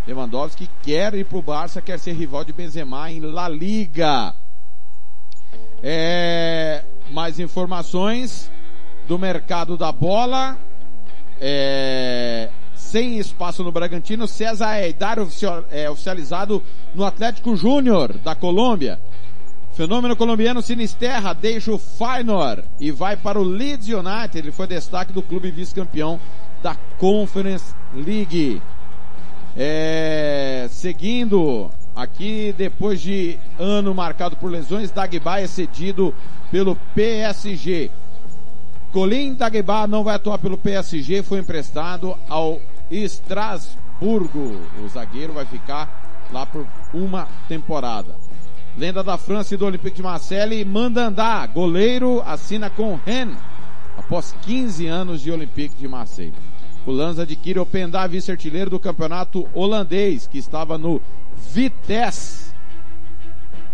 Lewandowski 0.07 0.69
quer 0.81 1.13
ir 1.15 1.25
para 1.25 1.37
o 1.37 1.41
Barça, 1.41 1.81
quer 1.81 1.99
ser 1.99 2.13
rival 2.13 2.43
de 2.43 2.53
Benzema 2.53 3.11
em 3.11 3.19
La 3.19 3.49
Liga. 3.49 4.33
É, 5.83 6.83
mais 7.11 7.39
informações 7.39 8.51
do 9.07 9.19
mercado 9.19 9.77
da 9.77 9.91
bola. 9.91 10.57
É, 11.39 12.49
sem 12.73 13.19
espaço 13.19 13.63
no 13.63 13.71
Bragantino, 13.71 14.27
César 14.27 14.81
Eidar 14.81 15.17
é 15.69 15.89
oficializado 15.89 16.63
no 16.95 17.03
Atlético 17.03 17.55
Júnior 17.55 18.17
da 18.19 18.33
Colômbia. 18.33 18.99
Fenômeno 19.77 20.15
colombiano 20.15 20.59
Sinisterra 20.59 21.33
deixa 21.33 21.71
o 21.71 21.77
Feyenoord 21.77 22.63
e 22.79 22.89
vai 22.89 23.15
para 23.15 23.39
o 23.39 23.43
Leeds 23.43 23.87
United. 23.87 24.39
Ele 24.39 24.51
foi 24.51 24.65
destaque 24.65 25.13
do 25.13 25.21
clube 25.21 25.51
vice-campeão 25.51 26.19
da 26.63 26.75
Conference 26.97 27.75
League. 27.93 28.59
É, 29.55 30.67
seguindo 30.71 31.69
aqui, 31.95 32.55
depois 32.57 32.99
de 32.99 33.37
ano 33.59 33.93
marcado 33.93 34.35
por 34.35 34.49
lesões, 34.49 34.89
Dagba 34.89 35.41
é 35.41 35.45
cedido 35.45 36.11
pelo 36.49 36.75
PSG. 36.95 37.91
Colin 38.91 39.35
Dagba 39.35 39.85
não 39.85 40.03
vai 40.03 40.15
atuar 40.15 40.39
pelo 40.39 40.57
PSG, 40.57 41.21
foi 41.21 41.37
emprestado 41.37 42.17
ao 42.27 42.59
Estrasburgo. 42.89 44.59
O 44.83 44.89
zagueiro 44.89 45.33
vai 45.33 45.45
ficar 45.45 46.27
lá 46.33 46.47
por 46.47 46.65
uma 46.95 47.27
temporada. 47.47 48.15
Lenda 48.77 49.03
da 49.03 49.17
França 49.17 49.55
e 49.55 49.57
do 49.57 49.65
Olympique 49.65 49.95
de 49.95 50.03
Marseille 50.03 50.63
manda 50.63 51.07
andar. 51.07 51.47
Goleiro 51.47 52.21
assina 52.23 52.69
com 52.69 52.99
Rennes 53.03 53.37
após 53.97 54.35
15 54.43 54.85
anos 54.85 55.21
de 55.21 55.31
Olympique 55.31 55.75
de 55.75 55.87
Marseille. 55.87 56.33
O 56.85 56.91
Lanza 56.91 57.23
adquire 57.23 57.59
o 57.59 57.65
Pendá, 57.65 58.05
vice-artilheiro 58.05 58.69
do 58.69 58.79
campeonato 58.79 59.47
holandês, 59.51 60.27
que 60.27 60.37
estava 60.37 60.77
no 60.77 61.01
Vitesse. 61.51 62.53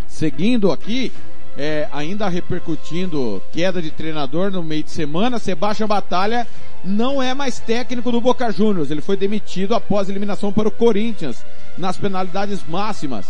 Seguindo 0.07 0.71
aqui, 0.71 1.11
é, 1.57 1.89
ainda 1.91 2.29
repercutindo 2.29 3.41
queda 3.51 3.81
de 3.81 3.91
treinador 3.91 4.51
no 4.51 4.63
meio 4.63 4.83
de 4.83 4.89
semana, 4.89 5.37
Sebastião 5.37 5.87
Batalha 5.87 6.47
não 6.81 7.21
é 7.21 7.33
mais 7.33 7.59
técnico 7.59 8.09
do 8.09 8.21
Boca 8.21 8.49
Juniors. 8.51 8.89
Ele 8.89 9.01
foi 9.01 9.17
demitido 9.17 9.75
após 9.75 10.07
eliminação 10.07 10.51
para 10.53 10.69
o 10.69 10.71
Corinthians 10.71 11.45
nas 11.77 11.97
penalidades 11.97 12.63
máximas. 12.67 13.27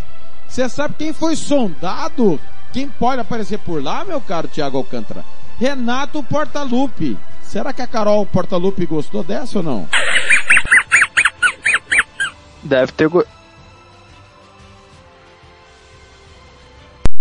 Você 0.53 0.69
sabe 0.69 0.93
quem 0.99 1.11
foi 1.11 1.35
sondado? 1.35 2.39
Quem 2.71 2.87
pode 2.87 3.19
aparecer 3.19 3.57
por 3.57 3.81
lá, 3.83 4.05
meu 4.05 4.21
caro 4.21 4.47
Thiago 4.47 4.77
Alcântara? 4.77 5.25
Renato 5.57 6.21
Portaluppi. 6.21 7.17
Será 7.41 7.73
que 7.73 7.81
a 7.81 7.87
Carol 7.87 8.23
Portaluppi 8.27 8.85
gostou 8.85 9.23
dessa 9.23 9.57
ou 9.57 9.63
não? 9.63 9.87
Deve 12.61 12.91
ter, 12.91 13.07
go- 13.07 13.25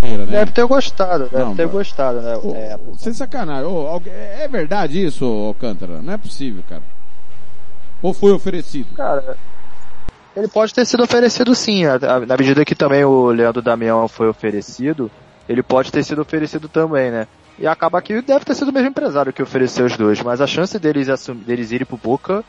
Né? 0.02 0.26
deve 0.26 0.52
ter 0.52 0.66
gostado, 0.66 1.24
deve 1.30 1.42
Não, 1.44 1.56
ter 1.56 1.64
mas- 1.64 1.72
gostado, 1.72 2.20
né? 2.20 2.36
Ô, 2.36 2.54
É, 2.54 2.78
Sem 2.98 3.14
sacanagem. 3.14 3.64
Ô, 3.64 3.86
algu- 3.86 4.10
é 4.10 4.46
verdade 4.46 5.02
isso, 5.02 5.24
Alcântara? 5.24 6.02
Não 6.02 6.12
é 6.12 6.18
possível, 6.18 6.62
cara. 6.68 6.82
Ou 8.02 8.12
foi 8.12 8.30
oferecido? 8.32 8.94
Cara, 8.94 9.38
ele 10.36 10.48
pode 10.48 10.72
ter 10.72 10.84
sido 10.86 11.02
oferecido 11.02 11.54
sim, 11.54 11.84
na 11.84 12.36
medida 12.36 12.64
que 12.64 12.74
também 12.74 13.04
o 13.04 13.26
Leandro 13.26 13.60
Damião 13.62 14.08
foi 14.08 14.28
oferecido, 14.28 15.10
ele 15.48 15.62
pode 15.62 15.92
ter 15.92 16.02
sido 16.04 16.22
oferecido 16.22 16.68
também, 16.68 17.10
né? 17.10 17.26
E 17.58 17.66
acaba 17.66 18.00
que 18.00 18.22
deve 18.22 18.44
ter 18.44 18.54
sido 18.54 18.68
o 18.68 18.72
mesmo 18.72 18.88
empresário 18.88 19.32
que 19.32 19.42
ofereceu 19.42 19.84
os 19.84 19.96
dois, 19.96 20.22
mas 20.22 20.40
a 20.40 20.46
chance 20.46 20.78
deles, 20.78 21.08
assum- 21.08 21.34
deles 21.34 21.70
irem 21.70 21.86
pro 21.86 21.96
Boca, 21.98 22.42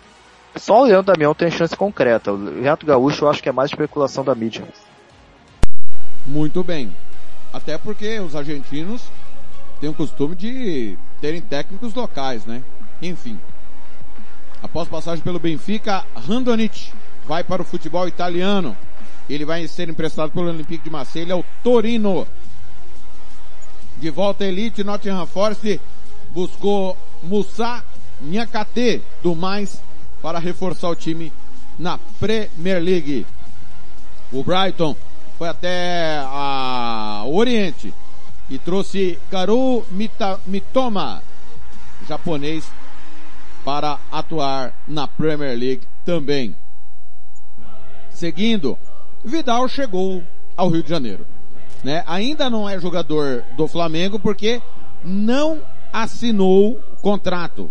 só 0.55 0.81
o 0.81 0.85
Leandro 0.85 1.11
Damião 1.11 1.33
tem 1.35 1.51
chance 1.51 1.75
concreta. 1.75 2.31
O 2.31 2.55
Renato 2.55 2.85
Gaúcho 2.85 3.25
eu 3.25 3.29
acho 3.29 3.43
que 3.43 3.49
é 3.49 3.51
mais 3.51 3.69
especulação 3.71 4.23
da 4.23 4.33
mídia. 4.33 4.63
Muito 6.25 6.63
bem. 6.63 6.95
Até 7.51 7.77
porque 7.77 8.19
os 8.19 8.35
argentinos 8.35 9.03
têm 9.81 9.89
o 9.89 9.93
costume 9.93 10.35
de 10.35 10.97
terem 11.19 11.41
técnicos 11.41 11.93
locais, 11.93 12.45
né? 12.45 12.63
Enfim. 13.01 13.37
Após 14.61 14.87
passagem 14.87 15.23
pelo 15.23 15.39
Benfica, 15.39 16.05
Randonich 16.15 16.93
vai 17.25 17.43
para 17.43 17.61
o 17.61 17.65
futebol 17.65 18.07
italiano. 18.07 18.75
Ele 19.29 19.45
vai 19.45 19.67
ser 19.67 19.89
emprestado 19.89 20.31
pelo 20.31 20.49
Olympique 20.49 20.83
de 20.83 20.89
Marseille 20.89 21.31
ao 21.31 21.43
Torino. 21.63 22.27
De 23.97 24.09
volta 24.09 24.43
à 24.43 24.47
elite, 24.47 24.83
Nottingham 24.83 25.25
Forest 25.25 25.79
buscou 26.31 26.97
Moussa 27.21 27.83
Niakate 28.19 29.01
do 29.21 29.35
mais 29.35 29.81
para 30.21 30.39
reforçar 30.39 30.89
o 30.89 30.95
time 30.95 31.31
na 31.77 31.97
Premier 32.19 32.81
League. 32.81 33.25
O 34.31 34.43
Brighton 34.43 34.95
foi 35.37 35.47
até 35.47 36.19
a 36.25 37.23
o 37.25 37.35
Oriente 37.35 37.93
e 38.49 38.57
trouxe 38.57 39.19
Karu 39.29 39.85
Mita, 39.91 40.39
Mitoma, 40.45 41.23
japonês, 42.07 42.65
para 43.63 43.99
atuar 44.11 44.73
na 44.87 45.07
Premier 45.07 45.57
League 45.57 45.83
também. 46.05 46.55
Seguindo, 48.23 48.77
Vidal 49.21 49.67
chegou 49.67 50.23
ao 50.55 50.69
Rio 50.69 50.81
de 50.81 50.89
Janeiro. 50.89 51.25
Né? 51.83 52.05
Ainda 52.07 52.49
não 52.49 52.69
é 52.69 52.79
jogador 52.79 53.43
do 53.57 53.67
Flamengo 53.67 54.17
porque 54.17 54.61
não 55.03 55.59
assinou 55.91 56.79
contrato. 57.01 57.69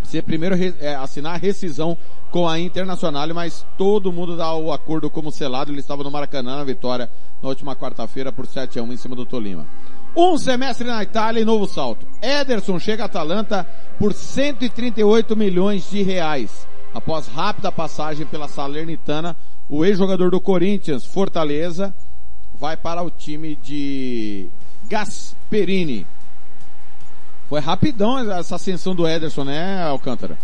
Precisa 0.00 0.24
primeiro 0.24 0.56
re- 0.56 0.74
é, 0.80 0.96
assinar 0.96 1.34
a 1.34 1.38
rescisão 1.38 1.96
com 2.32 2.48
a 2.48 2.58
Internacional, 2.58 3.28
mas 3.32 3.64
todo 3.78 4.10
mundo 4.12 4.36
dá 4.36 4.52
o 4.56 4.72
acordo 4.72 5.08
como 5.08 5.30
selado. 5.30 5.70
Ele 5.70 5.78
estava 5.78 6.02
no 6.02 6.10
Maracanã 6.10 6.56
na 6.56 6.64
vitória 6.64 7.08
na 7.40 7.48
última 7.48 7.76
quarta-feira 7.76 8.32
por 8.32 8.44
7 8.44 8.80
a 8.80 8.82
1 8.82 8.92
em 8.92 8.96
cima 8.96 9.14
do 9.14 9.24
Tolima. 9.24 9.64
Um 10.16 10.36
semestre 10.36 10.84
na 10.84 11.00
Itália 11.00 11.40
e 11.40 11.44
novo 11.44 11.68
salto. 11.68 12.08
Ederson 12.20 12.76
chega 12.80 13.04
a 13.04 13.06
Atalanta 13.06 13.64
por 14.00 14.12
138 14.12 15.36
milhões 15.36 15.88
de 15.88 16.02
reais. 16.02 16.66
Após 16.94 17.26
rápida 17.26 17.72
passagem 17.72 18.26
pela 18.26 18.48
Salernitana, 18.48 19.36
o 19.68 19.84
ex-jogador 19.84 20.30
do 20.30 20.40
Corinthians, 20.40 21.06
Fortaleza, 21.06 21.94
vai 22.54 22.76
para 22.76 23.02
o 23.02 23.10
time 23.10 23.56
de 23.56 24.48
Gasperini. 24.84 26.06
Foi 27.48 27.60
rapidão 27.60 28.18
essa 28.32 28.56
ascensão 28.56 28.94
do 28.94 29.06
Ederson, 29.08 29.44
né, 29.44 29.82
Alcântara? 29.82 30.38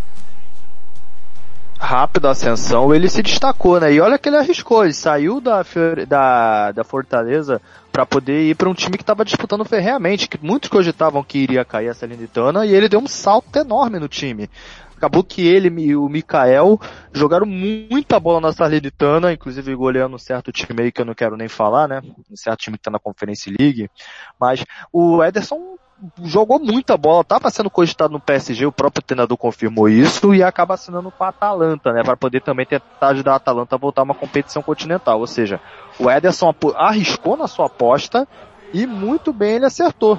Rápida 1.78 2.30
ascensão, 2.30 2.92
ele 2.92 3.08
se 3.08 3.22
destacou, 3.22 3.78
né? 3.78 3.92
E 3.92 4.00
olha 4.00 4.18
que 4.18 4.28
ele 4.28 4.36
arriscou, 4.36 4.82
ele 4.84 4.92
saiu 4.92 5.40
da, 5.40 5.64
da, 6.08 6.72
da 6.72 6.84
Fortaleza 6.84 7.62
para 7.92 8.04
poder 8.04 8.50
ir 8.50 8.56
para 8.56 8.68
um 8.68 8.74
time 8.74 8.96
que 8.96 9.02
estava 9.02 9.24
disputando 9.24 9.64
ferreamente, 9.64 10.28
que 10.28 10.38
muitos 10.42 10.68
cogitavam 10.68 11.22
que 11.22 11.38
iria 11.38 11.64
cair 11.64 11.88
a 11.88 11.94
Salernitana, 11.94 12.66
e 12.66 12.74
ele 12.74 12.88
deu 12.88 12.98
um 12.98 13.06
salto 13.06 13.56
enorme 13.56 14.00
no 14.00 14.08
time. 14.08 14.50
Acabou 14.98 15.22
que 15.22 15.46
ele 15.46 15.68
e 15.80 15.94
o 15.94 16.08
Mikael 16.08 16.76
jogaram 17.12 17.46
muita 17.46 18.18
bola 18.18 18.40
na 18.40 18.52
Salernitana, 18.52 19.32
inclusive 19.32 19.72
goleando 19.76 20.16
um 20.16 20.18
certo 20.18 20.50
time 20.50 20.82
aí 20.82 20.92
que 20.92 21.00
eu 21.00 21.04
não 21.04 21.14
quero 21.14 21.36
nem 21.36 21.46
falar, 21.46 21.86
né? 21.86 22.02
Um 22.28 22.36
certo 22.36 22.58
time 22.58 22.76
que 22.76 22.82
tá 22.82 22.90
na 22.90 22.98
Conference 22.98 23.48
League. 23.48 23.88
Mas 24.40 24.64
o 24.92 25.22
Ederson 25.22 25.78
jogou 26.24 26.58
muita 26.58 26.96
bola, 26.96 27.20
estava 27.20 27.48
sendo 27.48 27.70
cogitado 27.70 28.12
no 28.12 28.18
PSG, 28.18 28.66
o 28.66 28.72
próprio 28.72 29.02
treinador 29.04 29.36
confirmou 29.36 29.88
isso 29.88 30.34
e 30.34 30.42
acaba 30.42 30.74
assinando 30.74 31.12
com 31.12 31.22
a 31.22 31.28
Atalanta, 31.28 31.92
né, 31.92 32.02
para 32.02 32.16
poder 32.16 32.40
também 32.40 32.66
tentar 32.66 33.08
ajudar 33.08 33.34
a 33.34 33.36
Atalanta 33.36 33.76
a 33.76 33.78
voltar 33.78 34.02
a 34.02 34.04
uma 34.04 34.14
competição 34.14 34.62
continental. 34.62 35.20
Ou 35.20 35.26
seja, 35.28 35.60
o 35.98 36.10
Ederson 36.10 36.52
arriscou 36.74 37.36
na 37.36 37.46
sua 37.46 37.66
aposta 37.66 38.26
e 38.72 38.84
muito 38.84 39.32
bem 39.32 39.56
ele 39.56 39.66
acertou. 39.66 40.18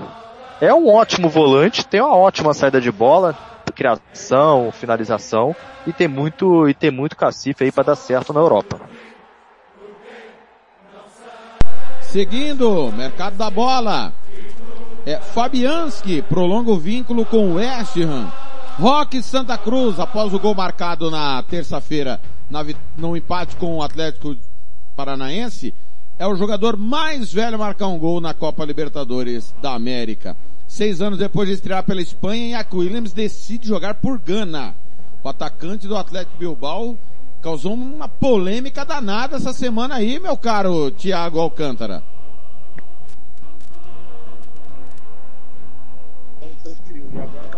É 0.62 0.74
um 0.74 0.88
ótimo 0.88 1.30
volante, 1.30 1.86
tem 1.86 2.02
uma 2.02 2.16
ótima 2.16 2.54
saída 2.54 2.82
de 2.82 2.92
bola, 2.92 3.36
criação, 3.72 4.72
finalização 4.72 5.56
e 5.86 5.94
tem 5.94 6.08
muito 6.08 6.68
e 6.68 6.74
tem 6.74 6.92
muito 6.92 7.16
cacife 7.16 7.64
aí 7.64 7.72
para 7.72 7.84
dar 7.84 7.96
certo 7.96 8.34
na 8.34 8.40
Europa. 8.40 8.80
Seguindo, 12.02 12.92
mercado 12.92 13.38
da 13.38 13.50
bola. 13.50 14.14
É, 15.06 15.20
Fabianski 15.20 16.22
prolonga 16.24 16.72
o 16.72 16.80
vínculo 16.80 17.26
com 17.26 17.52
o 17.52 17.54
West 17.56 17.98
Ham. 17.98 18.32
Roque 18.80 19.22
Santa 19.22 19.58
Cruz, 19.58 20.00
após 20.00 20.34
o 20.34 20.40
gol 20.40 20.56
marcado 20.56 21.12
na 21.12 21.44
terça-feira 21.44 22.20
na 22.50 22.66
no 22.98 23.16
empate 23.16 23.56
com 23.58 23.78
o 23.78 23.84
Atlético 23.84 24.36
Paranaense, 24.96 25.74
é 26.18 26.26
o 26.26 26.36
jogador 26.36 26.76
mais 26.76 27.32
velho 27.32 27.56
a 27.56 27.60
marcar 27.60 27.88
um 27.88 28.00
gol 28.00 28.20
na 28.20 28.34
Copa 28.34 28.66
Libertadores 28.66 29.54
da 29.62 29.74
América. 29.74 30.36
Seis 30.70 31.02
anos 31.02 31.18
depois 31.18 31.50
de 31.50 31.56
estrear 31.56 31.84
pela 31.84 32.00
Espanha, 32.00 32.50
Iaco 32.50 32.78
Williams 32.78 33.12
decide 33.12 33.68
jogar 33.68 33.96
por 33.96 34.20
Gana. 34.20 34.76
O 35.24 35.28
atacante 35.28 35.88
do 35.88 35.98
Atlético 35.98 36.38
Bilbao 36.38 36.96
causou 37.42 37.74
uma 37.74 38.08
polêmica 38.08 38.86
danada 38.86 39.38
essa 39.38 39.52
semana 39.52 39.96
aí, 39.96 40.20
meu 40.20 40.38
caro 40.38 40.92
Thiago 40.92 41.40
Alcântara. 41.40 42.04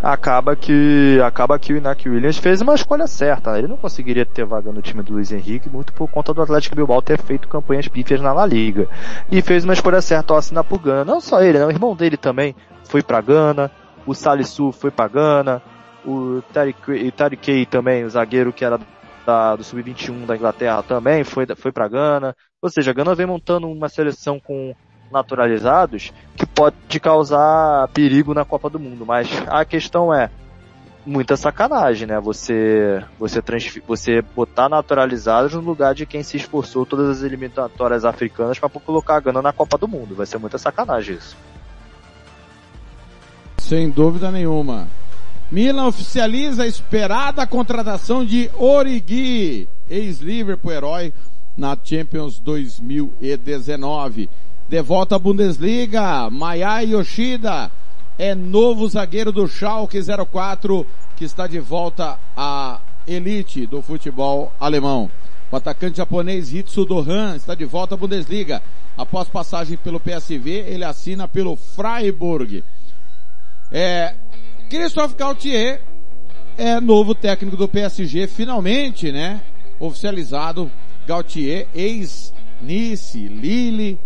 Acaba 0.01 0.55
que 0.55 1.19
acaba 1.23 1.59
que 1.59 1.73
o 1.73 1.77
Iñaki 1.77 2.09
Williams 2.09 2.37
fez 2.37 2.61
uma 2.61 2.73
escolha 2.75 3.07
certa. 3.07 3.51
né? 3.51 3.59
Ele 3.59 3.67
não 3.67 3.77
conseguiria 3.77 4.25
ter 4.25 4.45
vaga 4.45 4.71
no 4.71 4.81
time 4.81 5.03
do 5.03 5.13
Luiz 5.13 5.31
Henrique 5.31 5.69
muito 5.69 5.93
por 5.93 6.09
conta 6.09 6.33
do 6.33 6.41
Atlético 6.41 6.75
Bilbao 6.75 7.01
ter 7.01 7.21
feito 7.21 7.47
campanhas 7.47 7.87
pífias 7.87 8.21
na 8.21 8.33
La 8.33 8.45
Liga. 8.45 8.87
E 9.31 9.41
fez 9.41 9.63
uma 9.63 9.73
escolha 9.73 10.01
certa 10.01 10.33
ao 10.33 10.39
assinar 10.39 10.63
por 10.63 10.79
Gana. 10.79 11.05
Não 11.05 11.21
só 11.21 11.41
ele, 11.41 11.59
né? 11.59 11.65
o 11.65 11.71
irmão 11.71 11.95
dele 11.95 12.17
também 12.17 12.55
foi 12.85 13.03
para 13.03 13.21
Gana, 13.21 13.71
o 14.05 14.13
Salisu 14.13 14.71
foi 14.71 14.91
para 14.91 15.07
Gana, 15.07 15.61
o 16.05 16.41
Tariq 16.51 17.65
também, 17.69 18.03
o 18.03 18.09
zagueiro 18.09 18.51
que 18.51 18.65
era 18.65 18.79
da- 19.25 19.55
do 19.55 19.63
sub-21 19.63 20.25
da 20.25 20.35
Inglaterra 20.35 20.81
também 20.83 21.23
foi 21.23 21.45
foi 21.55 21.71
para 21.71 21.87
Gana. 21.87 22.35
Ou 22.61 22.69
seja, 22.69 22.91
a 22.91 22.93
Gana 22.93 23.13
vem 23.15 23.25
montando 23.25 23.69
uma 23.69 23.87
seleção 23.89 24.39
com 24.39 24.73
naturalizados 25.12 26.12
que 26.36 26.45
pode 26.45 26.99
causar 26.99 27.88
perigo 27.89 28.34
na 28.34 28.45
Copa 28.45 28.70
do 28.70 28.80
Mundo. 28.80 29.05
Mas 29.05 29.30
a 29.47 29.66
questão 29.66 30.14
é 30.14 30.30
muita 31.05 31.36
sacanagem, 31.36 32.07
né? 32.07 32.20
Você 32.20 33.03
você 33.20 33.41
você 33.88 34.22
botar 34.22 34.70
naturalizados 34.70 35.53
no 35.53 35.62
lugar 35.62 35.93
de 35.93 36.05
quem 36.05 36.24
se 36.24 36.38
esforçou 36.38 36.86
todas 36.86 37.09
as 37.09 37.24
eliminatórias 37.24 38.05
africanas 38.05 38.59
para 38.59 38.70
colocar 38.70 39.18
a 39.18 39.20
Gana 39.20 39.41
na 39.41 39.53
Copa 39.53 39.78
do 39.78 39.88
Mundo. 39.88 40.16
Vai 40.16 40.26
ser 40.26 40.38
muita 40.38 40.57
sacanagem 40.57 41.16
isso. 41.16 41.36
Sem 43.57 43.89
dúvida 43.89 44.32
nenhuma. 44.32 44.88
Milan 45.51 45.88
oficializa 45.88 46.64
a 46.64 46.68
esperada 46.68 47.45
contratação 47.45 48.24
de 48.26 48.49
Origi, 48.57 49.68
ex-Liverpool 49.89 50.72
herói, 50.72 51.14
na 51.57 51.78
Champions 51.84 52.39
2019. 52.39 54.30
De 54.72 54.82
volta 54.82 55.17
à 55.17 55.19
Bundesliga, 55.19 56.30
Maya 56.30 56.80
Yoshida 56.80 57.69
é 58.17 58.34
novo 58.34 58.88
zagueiro 58.88 59.30
do 59.30 59.45
Schalke 59.45 59.99
04, 59.99 60.88
que 61.17 61.26
está 61.26 61.45
de 61.45 61.59
volta 61.59 62.17
à 62.38 62.80
elite 63.05 63.67
do 63.67 63.82
futebol 63.82 64.49
alemão. 64.57 65.11
O 65.51 65.57
atacante 65.57 65.97
japonês 65.97 66.53
Hitsu 66.53 66.86
Dohan 66.86 67.36
está 67.36 67.53
de 67.53 67.65
volta 67.65 67.95
à 67.95 67.97
Bundesliga. 67.97 68.61
Após 68.97 69.28
passagem 69.28 69.76
pelo 69.76 69.99
PSV, 69.99 70.49
ele 70.49 70.86
assina 70.86 71.28
pelo 71.28 71.57
Freiburg. 71.57 72.63
É, 73.69 74.15
Christophe 74.69 75.15
Gaultier 75.15 75.82
é 76.57 76.80
novo 76.80 77.13
técnico 77.13 77.57
do 77.57 77.67
PSG, 77.67 78.26
finalmente, 78.26 79.11
né? 79.11 79.41
Oficializado. 79.82 80.72
Gaultier, 81.05 81.67
ex-Nice, 81.76 83.28
Lille, 83.28 83.99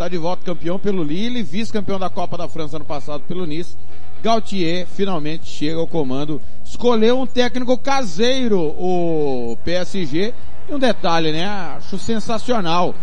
está 0.00 0.08
de 0.08 0.16
volta 0.16 0.42
campeão 0.42 0.78
pelo 0.78 1.02
Lille, 1.02 1.42
vice-campeão 1.42 1.98
da 1.98 2.08
Copa 2.08 2.38
da 2.38 2.48
França 2.48 2.76
ano 2.76 2.86
passado 2.86 3.22
pelo 3.28 3.44
Nice. 3.44 3.76
Gaultier 4.22 4.86
finalmente 4.86 5.46
chega 5.46 5.78
ao 5.78 5.86
comando. 5.86 6.40
Escolheu 6.64 7.20
um 7.20 7.26
técnico 7.26 7.76
caseiro, 7.76 8.58
o 8.58 9.58
PSG. 9.62 10.32
E 10.70 10.74
um 10.74 10.78
detalhe, 10.78 11.32
né? 11.32 11.44
Acho 11.44 11.98
sensacional 11.98 12.94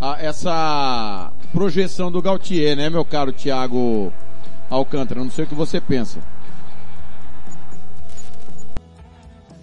a, 0.00 0.22
essa 0.22 1.32
projeção 1.52 2.12
do 2.12 2.22
Gaultier, 2.22 2.76
né, 2.76 2.88
meu 2.88 3.04
caro 3.04 3.32
Thiago 3.32 4.12
Alcântara? 4.70 5.24
Não 5.24 5.30
sei 5.32 5.46
o 5.46 5.48
que 5.48 5.54
você 5.54 5.80
pensa. 5.80 6.20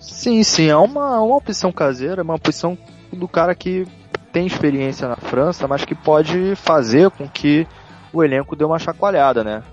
Sim, 0.01 0.43
sim, 0.43 0.65
é 0.65 0.75
uma, 0.75 1.21
uma 1.21 1.37
opção 1.37 1.71
caseira, 1.71 2.19
é 2.19 2.23
uma 2.23 2.35
opção 2.35 2.77
do 3.09 3.27
cara 3.27 3.55
que 3.55 3.87
tem 4.33 4.45
experiência 4.45 5.07
na 5.07 5.15
França, 5.15 5.67
mas 5.67 5.85
que 5.85 5.95
pode 5.95 6.55
fazer 6.55 7.09
com 7.11 7.29
que 7.29 7.65
o 8.11 8.23
elenco 8.23 8.55
dê 8.55 8.65
uma 8.65 8.79
chacoalhada, 8.79 9.43
né? 9.43 9.63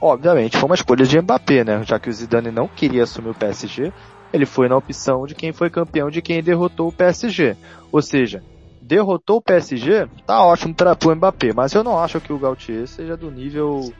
Obviamente, 0.00 0.56
foi 0.56 0.66
uma 0.66 0.74
escolha 0.74 1.04
de 1.04 1.20
Mbappé, 1.20 1.64
né? 1.64 1.82
Já 1.84 1.98
que 1.98 2.08
o 2.08 2.12
Zidane 2.12 2.50
não 2.50 2.68
queria 2.68 3.02
assumir 3.02 3.30
o 3.30 3.34
PSG, 3.34 3.92
ele 4.32 4.46
foi 4.46 4.68
na 4.68 4.76
opção 4.76 5.26
de 5.26 5.34
quem 5.34 5.52
foi 5.52 5.68
campeão, 5.68 6.08
de 6.08 6.22
quem 6.22 6.42
derrotou 6.42 6.88
o 6.88 6.92
PSG. 6.92 7.56
Ou 7.90 8.00
seja, 8.00 8.42
derrotou 8.80 9.38
o 9.38 9.42
PSG, 9.42 10.08
tá 10.26 10.42
ótimo 10.44 10.74
para 10.74 10.96
o 11.04 11.14
Mbappé, 11.14 11.52
mas 11.54 11.74
eu 11.74 11.84
não 11.84 11.98
acho 11.98 12.20
que 12.20 12.32
o 12.32 12.38
Gautier 12.38 12.86
seja 12.86 13.16
do 13.16 13.30
nível 13.30 13.92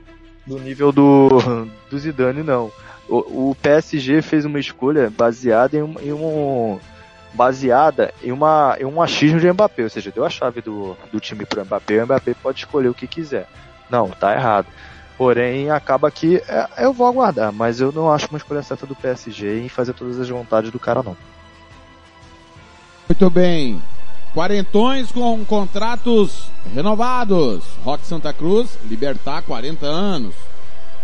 do 0.47 0.59
nível 0.59 0.93
do, 0.93 1.29
do 1.91 1.99
Zidane, 1.99 2.43
não 2.43 2.71
o, 3.09 3.51
o 3.51 3.57
PSG 3.57 4.23
fez 4.23 4.45
uma 4.45 4.59
escolha 4.59 5.11
baseada 5.11 5.77
em 5.77 5.83
um, 5.83 5.95
em 6.01 6.13
um 6.13 6.79
baseada 7.35 8.15
em, 8.23 8.33
uma, 8.33 8.77
em 8.81 8.85
um 8.85 9.03
achismo 9.03 9.41
de 9.41 9.53
Mbappé, 9.53 9.83
ou 9.83 9.91
seja, 9.91 10.11
deu 10.11 10.25
a 10.25 10.31
chave 10.31 10.61
do, 10.61 10.97
do 11.13 11.21
time 11.21 11.45
o 11.45 11.65
Mbappé, 11.65 12.03
o 12.03 12.07
Mbappé 12.07 12.35
pode 12.35 12.61
escolher 12.61 12.89
o 12.89 12.95
que 12.95 13.07
quiser. 13.07 13.47
Não, 13.91 14.09
tá 14.09 14.35
errado. 14.35 14.67
Porém, 15.19 15.71
acaba 15.71 16.11
que 16.11 16.37
é, 16.49 16.69
eu 16.79 16.93
vou 16.93 17.07
aguardar, 17.07 17.53
mas 17.53 17.81
eu 17.81 17.93
não 17.93 18.11
acho 18.11 18.29
uma 18.29 18.39
escolha 18.39 18.63
certa 18.63 18.87
do 18.87 18.97
PSG 18.97 19.61
em 19.61 19.69
fazer 19.69 19.93
todas 19.93 20.19
as 20.19 20.29
vontades 20.29 20.71
do 20.71 20.79
cara, 20.79 21.03
não. 21.03 21.17
Muito 23.09 23.31
bem. 23.31 23.81
Quarentões 24.33 25.13
com 25.13 25.45
contratos 25.45 26.49
renovados. 26.75 27.65
Rock 27.85 28.05
Santa 28.05 28.33
Cruz, 28.33 28.77
Libertar, 28.85 29.43
40 29.43 29.87
anos. 29.87 30.35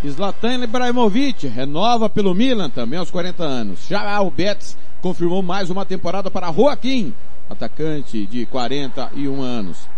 Zlatan 0.09 0.65
Ibrahimovic 0.65 1.47
renova 1.47 2.09
pelo 2.09 2.35
Milan 2.35 2.71
também 2.71 2.99
aos 2.99 3.11
40 3.11 3.45
anos. 3.45 3.87
Já 3.87 4.21
o 4.21 4.31
Betis 4.31 4.77
confirmou 5.01 5.43
mais 5.43 5.71
uma 5.71 5.85
temporada 5.85 6.31
para 6.31 6.53
Joaquim, 6.53 7.15
atacante 7.49 8.27
de 8.27 8.47
41 8.47 9.43
anos. 9.43 9.89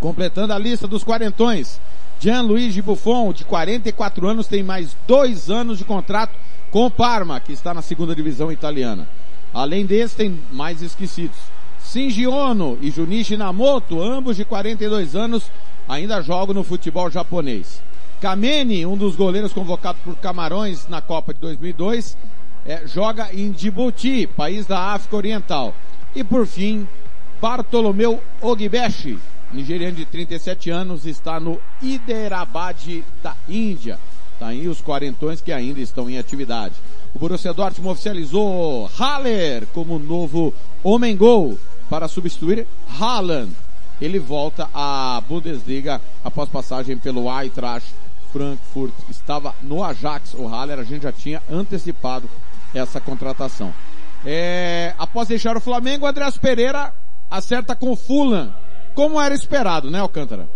Completando 0.00 0.52
a 0.52 0.58
lista 0.58 0.86
dos 0.86 1.04
quarentões, 1.04 1.80
Gianluigi 2.18 2.82
Buffon, 2.82 3.32
de 3.32 3.44
44 3.44 4.26
anos, 4.26 4.46
tem 4.46 4.62
mais 4.62 4.96
dois 5.06 5.50
anos 5.50 5.78
de 5.78 5.84
contrato 5.84 6.34
com 6.70 6.86
o 6.86 6.90
Parma, 6.90 7.40
que 7.40 7.52
está 7.52 7.72
na 7.72 7.82
segunda 7.82 8.14
divisão 8.14 8.52
italiana. 8.52 9.08
Além 9.52 9.86
desse, 9.86 10.16
tem 10.16 10.40
mais 10.52 10.82
esquecidos. 10.82 11.38
Shinji 11.84 12.26
Ono 12.26 12.78
e 12.80 12.90
Junichi 12.90 13.36
Namoto, 13.36 14.00
ambos 14.00 14.36
de 14.36 14.44
42 14.44 15.16
anos, 15.16 15.50
ainda 15.88 16.22
jogam 16.22 16.54
no 16.54 16.62
futebol 16.62 17.10
japonês. 17.10 17.82
Kameni, 18.20 18.84
um 18.84 18.96
dos 18.96 19.16
goleiros 19.16 19.52
convocados 19.52 20.00
por 20.02 20.14
Camarões 20.16 20.86
na 20.88 21.00
Copa 21.00 21.32
de 21.32 21.40
2002, 21.40 22.16
é, 22.64 22.86
joga 22.86 23.28
em 23.32 23.50
Djibouti, 23.50 24.26
país 24.26 24.66
da 24.66 24.78
África 24.92 25.16
Oriental. 25.16 25.74
E 26.14 26.22
por 26.22 26.46
fim, 26.46 26.86
Bartolomeu 27.40 28.22
Ogbeshi, 28.40 29.18
nigeriano 29.52 29.96
de 29.96 30.04
37 30.04 30.70
anos, 30.70 31.06
está 31.06 31.40
no 31.40 31.60
Hyderabad 31.82 33.02
da 33.22 33.36
Índia. 33.48 33.98
Tá 34.38 34.48
aí 34.48 34.68
os 34.68 34.80
quarentões 34.80 35.40
que 35.40 35.52
ainda 35.52 35.80
estão 35.80 36.08
em 36.08 36.18
atividade. 36.18 36.74
O 37.14 37.18
Borussia 37.18 37.52
Dortmund 37.52 37.92
oficializou 37.92 38.90
Haller 38.98 39.66
como 39.74 39.98
novo 39.98 40.54
homem-gol 40.82 41.58
para 41.88 42.08
substituir 42.08 42.66
Haaland. 42.98 43.52
Ele 44.00 44.18
volta 44.18 44.68
à 44.72 45.22
Bundesliga 45.28 46.00
após 46.24 46.48
passagem 46.48 46.96
pelo 46.96 47.28
Eintracht 47.30 47.92
Frankfurt 48.32 48.92
estava 49.08 49.54
no 49.62 49.82
Ajax, 49.82 50.34
o 50.34 50.46
Haller, 50.46 50.78
a 50.78 50.84
gente 50.84 51.02
já 51.02 51.12
tinha 51.12 51.42
antecipado 51.50 52.28
essa 52.74 53.00
contratação. 53.00 53.72
É, 54.24 54.94
após 54.98 55.28
deixar 55.28 55.56
o 55.56 55.60
Flamengo, 55.60 56.06
Andrés 56.06 56.36
Pereira 56.36 56.92
acerta 57.30 57.74
com 57.74 57.90
o 57.90 57.96
Fulham, 57.96 58.52
como 58.94 59.20
era 59.20 59.34
esperado, 59.34 59.90
né, 59.90 60.00
Alcântara? 60.00 60.48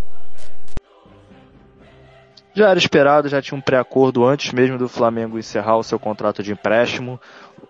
Já 2.53 2.69
era 2.69 2.79
esperado, 2.79 3.29
já 3.29 3.43
tinha 3.43 3.59
um 3.59 3.61
pré-acordo 3.61 4.25
antes 4.25 4.53
mesmo 4.53 4.79
do 4.79 4.89
Flamengo 4.89 5.39
encerrar 5.39 5.77
o 5.77 5.83
seu 5.83 5.99
contrato 5.99 6.43
de 6.43 6.53
empréstimo 6.53 7.19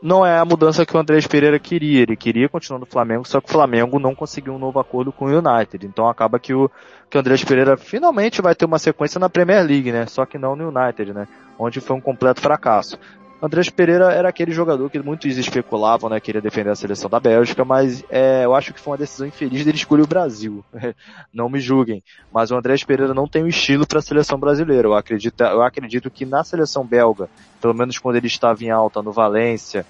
não 0.04 0.24
é 0.24 0.38
a 0.38 0.44
mudança 0.44 0.84
que 0.84 0.94
o 0.94 1.00
Andrés 1.00 1.26
Pereira 1.26 1.58
queria. 1.58 2.02
Ele 2.02 2.14
queria 2.14 2.46
continuar 2.46 2.78
no 2.78 2.84
Flamengo, 2.84 3.26
só 3.26 3.40
que 3.40 3.48
o 3.48 3.52
Flamengo 3.52 3.98
não 3.98 4.14
conseguiu 4.14 4.52
um 4.52 4.58
novo 4.58 4.78
acordo 4.78 5.10
com 5.10 5.24
o 5.24 5.28
United. 5.28 5.86
Então 5.86 6.06
acaba 6.06 6.38
que 6.38 6.52
o, 6.52 6.70
que 7.08 7.16
o 7.16 7.20
Andrés 7.20 7.42
Pereira 7.42 7.74
finalmente 7.78 8.42
vai 8.42 8.54
ter 8.54 8.66
uma 8.66 8.78
sequência 8.78 9.18
na 9.18 9.30
Premier 9.30 9.64
League, 9.66 9.90
né? 9.90 10.04
Só 10.04 10.26
que 10.26 10.36
não 10.36 10.54
no 10.54 10.68
United, 10.68 11.14
né? 11.14 11.26
Onde 11.58 11.80
foi 11.80 11.96
um 11.96 12.02
completo 12.02 12.42
fracasso. 12.42 12.98
Andrés 13.44 13.68
Pereira 13.68 14.10
era 14.10 14.26
aquele 14.26 14.52
jogador 14.52 14.88
que 14.88 14.98
muitos 14.98 15.36
especulavam, 15.36 16.08
né? 16.08 16.18
Queria 16.18 16.40
defender 16.40 16.70
a 16.70 16.74
seleção 16.74 17.10
da 17.10 17.20
Bélgica, 17.20 17.62
mas 17.62 18.02
é, 18.08 18.42
eu 18.46 18.54
acho 18.54 18.72
que 18.72 18.80
foi 18.80 18.92
uma 18.92 18.98
decisão 18.98 19.26
infeliz 19.26 19.62
dele 19.62 19.76
escolher 19.76 20.00
o 20.00 20.06
Brasil. 20.06 20.64
não 21.30 21.50
me 21.50 21.60
julguem. 21.60 22.02
Mas 22.32 22.50
o 22.50 22.56
Andrés 22.56 22.82
Pereira 22.84 23.12
não 23.12 23.28
tem 23.28 23.42
o 23.42 23.46
estilo 23.46 23.86
para 23.86 23.98
a 23.98 24.02
seleção 24.02 24.38
brasileira. 24.38 24.88
Eu 24.88 24.94
acredito, 24.94 25.38
eu 25.42 25.62
acredito 25.62 26.10
que 26.10 26.24
na 26.24 26.42
seleção 26.42 26.86
belga, 26.86 27.28
pelo 27.60 27.74
menos 27.74 27.98
quando 27.98 28.16
ele 28.16 28.28
estava 28.28 28.64
em 28.64 28.70
alta 28.70 29.02
no 29.02 29.12
Valência, 29.12 29.84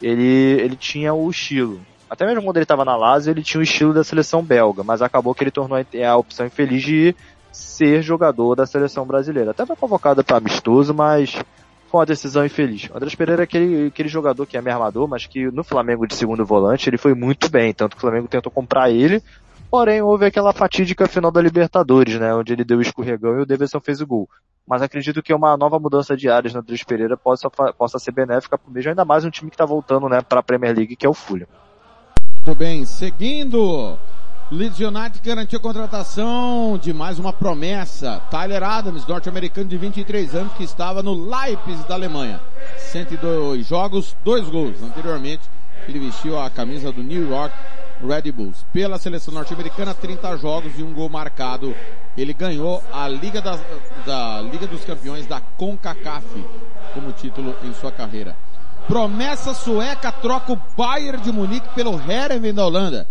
ele, 0.00 0.58
ele 0.58 0.74
tinha 0.74 1.12
o 1.12 1.28
estilo. 1.28 1.82
Até 2.08 2.24
mesmo 2.24 2.42
quando 2.42 2.56
ele 2.56 2.64
estava 2.64 2.86
na 2.86 2.96
Lazio, 2.96 3.30
ele 3.30 3.42
tinha 3.42 3.60
o 3.60 3.64
estilo 3.64 3.92
da 3.92 4.02
seleção 4.02 4.42
belga, 4.42 4.82
mas 4.82 5.02
acabou 5.02 5.34
que 5.34 5.44
ele 5.44 5.50
tornou 5.50 5.76
a 5.78 6.16
opção 6.16 6.46
infeliz 6.46 6.82
de 6.82 7.14
ser 7.52 8.00
jogador 8.00 8.54
da 8.54 8.64
seleção 8.64 9.04
brasileira. 9.04 9.50
Até 9.50 9.66
foi 9.66 9.76
convocado 9.76 10.24
para 10.24 10.38
amistoso, 10.38 10.94
mas 10.94 11.38
foi 11.90 12.00
uma 12.00 12.06
decisão 12.06 12.44
infeliz. 12.44 12.88
O 12.90 12.96
Andrés 12.96 13.14
Pereira 13.14 13.42
é 13.42 13.44
aquele, 13.44 13.86
aquele 13.86 14.08
jogador 14.08 14.46
que 14.46 14.56
é 14.56 14.60
meio 14.60 14.76
armador, 14.76 15.08
mas 15.08 15.26
que 15.26 15.50
no 15.50 15.64
Flamengo 15.64 16.06
de 16.06 16.14
segundo 16.14 16.44
volante 16.44 16.88
ele 16.88 16.98
foi 16.98 17.14
muito 17.14 17.50
bem, 17.50 17.72
tanto 17.72 17.92
que 17.92 17.98
o 17.98 18.00
Flamengo 18.00 18.28
tentou 18.28 18.52
comprar 18.52 18.90
ele, 18.90 19.22
porém 19.70 20.02
houve 20.02 20.26
aquela 20.26 20.52
fatídica 20.52 21.06
final 21.06 21.30
da 21.30 21.40
Libertadores, 21.40 22.18
né, 22.18 22.34
onde 22.34 22.52
ele 22.52 22.64
deu 22.64 22.78
o 22.78 22.82
escorregão 22.82 23.38
e 23.38 23.42
o 23.42 23.46
Deverson 23.46 23.80
fez 23.80 24.00
o 24.00 24.06
gol. 24.06 24.28
Mas 24.66 24.82
acredito 24.82 25.22
que 25.22 25.32
uma 25.32 25.56
nova 25.56 25.78
mudança 25.78 26.14
de 26.14 26.28
áreas 26.28 26.52
no 26.52 26.60
Andrés 26.60 26.84
Pereira 26.84 27.16
possa, 27.16 27.48
possa 27.48 27.98
ser 27.98 28.12
benéfica 28.12 28.58
para 28.58 28.68
o 28.68 28.72
mesmo, 28.72 28.90
ainda 28.90 29.04
mais 29.04 29.24
um 29.24 29.30
time 29.30 29.50
que 29.50 29.54
está 29.54 29.64
voltando 29.64 30.08
né, 30.08 30.20
para 30.20 30.40
a 30.40 30.42
Premier 30.42 30.76
League, 30.76 30.94
que 30.94 31.06
é 31.06 31.08
o 31.08 31.14
Fulham. 31.14 31.48
Muito 32.34 32.54
bem, 32.54 32.84
seguindo 32.84 33.98
Leeds 34.50 34.80
United 34.80 35.20
garantiu 35.22 35.58
a 35.58 35.62
contratação 35.62 36.78
de 36.80 36.90
mais 36.90 37.18
uma 37.18 37.34
promessa. 37.34 38.22
Tyler 38.30 38.62
Adams, 38.62 39.06
norte-americano 39.06 39.68
de 39.68 39.76
23 39.76 40.34
anos, 40.34 40.54
que 40.54 40.64
estava 40.64 41.02
no 41.02 41.12
Leipzig 41.12 41.86
da 41.86 41.94
Alemanha. 41.94 42.40
102 42.78 43.66
jogos, 43.66 44.16
dois 44.24 44.48
gols. 44.48 44.82
Anteriormente, 44.82 45.42
ele 45.86 45.98
vestiu 45.98 46.40
a 46.40 46.48
camisa 46.48 46.90
do 46.90 47.02
New 47.02 47.28
York 47.28 47.54
Red 48.02 48.32
Bulls. 48.32 48.64
Pela 48.72 48.98
seleção 48.98 49.34
norte-americana, 49.34 49.92
30 49.92 50.38
jogos 50.38 50.78
e 50.78 50.82
um 50.82 50.94
gol 50.94 51.10
marcado. 51.10 51.74
Ele 52.16 52.32
ganhou 52.32 52.82
a 52.90 53.06
Liga, 53.06 53.42
da, 53.42 53.58
da 54.06 54.40
Liga 54.40 54.66
dos 54.66 54.82
Campeões 54.82 55.26
da 55.26 55.40
CONCACAF 55.40 56.24
como 56.94 57.12
título 57.12 57.54
em 57.62 57.74
sua 57.74 57.92
carreira. 57.92 58.34
Promessa 58.86 59.52
sueca 59.52 60.10
troca 60.10 60.54
o 60.54 60.60
Bayern 60.74 61.20
de 61.20 61.30
Munique 61.30 61.68
pelo 61.74 62.00
Herenveen 62.10 62.54
da 62.54 62.64
Holanda. 62.64 63.06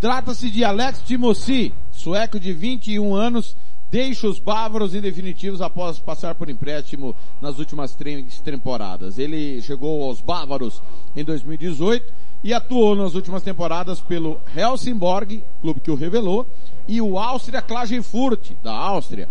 Trata-se 0.00 0.48
de 0.48 0.62
Alex 0.62 1.02
Timossi, 1.02 1.74
sueco 1.90 2.38
de 2.38 2.52
21 2.52 3.16
anos, 3.16 3.56
deixa 3.90 4.28
os 4.28 4.38
bávaros 4.38 4.94
em 4.94 5.00
definitivos 5.00 5.60
após 5.60 5.98
passar 5.98 6.36
por 6.36 6.48
empréstimo 6.48 7.16
nas 7.40 7.58
últimas 7.58 7.96
três 7.96 8.40
temporadas. 8.40 9.18
Ele 9.18 9.60
chegou 9.60 10.04
aos 10.04 10.20
bávaros 10.20 10.80
em 11.16 11.24
2018 11.24 12.12
e 12.44 12.54
atuou 12.54 12.94
nas 12.94 13.16
últimas 13.16 13.42
temporadas 13.42 14.00
pelo 14.00 14.40
Helsingborg, 14.56 15.42
clube 15.60 15.80
que 15.80 15.90
o 15.90 15.96
revelou, 15.96 16.46
e 16.86 17.00
o 17.02 17.18
Áustria 17.18 17.60
Klagenfurt, 17.60 18.52
da 18.62 18.72
Áustria. 18.72 19.28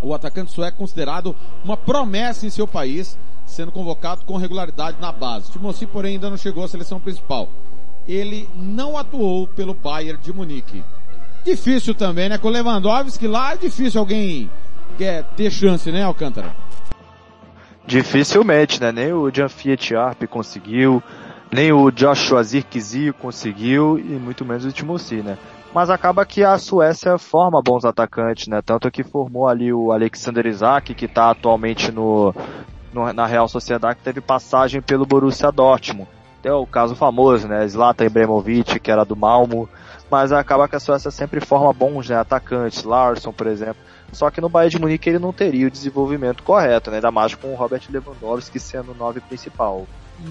O 0.00 0.14
atacante 0.14 0.52
sueco 0.52 0.76
é 0.76 0.78
considerado 0.78 1.36
uma 1.62 1.76
promessa 1.76 2.46
em 2.46 2.50
seu 2.50 2.66
país, 2.66 3.18
sendo 3.44 3.70
convocado 3.70 4.24
com 4.24 4.38
regularidade 4.38 4.96
na 4.98 5.12
base. 5.12 5.52
Timossi, 5.52 5.84
porém, 5.84 6.14
ainda 6.14 6.30
não 6.30 6.38
chegou 6.38 6.64
à 6.64 6.68
seleção 6.68 6.98
principal. 6.98 7.50
Ele 8.10 8.48
não 8.56 8.98
atuou 8.98 9.46
pelo 9.46 9.72
Bayern 9.72 10.20
de 10.20 10.32
Munique. 10.32 10.82
Difícil 11.44 11.94
também, 11.94 12.28
né? 12.28 12.38
Com 12.38 12.48
o 12.48 12.50
Lewandowski 12.50 13.28
lá 13.28 13.54
é 13.54 13.56
difícil 13.56 14.00
alguém 14.00 14.50
quer 14.98 15.22
ter 15.36 15.48
chance, 15.48 15.92
né, 15.92 16.02
Alcântara? 16.02 16.52
Dificilmente, 17.86 18.80
né? 18.80 18.90
Nem 18.90 19.12
o 19.12 19.30
Jan 19.30 19.46
Arp 19.96 20.24
conseguiu, 20.24 21.00
nem 21.52 21.72
o 21.72 21.90
Joshua 21.90 22.42
Zirkzee 22.42 23.12
conseguiu 23.12 23.96
e 23.96 24.02
muito 24.02 24.44
menos 24.44 24.64
o 24.64 24.72
Timossi, 24.72 25.22
né? 25.22 25.38
Mas 25.72 25.88
acaba 25.88 26.26
que 26.26 26.42
a 26.42 26.58
Suécia 26.58 27.16
forma 27.16 27.62
bons 27.62 27.84
atacantes, 27.84 28.48
né? 28.48 28.60
Tanto 28.60 28.90
que 28.90 29.04
formou 29.04 29.48
ali 29.48 29.72
o 29.72 29.92
Alexander 29.92 30.44
Isaac, 30.46 30.94
que 30.94 31.04
está 31.04 31.30
atualmente 31.30 31.92
no, 31.92 32.34
no, 32.92 33.12
na 33.12 33.24
Real 33.24 33.46
Sociedade, 33.46 33.96
que 33.96 34.02
teve 34.02 34.20
passagem 34.20 34.82
pelo 34.82 35.06
Borussia 35.06 35.52
Dortmund. 35.52 36.08
Tem 36.42 36.50
o 36.50 36.66
caso 36.66 36.94
famoso, 36.94 37.46
né? 37.46 37.66
Zlatan 37.68 38.06
Ibrahimovic, 38.06 38.80
que 38.80 38.90
era 38.90 39.04
do 39.04 39.14
Malmo, 39.14 39.68
mas 40.10 40.32
acaba 40.32 40.68
que 40.68 40.76
a 40.76 40.80
Suécia 40.80 41.10
sempre 41.10 41.40
forma 41.40 41.72
bons 41.72 42.08
né, 42.08 42.16
atacantes, 42.16 42.82
Larsson, 42.82 43.32
por 43.32 43.46
exemplo. 43.46 43.76
Só 44.12 44.30
que 44.30 44.40
no 44.40 44.48
Bayern 44.48 44.70
de 44.70 44.80
Munique 44.80 45.08
ele 45.08 45.18
não 45.18 45.32
teria 45.32 45.68
o 45.68 45.70
desenvolvimento 45.70 46.42
correto, 46.42 46.90
né? 46.90 46.96
ainda 46.96 47.12
mais 47.12 47.34
com 47.34 47.52
o 47.52 47.54
Robert 47.54 47.82
Lewandowski 47.88 48.58
sendo 48.58 48.92
o 48.92 48.94
nove 48.94 49.20
principal. 49.20 49.86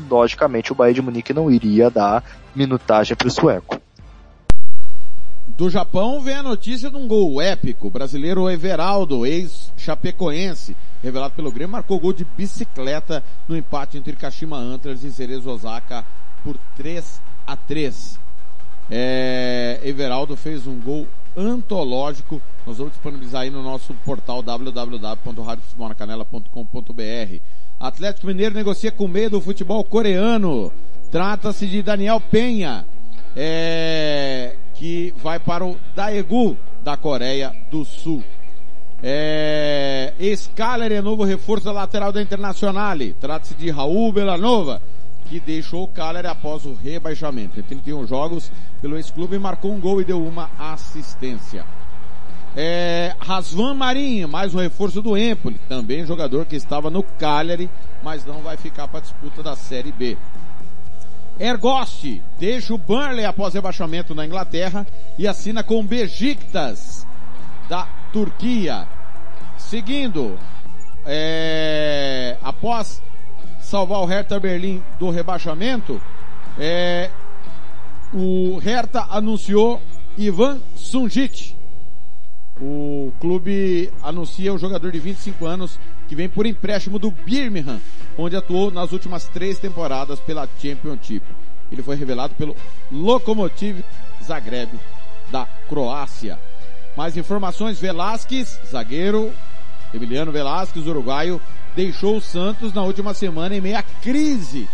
Logicamente 0.10 0.72
o 0.72 0.76
Bayern 0.76 0.96
de 0.96 1.02
Munique 1.02 1.34
não 1.34 1.50
iria 1.50 1.90
dar 1.90 2.24
minutagem 2.54 3.16
para 3.16 3.28
o 3.28 3.32
sueco. 3.32 3.80
Do 5.48 5.70
Japão 5.70 6.22
vem 6.22 6.36
a 6.36 6.44
notícia 6.44 6.90
de 6.90 6.96
um 6.96 7.08
gol 7.08 7.42
épico. 7.42 7.88
O 7.88 7.92
brasileiro 7.92 8.50
Everaldo, 8.50 9.26
ex-chapecoense, 9.26 10.76
revelado 11.02 11.34
pelo 11.34 11.52
Grêmio, 11.52 11.72
marcou 11.72 12.00
gol 12.00 12.14
de 12.14 12.26
bicicleta 12.26 13.24
no 13.48 13.56
empate 13.56 13.98
entre 13.98 14.16
Kashima 14.16 14.58
Antlers 14.58 15.04
e 15.04 15.12
Cerezo 15.12 15.50
Osaka 15.50 16.06
por 16.44 16.58
3 16.76 17.22
a 17.46 17.56
3. 17.56 18.20
É, 18.92 19.80
Everaldo 19.84 20.36
fez 20.36 20.66
um 20.66 20.80
gol 20.80 21.08
antológico. 21.38 22.42
Nós 22.66 22.78
vamos 22.78 22.94
disponibilizar 22.94 23.42
aí 23.42 23.50
no 23.50 23.62
nosso 23.62 23.94
portal 24.06 24.42
www.radiofutbolnacanela.com.br. 24.42 27.42
Atlético 27.80 28.28
Mineiro 28.28 28.56
negocia 28.56 28.92
com 28.92 29.06
o 29.06 29.10
meio 29.10 29.30
do 29.30 29.40
futebol 29.40 29.82
coreano. 29.84 30.74
Trata-se 31.12 31.68
de 31.68 31.82
Daniel 31.82 32.20
Penha, 32.20 32.86
é, 33.36 34.56
que 34.76 35.14
vai 35.24 35.40
para 35.40 35.66
o 35.66 35.78
Daegu 35.96 36.58
da 36.84 36.98
Coreia 36.98 37.56
do 37.72 37.86
Sul. 37.86 38.24
É, 39.02 40.14
Scaler 40.36 40.92
é 40.92 41.02
novo 41.02 41.24
reforço 41.24 41.66
da 41.66 41.72
lateral 41.72 42.12
da 42.12 42.22
Internacional. 42.22 42.98
Trata-se 43.20 43.54
de 43.54 43.70
Raul 43.70 44.12
Belanova, 44.12 44.82
que 45.26 45.40
deixou 45.40 45.84
o 45.84 45.88
Cagliari 45.88 46.28
após 46.28 46.66
o 46.66 46.74
rebaixamento. 46.74 47.60
Em 47.60 47.64
31 47.64 48.06
jogos 48.08 48.52
pelo 48.82 48.98
ex-clube, 48.98 49.40
marcou 49.40 49.74
um 49.74 49.80
gol 49.80 50.02
e 50.02 50.06
deu 50.06 50.22
uma 50.22 50.50
assistência. 50.58 51.66
É, 52.56 53.16
Rasvan 53.20 53.76
Marinho, 53.76 54.28
mais 54.28 54.54
um 54.54 54.60
reforço 54.60 55.02
do 55.02 55.16
Empoli, 55.18 55.60
também 55.70 56.06
jogador 56.06 56.46
que 56.46 56.56
estava 56.56 56.90
no 56.90 57.04
Cagliari, 57.04 57.70
mas 58.04 58.26
não 58.26 58.42
vai 58.42 58.58
ficar 58.58 58.88
para 58.88 59.00
a 59.00 59.02
disputa 59.02 59.44
da 59.44 59.56
Série 59.56 59.92
B. 59.92 60.18
Ergost 61.40 62.22
deixa 62.38 62.74
o 62.74 62.78
Burnley 62.78 63.24
após 63.24 63.54
rebaixamento 63.54 64.14
na 64.14 64.26
Inglaterra 64.26 64.86
e 65.18 65.26
assina 65.26 65.64
com 65.64 65.80
o 65.80 65.84
Besiktas 65.84 67.08
da 67.70 67.88
Turquia. 68.12 68.88
Seguindo, 69.58 70.38
é, 71.06 72.38
após 72.42 73.02
salvar 73.60 74.00
o 74.00 74.06
Hertha 74.06 74.40
Berlim 74.40 74.84
do 75.00 75.10
rebaixamento, 75.10 76.02
é, 76.58 77.10
o 78.14 78.58
Hertha 78.58 79.06
anunciou 79.10 79.82
Ivan 80.18 80.60
Sunjic. 80.76 81.56
O 82.62 83.14
clube 83.20 83.92
anuncia 84.04 84.54
o 84.54 84.58
jogador 84.58 84.92
de 84.92 85.00
25 85.00 85.46
anos 85.46 85.80
que 86.08 86.16
vem 86.16 86.28
por 86.28 86.46
empréstimo 86.46 87.00
do 87.00 87.10
Birmingham, 87.10 87.80
onde 88.18 88.36
atuou 88.36 88.70
nas 88.70 88.92
últimas 88.92 89.26
três 89.28 89.60
temporadas 89.60 90.20
pela 90.20 90.50
Championship. 90.62 91.24
Ele 91.72 91.84
foi 91.84 91.96
revelado 91.96 92.34
pelo 92.36 92.56
Lokomotiv 92.92 93.84
Zagreb 94.24 94.72
da 95.32 95.48
Croácia. 95.68 96.38
Mais 97.00 97.16
informações, 97.16 97.80
Velasquez, 97.80 98.60
zagueiro, 98.70 99.32
Emiliano 99.94 100.34
Velasquez, 100.34 100.86
uruguaio, 100.86 101.40
deixou 101.74 102.18
o 102.18 102.22
Santos 102.22 102.74
na 102.74 102.84
última 102.84 103.14
semana 103.14 103.56
em 103.56 103.62
meio 103.62 103.78
à 103.78 103.82
crise 103.82 104.68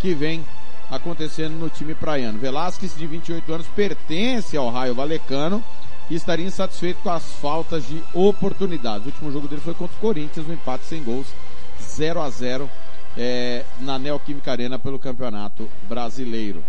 que 0.00 0.14
vem 0.14 0.44
acontecendo 0.88 1.54
no 1.54 1.68
time 1.68 1.92
praiano. 1.92 2.38
Velasquez, 2.38 2.96
de 2.96 3.04
28 3.04 3.52
anos, 3.52 3.66
pertence 3.74 4.56
ao 4.56 4.70
Raio 4.70 4.94
Valecano 4.94 5.60
e 6.08 6.14
estaria 6.14 6.46
insatisfeito 6.46 7.00
com 7.02 7.10
as 7.10 7.24
faltas 7.40 7.84
de 7.84 8.00
oportunidades. 8.14 9.04
O 9.04 9.08
último 9.08 9.32
jogo 9.32 9.48
dele 9.48 9.60
foi 9.60 9.74
contra 9.74 9.96
o 9.96 10.00
Corinthians, 10.00 10.46
um 10.46 10.52
empate 10.52 10.84
sem 10.84 11.02
gols, 11.02 11.26
0 11.82 12.20
a 12.20 12.30
0 12.30 12.70
é, 13.16 13.64
na 13.80 13.98
Neoquímica 13.98 14.52
Arena 14.52 14.78
pelo 14.78 15.00
Campeonato 15.00 15.68
Brasileiro. 15.88 16.62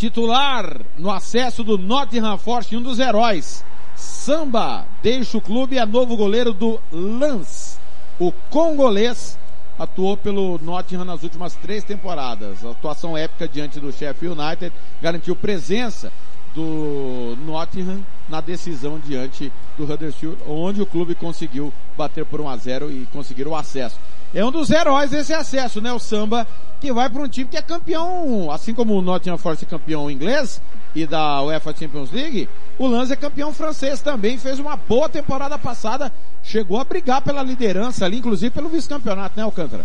Titular 0.00 0.80
no 0.96 1.10
acesso 1.10 1.62
do 1.62 1.76
Nottingham 1.76 2.38
Forest, 2.38 2.74
um 2.74 2.80
dos 2.80 2.98
heróis. 2.98 3.62
Samba 3.94 4.86
deixa 5.02 5.36
o 5.36 5.42
clube 5.42 5.76
e 5.76 5.78
é 5.78 5.84
novo 5.84 6.16
goleiro 6.16 6.54
do 6.54 6.80
Lance. 6.90 7.78
O 8.18 8.32
congolês 8.48 9.38
atuou 9.78 10.16
pelo 10.16 10.58
Nottingham 10.62 11.04
nas 11.04 11.22
últimas 11.22 11.54
três 11.56 11.84
temporadas. 11.84 12.64
A 12.64 12.70
atuação 12.70 13.14
épica 13.14 13.46
diante 13.46 13.78
do 13.78 13.92
Sheffield 13.92 14.40
United 14.40 14.72
garantiu 15.02 15.36
presença 15.36 16.10
do 16.54 17.36
Nottingham 17.44 18.00
na 18.26 18.40
decisão 18.40 18.98
diante 18.98 19.52
do 19.76 19.84
Huddersfield, 19.84 20.38
onde 20.48 20.80
o 20.80 20.86
clube 20.86 21.14
conseguiu 21.14 21.70
bater 21.94 22.24
por 22.24 22.40
1 22.40 22.48
a 22.48 22.56
0 22.56 22.90
e 22.90 23.06
conseguir 23.12 23.46
o 23.46 23.54
acesso. 23.54 23.98
É 24.32 24.44
um 24.44 24.50
dos 24.50 24.70
heróis 24.70 25.10
desse 25.10 25.34
acesso, 25.34 25.80
né? 25.80 25.92
O 25.92 25.98
Samba, 25.98 26.46
que 26.80 26.92
vai 26.92 27.10
para 27.10 27.22
um 27.22 27.28
time 27.28 27.48
que 27.50 27.56
é 27.56 27.62
campeão, 27.62 28.50
assim 28.50 28.72
como 28.72 28.94
o 28.94 29.02
Nottingham 29.02 29.36
Forest 29.36 29.64
é 29.64 29.68
campeão 29.68 30.10
inglês 30.10 30.60
e 30.94 31.06
da 31.06 31.42
UEFA 31.42 31.74
Champions 31.76 32.10
League, 32.12 32.48
o 32.78 32.86
Lanz 32.86 33.10
é 33.10 33.16
campeão 33.16 33.52
francês 33.52 34.00
também, 34.00 34.38
fez 34.38 34.58
uma 34.58 34.76
boa 34.76 35.08
temporada 35.08 35.58
passada, 35.58 36.12
chegou 36.42 36.80
a 36.80 36.84
brigar 36.84 37.22
pela 37.22 37.42
liderança 37.42 38.04
ali, 38.04 38.18
inclusive 38.18 38.50
pelo 38.50 38.68
vice-campeonato, 38.68 39.36
né, 39.36 39.42
Alcântara? 39.42 39.84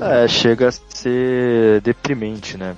É, 0.00 0.28
chega 0.28 0.68
a 0.68 0.72
ser 0.72 1.80
deprimente, 1.80 2.56
né? 2.58 2.76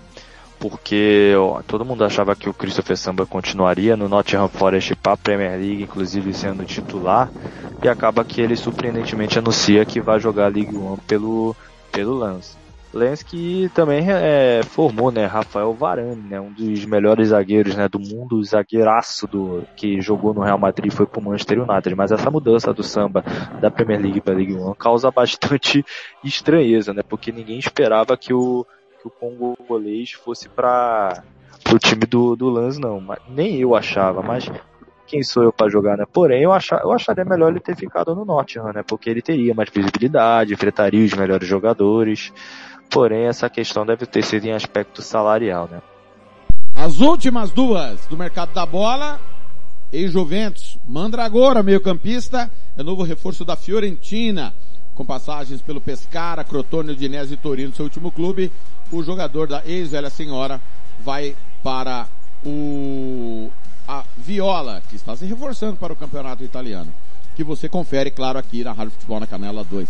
Porque 0.58 1.34
todo 1.66 1.84
mundo 1.84 2.04
achava 2.04 2.34
que 2.34 2.48
o 2.48 2.54
Christopher 2.54 2.96
Samba 2.96 3.24
continuaria 3.24 3.96
no 3.96 4.08
Nottingham 4.08 4.48
Forest 4.48 4.96
para 4.96 5.12
a 5.12 5.16
Premier 5.16 5.52
League, 5.52 5.82
inclusive 5.84 6.34
sendo 6.34 6.64
titular, 6.64 7.30
e 7.82 7.88
acaba 7.88 8.24
que 8.24 8.40
ele 8.40 8.56
surpreendentemente 8.56 9.38
anuncia 9.38 9.84
que 9.84 10.00
vai 10.00 10.18
jogar 10.18 10.46
a 10.46 10.48
League 10.48 10.76
One 10.76 10.98
pelo, 11.06 11.54
pelo 11.92 12.14
Lance. 12.14 12.56
Lens 12.92 13.22
que 13.22 13.70
também 13.74 14.06
é, 14.08 14.62
formou, 14.62 15.12
né, 15.12 15.26
Rafael 15.26 15.74
Varane, 15.74 16.16
né, 16.16 16.40
um 16.40 16.50
dos 16.50 16.86
melhores 16.86 17.28
zagueiros, 17.28 17.76
né, 17.76 17.86
do 17.86 18.00
mundo, 18.00 18.42
zagueiraço 18.42 19.26
do 19.26 19.62
que 19.76 20.00
jogou 20.00 20.32
no 20.32 20.40
Real 20.40 20.58
Madrid 20.58 20.90
foi 20.90 21.06
pro 21.06 21.20
Manchester 21.20 21.60
United, 21.68 21.94
mas 21.94 22.12
essa 22.12 22.30
mudança 22.30 22.72
do 22.72 22.82
samba 22.82 23.22
da 23.60 23.70
Premier 23.70 24.00
League 24.00 24.20
para 24.22 24.34
League 24.34 24.54
One 24.54 24.74
causa 24.74 25.10
bastante 25.12 25.84
estranheza, 26.24 26.94
né, 26.94 27.02
porque 27.06 27.30
ninguém 27.30 27.58
esperava 27.58 28.16
que 28.16 28.32
o 28.32 28.66
que 29.00 29.08
o 29.08 29.10
congolês 29.10 30.12
fosse 30.12 30.48
para 30.48 31.22
o 31.72 31.78
time 31.78 32.06
do 32.06 32.34
do 32.36 32.50
Lens 32.50 32.78
não, 32.78 33.00
mas, 33.00 33.18
nem 33.28 33.56
eu 33.56 33.74
achava, 33.74 34.22
mas 34.22 34.50
quem 35.08 35.22
sou 35.22 35.42
eu 35.42 35.52
para 35.52 35.70
jogar, 35.70 35.96
né? 35.96 36.04
Porém, 36.12 36.42
eu, 36.42 36.52
achar, 36.52 36.82
eu 36.82 36.92
acharia 36.92 37.24
melhor 37.24 37.50
ele 37.50 37.60
ter 37.60 37.74
ficado 37.74 38.14
no 38.14 38.24
Nottingham, 38.24 38.72
né? 38.72 38.82
Porque 38.86 39.08
ele 39.08 39.22
teria 39.22 39.54
mais 39.54 39.70
visibilidade, 39.70 40.52
enfrentaria 40.52 41.04
os 41.04 41.14
melhores 41.14 41.48
jogadores. 41.48 42.32
Porém, 42.90 43.26
essa 43.26 43.48
questão 43.48 43.86
deve 43.86 44.06
ter 44.06 44.22
sido 44.22 44.44
em 44.44 44.52
aspecto 44.52 45.00
salarial, 45.00 45.66
né? 45.70 45.80
As 46.74 47.00
últimas 47.00 47.50
duas 47.50 48.06
do 48.06 48.16
mercado 48.16 48.52
da 48.52 48.64
bola, 48.64 49.18
em 49.92 50.06
Juventus, 50.06 50.78
Mandragora, 50.86 51.62
meio 51.62 51.80
campista, 51.80 52.50
é 52.76 52.82
novo 52.82 53.02
reforço 53.02 53.44
da 53.44 53.56
Fiorentina, 53.56 54.54
com 54.98 55.04
passagens 55.04 55.62
pelo 55.62 55.80
Pescara, 55.80 56.42
Crotone, 56.42 56.90
Udinese 56.90 57.34
e 57.34 57.36
Torino, 57.36 57.72
seu 57.72 57.84
último 57.84 58.10
clube. 58.10 58.50
O 58.90 59.00
jogador 59.00 59.46
da 59.46 59.62
ex-velha 59.64 60.10
senhora 60.10 60.60
vai 60.98 61.36
para 61.62 62.08
o 62.44 63.48
a 63.86 64.04
Viola, 64.16 64.82
que 64.90 64.96
está 64.96 65.14
se 65.14 65.24
reforçando 65.24 65.76
para 65.76 65.92
o 65.92 65.96
campeonato 65.96 66.42
italiano, 66.42 66.92
que 67.36 67.44
você 67.44 67.68
confere, 67.68 68.10
claro, 68.10 68.40
aqui 68.40 68.64
na 68.64 68.72
Rádio 68.72 68.90
Futebol 68.90 69.20
na 69.20 69.26
Canela 69.26 69.62
2. 69.62 69.88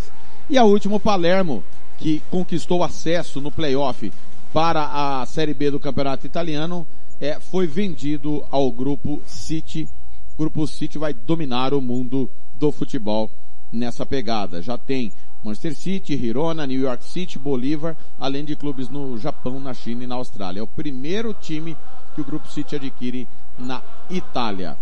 E 0.50 0.58
a 0.58 0.64
última, 0.64 0.96
o 0.96 1.00
Palermo, 1.00 1.64
que 1.96 2.22
conquistou 2.30 2.84
acesso 2.84 3.40
no 3.40 3.50
playoff 3.50 4.12
para 4.52 5.20
a 5.20 5.26
Série 5.26 5.54
B 5.54 5.70
do 5.70 5.80
Campeonato 5.80 6.26
Italiano, 6.26 6.86
é, 7.18 7.40
foi 7.40 7.66
vendido 7.66 8.44
ao 8.50 8.70
grupo 8.70 9.22
City. 9.26 9.88
O 10.34 10.42
grupo 10.42 10.66
City 10.66 10.98
vai 10.98 11.14
dominar 11.14 11.72
o 11.72 11.80
mundo 11.80 12.30
do 12.56 12.70
futebol 12.70 13.30
nessa 13.72 14.04
pegada. 14.04 14.60
Já 14.62 14.76
tem 14.76 15.12
Manchester 15.42 15.74
City, 15.74 16.14
Hirona, 16.14 16.66
New 16.66 16.80
York 16.80 17.04
City, 17.04 17.38
Bolívar, 17.38 17.96
além 18.18 18.44
de 18.44 18.56
clubes 18.56 18.88
no 18.88 19.16
Japão, 19.18 19.60
na 19.60 19.72
China 19.72 20.04
e 20.04 20.06
na 20.06 20.16
Austrália. 20.16 20.60
É 20.60 20.62
o 20.62 20.66
primeiro 20.66 21.32
time 21.34 21.76
que 22.14 22.20
o 22.20 22.24
grupo 22.24 22.48
City 22.48 22.76
adquire 22.76 23.28
na 23.58 23.82
Itália. 24.10 24.76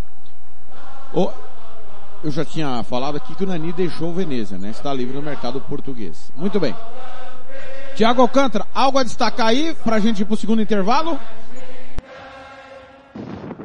O, 1.13 1.31
eu 2.25 2.31
já 2.31 2.45
tinha 2.45 2.83
falado 2.83 3.17
aqui 3.17 3.35
que 3.35 3.45
o 3.45 3.47
Nani 3.47 3.73
deixou 3.73 4.11
o 4.11 4.15
Venezia, 4.15 4.59
né? 4.59 4.71
Está 4.71 4.93
livre 4.93 5.15
no 5.15 5.23
mercado 5.23 5.61
português. 5.61 6.33
Muito 6.37 6.59
bem. 6.59 6.75
Tiago 7.95 8.21
Alcântara, 8.21 8.67
algo 8.75 8.99
a 8.99 9.03
destacar 9.03 9.47
aí 9.47 9.75
pra 9.83 9.99
gente 9.99 10.21
ir 10.21 10.25
pro 10.25 10.37
segundo 10.37 10.61
intervalo? 10.61 11.19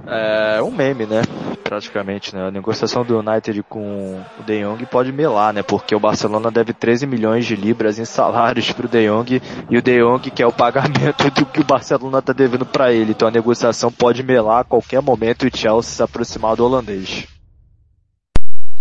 É 0.07 0.61
um 0.61 0.71
meme, 0.71 1.05
né? 1.05 1.21
Praticamente, 1.63 2.35
né? 2.35 2.47
A 2.47 2.51
negociação 2.51 3.05
do 3.05 3.19
United 3.19 3.63
com 3.63 4.21
o 4.39 4.43
De 4.43 4.61
Jong 4.61 4.85
pode 4.87 5.11
melar, 5.11 5.53
né? 5.53 5.63
Porque 5.63 5.95
o 5.95 5.99
Barcelona 5.99 6.49
deve 6.49 6.73
13 6.73 7.05
milhões 7.05 7.45
de 7.45 7.55
libras 7.55 7.99
em 7.99 8.05
salários 8.05 8.71
pro 8.71 8.87
De 8.87 9.07
Jong 9.07 9.41
e 9.69 9.77
o 9.77 9.81
De 9.81 9.99
Jong 9.99 10.31
quer 10.31 10.47
o 10.47 10.51
pagamento 10.51 11.29
do 11.31 11.45
que 11.45 11.61
o 11.61 11.65
Barcelona 11.65 12.21
tá 12.21 12.33
devendo 12.33 12.65
para 12.65 12.91
ele. 12.91 13.11
Então 13.11 13.27
a 13.27 13.31
negociação 13.31 13.91
pode 13.91 14.23
melar 14.23 14.61
a 14.61 14.65
qualquer 14.65 15.01
momento 15.01 15.45
e 15.45 15.49
o 15.49 15.57
Chelsea 15.57 15.93
se 15.93 16.03
aproximar 16.03 16.55
do 16.55 16.65
holandês. 16.65 17.27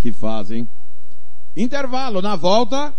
Que 0.01 0.11
fazem. 0.11 0.67
Intervalo 1.55 2.21
na 2.21 2.35
volta. 2.35 2.93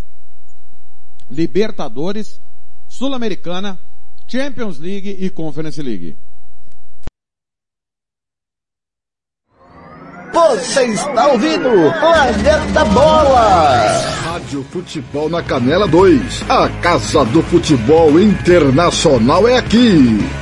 Libertadores, 1.31 2.41
Sul-Americana, 2.89 3.79
Champions 4.29 4.79
League 4.79 5.17
e 5.19 5.31
Conference 5.31 5.81
League. 5.83 6.17
Você 10.33 10.87
está 10.87 11.27
ouvindo 11.27 11.69
Planeta 12.01 12.85
Bola. 12.87 14.03
Rádio 14.25 14.65
Futebol 14.73 15.29
na 15.29 15.43
Canela 15.43 15.87
2. 15.87 16.45
A 16.49 16.71
Casa 16.81 17.23
do 17.27 17.43
Futebol 17.43 18.19
Internacional 18.19 19.47
é 19.47 19.59
aqui. 19.59 20.42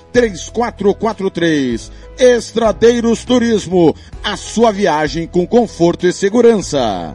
3443. 0.11 1.91
Estradeiros 2.17 3.23
Turismo, 3.23 3.95
a 4.23 4.35
sua 4.35 4.71
viagem 4.71 5.27
com 5.27 5.47
conforto 5.47 6.05
e 6.05 6.13
segurança. 6.13 7.13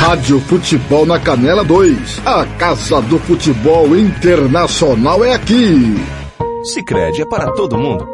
Rádio 0.00 0.40
Futebol 0.40 1.06
na 1.06 1.18
Canela 1.18 1.64
2. 1.64 2.22
A 2.26 2.44
Casa 2.58 3.00
do 3.02 3.18
Futebol 3.18 3.96
Internacional 3.96 5.24
é 5.24 5.34
aqui. 5.34 5.94
Sicredi 6.64 7.22
é 7.22 7.26
para 7.26 7.52
todo 7.52 7.78
mundo. 7.78 8.13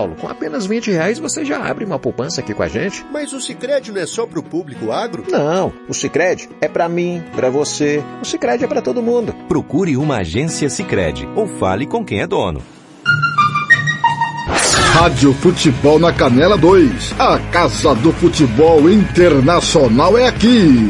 Com 0.09 0.27
apenas 0.27 0.65
20 0.65 0.91
reais 0.91 1.19
você 1.19 1.45
já 1.45 1.63
abre 1.63 1.85
uma 1.85 1.99
poupança 1.99 2.41
aqui 2.41 2.53
com 2.53 2.63
a 2.63 2.67
gente. 2.67 3.05
Mas 3.11 3.33
o 3.33 3.41
Sicredi 3.41 3.91
não 3.91 4.01
é 4.01 4.05
só 4.05 4.25
pro 4.25 4.43
público 4.43 4.91
agro? 4.91 5.23
Não, 5.29 5.71
o 5.87 5.93
Sicredi 5.93 6.49
é 6.59 6.67
para 6.67 6.87
mim, 6.89 7.23
para 7.35 7.49
você. 7.49 8.03
O 8.21 8.25
Sicredi 8.25 8.63
é 8.63 8.67
para 8.67 8.81
todo 8.81 9.01
mundo. 9.01 9.33
Procure 9.47 9.97
uma 9.97 10.17
agência 10.17 10.69
Sicredi 10.69 11.27
ou 11.35 11.47
fale 11.47 11.85
com 11.85 12.03
quem 12.03 12.21
é 12.21 12.27
dono. 12.27 12.61
Rádio 14.93 15.33
Futebol 15.33 15.97
na 15.97 16.11
Canela 16.11 16.57
2. 16.57 17.15
A 17.17 17.39
Casa 17.51 17.95
do 17.95 18.11
Futebol 18.11 18.89
Internacional 18.89 20.17
é 20.17 20.27
aqui. 20.27 20.89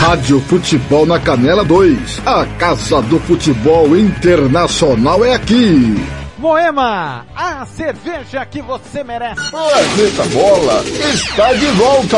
Rádio 0.00 0.40
Futebol 0.40 1.04
na 1.04 1.20
Canela 1.20 1.62
2. 1.62 2.22
A 2.24 2.46
Casa 2.58 3.02
do 3.02 3.20
Futebol 3.20 3.94
Internacional 3.94 5.22
é 5.22 5.34
aqui. 5.34 5.94
Moema, 6.38 7.26
a 7.36 7.66
cerveja 7.66 8.46
que 8.46 8.62
você 8.62 9.04
merece. 9.04 9.50
Planeta 9.50 10.22
Bola 10.32 10.82
está 11.12 11.52
de 11.52 11.66
volta. 11.66 12.16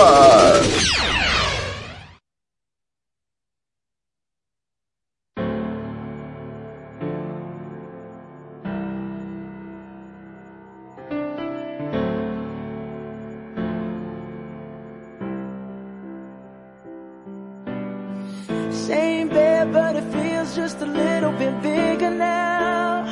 Just 20.62 20.80
a 20.80 20.86
little 20.86 21.32
bit 21.32 21.60
bigger 21.60 22.10
now. 22.10 23.02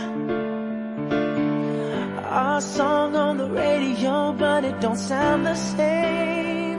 Our 2.22 2.60
song 2.60 3.16
on 3.16 3.38
the 3.38 3.50
radio, 3.50 4.32
but 4.32 4.64
it 4.64 4.80
don't 4.80 4.96
sound 4.96 5.44
the 5.44 5.56
same. 5.56 6.78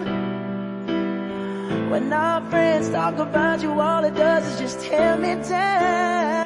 When 1.89 2.13
our 2.13 2.39
friends 2.49 2.87
talk 2.89 3.17
about 3.17 3.61
you, 3.61 3.77
all 3.81 4.05
it 4.05 4.15
does 4.15 4.45
is 4.47 4.59
just 4.59 4.79
tear 4.79 5.17
me 5.17 5.35
down. 5.43 6.45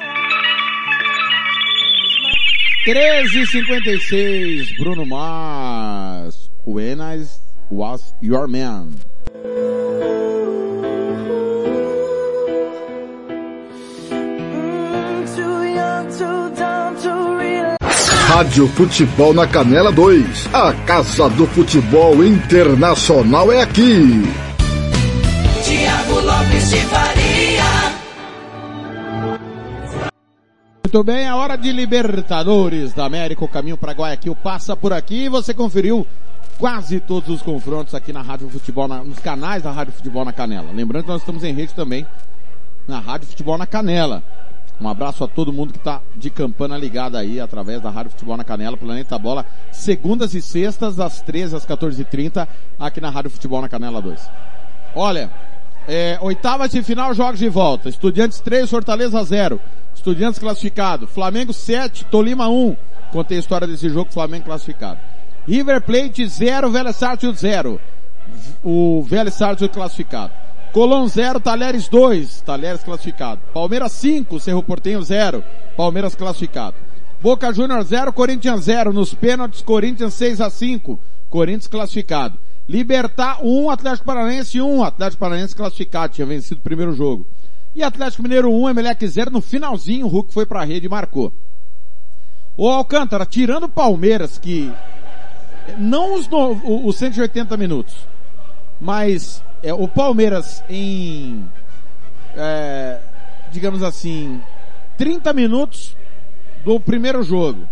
13h56, 2.88 4.76
Bruno 4.82 5.04
Mars. 5.04 6.50
When 6.64 7.00
I 7.00 7.24
was 7.70 8.12
your 8.20 8.48
man. 8.48 8.96
Rádio 18.36 18.68
Futebol 18.68 19.32
na 19.32 19.46
Canela 19.46 19.90
2. 19.90 20.54
A 20.54 20.70
Casa 20.84 21.26
do 21.30 21.46
Futebol 21.46 22.22
Internacional 22.22 23.50
é 23.50 23.62
aqui. 23.62 24.02
Tiago 25.64 26.20
Lopes 26.20 26.68
de 26.68 26.76
Faria. 26.80 27.64
Muito 30.84 31.02
bem, 31.02 31.26
a 31.26 31.34
hora 31.34 31.56
de 31.56 31.72
Libertadores 31.72 32.92
da 32.92 33.06
América, 33.06 33.42
o 33.42 33.48
caminho 33.48 33.78
para 33.78 33.92
Guayaquil 33.92 34.36
passa 34.36 34.76
por 34.76 34.92
aqui 34.92 35.24
e 35.24 35.28
você 35.30 35.54
conferiu 35.54 36.06
quase 36.58 37.00
todos 37.00 37.30
os 37.30 37.40
confrontos 37.40 37.94
aqui 37.94 38.12
na 38.12 38.20
Rádio 38.20 38.50
Futebol, 38.50 38.86
na, 38.86 39.02
nos 39.02 39.18
canais 39.18 39.62
da 39.62 39.70
Rádio 39.70 39.94
Futebol 39.94 40.26
na 40.26 40.32
Canela. 40.34 40.72
Lembrando 40.74 41.04
que 41.04 41.10
nós 41.10 41.22
estamos 41.22 41.42
em 41.42 41.54
rede 41.54 41.72
também 41.72 42.06
na 42.86 43.00
Rádio 43.00 43.28
Futebol 43.28 43.56
na 43.56 43.66
Canela. 43.66 44.22
Um 44.80 44.88
abraço 44.88 45.24
a 45.24 45.28
todo 45.28 45.52
mundo 45.52 45.72
que 45.72 45.78
está 45.78 46.02
de 46.14 46.28
campana 46.28 46.76
ligada 46.76 47.18
aí 47.18 47.40
através 47.40 47.80
da 47.80 47.88
Rádio 47.88 48.10
Futebol 48.10 48.36
na 48.36 48.44
Canela, 48.44 48.76
Planeta 48.76 49.18
Bola, 49.18 49.46
segundas 49.72 50.34
e 50.34 50.42
sextas, 50.42 50.96
das 50.96 51.22
13 51.22 51.56
às 51.56 51.66
14h30, 51.66 52.46
aqui 52.78 53.00
na 53.00 53.08
Rádio 53.08 53.30
Futebol 53.30 53.62
na 53.62 53.68
Canela 53.68 54.02
2. 54.02 54.30
Olha, 54.94 55.30
é, 55.88 56.18
oitavas 56.20 56.70
de 56.70 56.82
final, 56.82 57.14
jogos 57.14 57.38
de 57.38 57.48
volta. 57.48 57.88
Estudiantes 57.88 58.40
3, 58.40 58.68
Fortaleza 58.68 59.22
0. 59.22 59.60
Estudiantes 59.94 60.38
classificado. 60.38 61.06
Flamengo 61.06 61.52
7, 61.52 62.04
Tolima 62.06 62.48
1. 62.48 62.76
Contei 63.12 63.38
a 63.38 63.40
história 63.40 63.66
desse 63.66 63.88
jogo, 63.88 64.12
Flamengo 64.12 64.44
classificado. 64.44 64.98
River 65.46 65.80
Plate 65.80 66.26
0, 66.26 66.70
Vélez 66.70 66.96
Sarsfield 66.96 67.38
0. 67.38 67.80
O 68.62 69.02
Vélez 69.02 69.34
Sarsfield 69.34 69.72
classificado. 69.72 70.32
Colón 70.76 71.08
0, 71.08 71.40
Talheres 71.40 71.88
2. 71.88 72.42
Talheres 72.42 72.82
classificado. 72.82 73.40
Palmeiras 73.54 73.92
5, 73.92 74.38
Cerro 74.38 74.62
Portenho 74.62 75.00
0. 75.00 75.42
Palmeiras 75.74 76.14
classificado. 76.14 76.76
Boca 77.18 77.50
Júnior 77.50 77.82
0, 77.82 78.12
Corinthians 78.12 78.64
0. 78.64 78.92
Nos 78.92 79.14
pênaltis, 79.14 79.62
Corinthians 79.62 80.12
6 80.12 80.42
a 80.42 80.50
5. 80.50 81.00
Corinthians 81.30 81.66
classificado. 81.66 82.38
Libertar 82.68 83.38
1, 83.42 83.70
Atlético 83.70 84.04
Paranaense 84.04 84.60
1. 84.60 84.84
Atlético 84.84 85.20
Paranaense 85.20 85.56
classificado, 85.56 86.12
tinha 86.12 86.26
vencido 86.26 86.60
o 86.60 86.62
primeiro 86.62 86.92
jogo. 86.92 87.26
E 87.74 87.82
Atlético 87.82 88.22
Mineiro 88.22 88.52
1, 88.52 88.68
Emelec 88.68 89.08
0. 89.08 89.30
No 89.30 89.40
finalzinho, 89.40 90.04
o 90.04 90.10
Hulk 90.10 90.34
foi 90.34 90.44
pra 90.44 90.62
rede 90.62 90.84
e 90.84 90.90
marcou. 90.90 91.32
O 92.54 92.68
Alcântara, 92.68 93.24
tirando 93.24 93.64
o 93.64 93.70
Palmeiras, 93.70 94.36
que 94.36 94.70
não 95.78 96.16
os, 96.16 96.28
no, 96.28 96.86
os 96.86 96.96
180 96.96 97.56
minutos, 97.56 97.96
mas 98.78 99.42
é, 99.66 99.74
o 99.74 99.88
Palmeiras 99.88 100.62
em, 100.70 101.44
é, 102.36 103.00
digamos 103.50 103.82
assim, 103.82 104.40
30 104.96 105.32
minutos 105.32 105.96
do 106.64 106.78
primeiro 106.78 107.20
jogo 107.24 107.66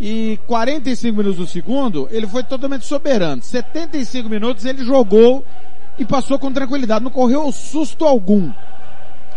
e 0.00 0.36
45 0.48 1.16
minutos 1.16 1.38
do 1.38 1.46
segundo, 1.46 2.08
ele 2.10 2.26
foi 2.26 2.42
totalmente 2.42 2.84
soberano. 2.84 3.40
75 3.40 4.28
minutos 4.28 4.64
ele 4.64 4.84
jogou 4.84 5.44
e 5.96 6.04
passou 6.04 6.40
com 6.40 6.52
tranquilidade, 6.52 7.04
não 7.04 7.10
correu 7.12 7.52
susto 7.52 8.04
algum. 8.04 8.50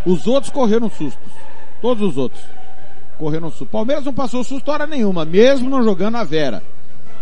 Os 0.04 0.26
outros 0.26 0.52
correram 0.52 0.90
sustos. 0.90 1.32
Todos 1.80 2.02
os 2.10 2.16
outros 2.18 2.42
correram 3.16 3.48
susto. 3.48 3.66
Palmeiras 3.66 4.04
não 4.04 4.12
passou 4.12 4.42
susto 4.42 4.72
hora 4.72 4.88
nenhuma, 4.88 5.24
mesmo 5.24 5.70
não 5.70 5.84
jogando 5.84 6.16
a 6.16 6.24
Vera. 6.24 6.64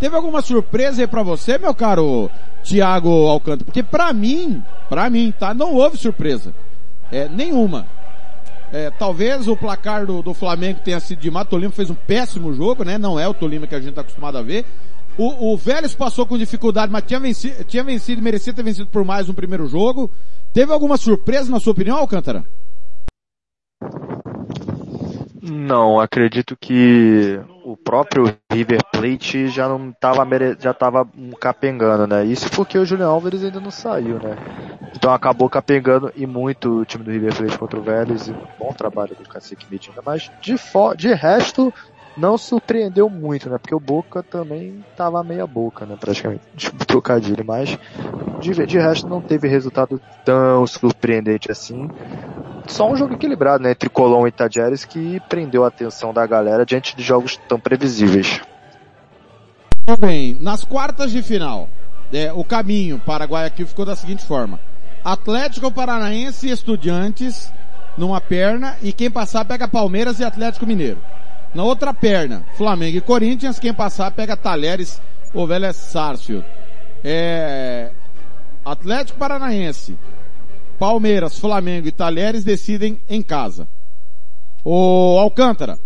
Teve 0.00 0.16
alguma 0.16 0.40
surpresa 0.40 1.02
aí 1.02 1.06
pra 1.06 1.22
você, 1.22 1.58
meu 1.58 1.74
caro 1.74 2.30
Thiago 2.64 3.26
Alcântara? 3.28 3.64
Porque 3.64 3.82
pra 3.82 4.12
mim, 4.12 4.62
pra 4.88 5.08
mim, 5.08 5.32
tá? 5.38 5.54
Não 5.54 5.74
houve 5.74 5.96
surpresa. 5.96 6.54
É, 7.10 7.28
nenhuma. 7.28 7.86
É, 8.72 8.90
talvez 8.90 9.48
o 9.48 9.56
placar 9.56 10.04
do, 10.04 10.22
do 10.22 10.34
Flamengo 10.34 10.80
tenha 10.84 11.00
sido 11.00 11.20
de. 11.20 11.30
O 11.30 11.44
Tolima 11.44 11.72
fez 11.72 11.88
um 11.88 11.94
péssimo 11.94 12.52
jogo, 12.52 12.84
né? 12.84 12.98
Não 12.98 13.18
é 13.18 13.26
o 13.26 13.34
Tolima 13.34 13.66
que 13.66 13.74
a 13.74 13.80
gente 13.80 13.90
está 13.90 14.02
acostumado 14.02 14.36
a 14.36 14.42
ver. 14.42 14.66
O, 15.16 15.52
o 15.52 15.56
Vélez 15.56 15.94
passou 15.94 16.26
com 16.26 16.38
dificuldade, 16.38 16.92
mas 16.92 17.02
tinha 17.04 17.18
vencido, 17.18 17.64
tinha 17.64 17.82
vencido, 17.82 18.22
merecia 18.22 18.52
ter 18.52 18.62
vencido 18.62 18.86
por 18.86 19.04
mais 19.04 19.26
no 19.26 19.34
primeiro 19.34 19.66
jogo. 19.66 20.10
Teve 20.52 20.72
alguma 20.72 20.96
surpresa 20.96 21.50
na 21.50 21.58
sua 21.58 21.72
opinião, 21.72 21.96
Alcântara? 21.96 22.44
Não, 25.50 25.98
acredito 25.98 26.56
que 26.56 27.40
o 27.64 27.76
próprio 27.76 28.34
River 28.52 28.80
Plate 28.92 29.48
já 29.48 29.68
não 29.68 29.90
estava 29.90 30.26
já 30.58 30.74
tava 30.74 31.08
capengando, 31.40 32.06
né? 32.06 32.24
Isso 32.24 32.50
porque 32.50 32.78
o 32.78 32.84
Julião 32.84 33.10
Alves 33.10 33.44
ainda 33.44 33.60
não 33.60 33.70
saiu, 33.70 34.18
né? 34.18 34.36
Então 34.94 35.12
acabou 35.12 35.48
capengando 35.48 36.12
e 36.16 36.26
muito 36.26 36.80
o 36.80 36.84
time 36.84 37.04
do 37.04 37.10
River 37.10 37.34
Plate 37.34 37.58
contra 37.58 37.78
o 37.78 37.82
Vélez. 37.82 38.28
Bom 38.58 38.72
trabalho 38.72 39.14
do 39.16 39.28
Cacique 39.28 39.66
Medina, 39.70 40.02
mas 40.04 40.30
de, 40.40 40.54
de 40.96 41.14
resto 41.14 41.72
não 42.18 42.36
surpreendeu 42.36 43.08
muito, 43.08 43.48
né? 43.48 43.58
Porque 43.58 43.74
o 43.74 43.80
Boca 43.80 44.22
também 44.22 44.84
tava 44.96 45.22
meia 45.22 45.46
boca, 45.46 45.86
né? 45.86 45.96
Praticamente, 45.98 46.42
tipo, 46.56 46.84
trocadilho, 46.84 47.44
mas 47.44 47.78
de, 48.40 48.66
de 48.66 48.78
resto 48.78 49.08
não 49.08 49.20
teve 49.20 49.48
resultado 49.48 50.00
tão 50.24 50.66
surpreendente 50.66 51.50
assim. 51.50 51.88
Só 52.66 52.90
um 52.90 52.96
jogo 52.96 53.14
equilibrado, 53.14 53.62
né? 53.62 53.70
Entre 53.70 53.88
Colón 53.88 54.26
e 54.26 54.32
Tajeres 54.32 54.84
que 54.84 55.20
prendeu 55.28 55.64
a 55.64 55.68
atenção 55.68 56.12
da 56.12 56.26
galera 56.26 56.66
diante 56.66 56.96
de 56.96 57.02
jogos 57.02 57.38
tão 57.48 57.58
previsíveis. 57.58 58.40
Bem, 59.98 60.36
nas 60.38 60.64
quartas 60.64 61.10
de 61.10 61.22
final, 61.22 61.68
é, 62.12 62.30
o 62.32 62.44
caminho 62.44 62.98
para 62.98 63.24
Guayaquil 63.24 63.66
ficou 63.66 63.86
da 63.86 63.96
seguinte 63.96 64.24
forma. 64.24 64.60
Atlético 65.02 65.72
Paranaense 65.72 66.48
e 66.48 66.50
Estudiantes 66.50 67.50
numa 67.96 68.20
perna 68.20 68.76
e 68.82 68.92
quem 68.92 69.10
passar 69.10 69.44
pega 69.44 69.66
Palmeiras 69.66 70.20
e 70.20 70.24
Atlético 70.24 70.66
Mineiro. 70.66 70.98
Na 71.54 71.64
outra 71.64 71.94
perna, 71.94 72.44
Flamengo 72.56 72.98
e 72.98 73.00
Corinthians, 73.00 73.58
quem 73.58 73.72
passar 73.72 74.10
pega 74.10 74.36
Talheres 74.36 75.00
ou 75.32 75.46
Vélez 75.46 75.76
Sarsfield. 75.76 76.44
É, 77.02 77.90
Atlético 78.64 79.18
Paranaense, 79.18 79.96
Palmeiras, 80.78 81.38
Flamengo 81.38 81.88
e 81.88 81.92
Talheres 81.92 82.44
decidem 82.44 83.00
em 83.08 83.22
casa. 83.22 83.66
O 84.64 85.18
Alcântara. 85.18 85.78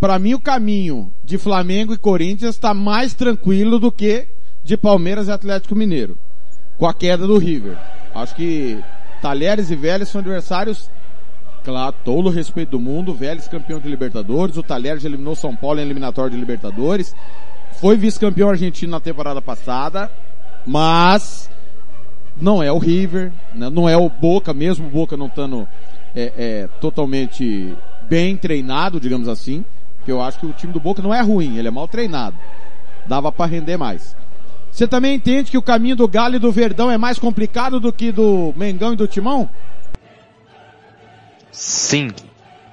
Para 0.00 0.18
mim 0.18 0.34
o 0.34 0.40
caminho 0.40 1.12
de 1.22 1.38
Flamengo 1.38 1.94
e 1.94 1.98
Corinthians 1.98 2.56
está 2.56 2.74
mais 2.74 3.14
tranquilo 3.14 3.78
do 3.78 3.92
que 3.92 4.26
de 4.64 4.76
Palmeiras 4.76 5.28
e 5.28 5.32
Atlético 5.32 5.76
Mineiro. 5.76 6.18
Com 6.76 6.86
a 6.86 6.92
queda 6.92 7.26
do 7.26 7.38
River. 7.38 7.78
Acho 8.12 8.34
que 8.34 8.82
Talheres 9.20 9.70
e 9.70 9.76
Vélez 9.76 10.08
são 10.08 10.20
adversários, 10.20 10.90
claro, 11.64 11.94
todo 12.04 12.26
o 12.26 12.30
respeito 12.30 12.70
do 12.70 12.80
mundo. 12.80 13.14
Vélez 13.14 13.48
campeão 13.48 13.78
de 13.78 13.88
Libertadores, 13.88 14.56
o 14.56 14.62
Talheres 14.62 15.04
eliminou 15.04 15.34
São 15.34 15.54
Paulo 15.54 15.78
em 15.78 15.82
eliminatório 15.82 16.30
de 16.30 16.36
Libertadores. 16.36 17.14
Foi 17.80 17.96
vice-campeão 17.96 18.50
argentino 18.50 18.92
na 18.92 19.00
temporada 19.00 19.40
passada, 19.40 20.10
mas 20.66 21.50
não 22.40 22.62
é 22.62 22.70
o 22.70 22.78
River, 22.78 23.32
né? 23.54 23.68
não 23.70 23.88
é 23.88 23.96
o 23.96 24.08
Boca, 24.08 24.52
mesmo 24.52 24.86
o 24.86 24.90
Boca 24.90 25.16
não 25.16 25.26
estando 25.26 25.66
é, 26.14 26.32
é, 26.36 26.68
totalmente 26.80 27.74
bem 28.08 28.36
treinado, 28.36 29.00
digamos 29.00 29.28
assim, 29.28 29.64
que 30.04 30.12
eu 30.12 30.20
acho 30.20 30.38
que 30.38 30.46
o 30.46 30.52
time 30.52 30.72
do 30.72 30.80
Boca 30.80 31.02
não 31.02 31.14
é 31.14 31.20
ruim, 31.20 31.56
ele 31.58 31.68
é 31.68 31.70
mal 31.70 31.88
treinado. 31.88 32.36
Dava 33.06 33.32
para 33.32 33.50
render 33.50 33.76
mais. 33.76 34.16
Você 34.70 34.86
também 34.86 35.14
entende 35.14 35.50
que 35.50 35.58
o 35.58 35.62
caminho 35.62 35.96
do 35.96 36.08
Galo 36.08 36.36
e 36.36 36.38
do 36.38 36.50
Verdão 36.50 36.90
é 36.90 36.96
mais 36.96 37.18
complicado 37.18 37.78
do 37.78 37.92
que 37.92 38.10
do 38.10 38.54
Mengão 38.56 38.92
e 38.92 38.96
do 38.96 39.06
Timão? 39.06 39.48
Sim, 41.52 42.08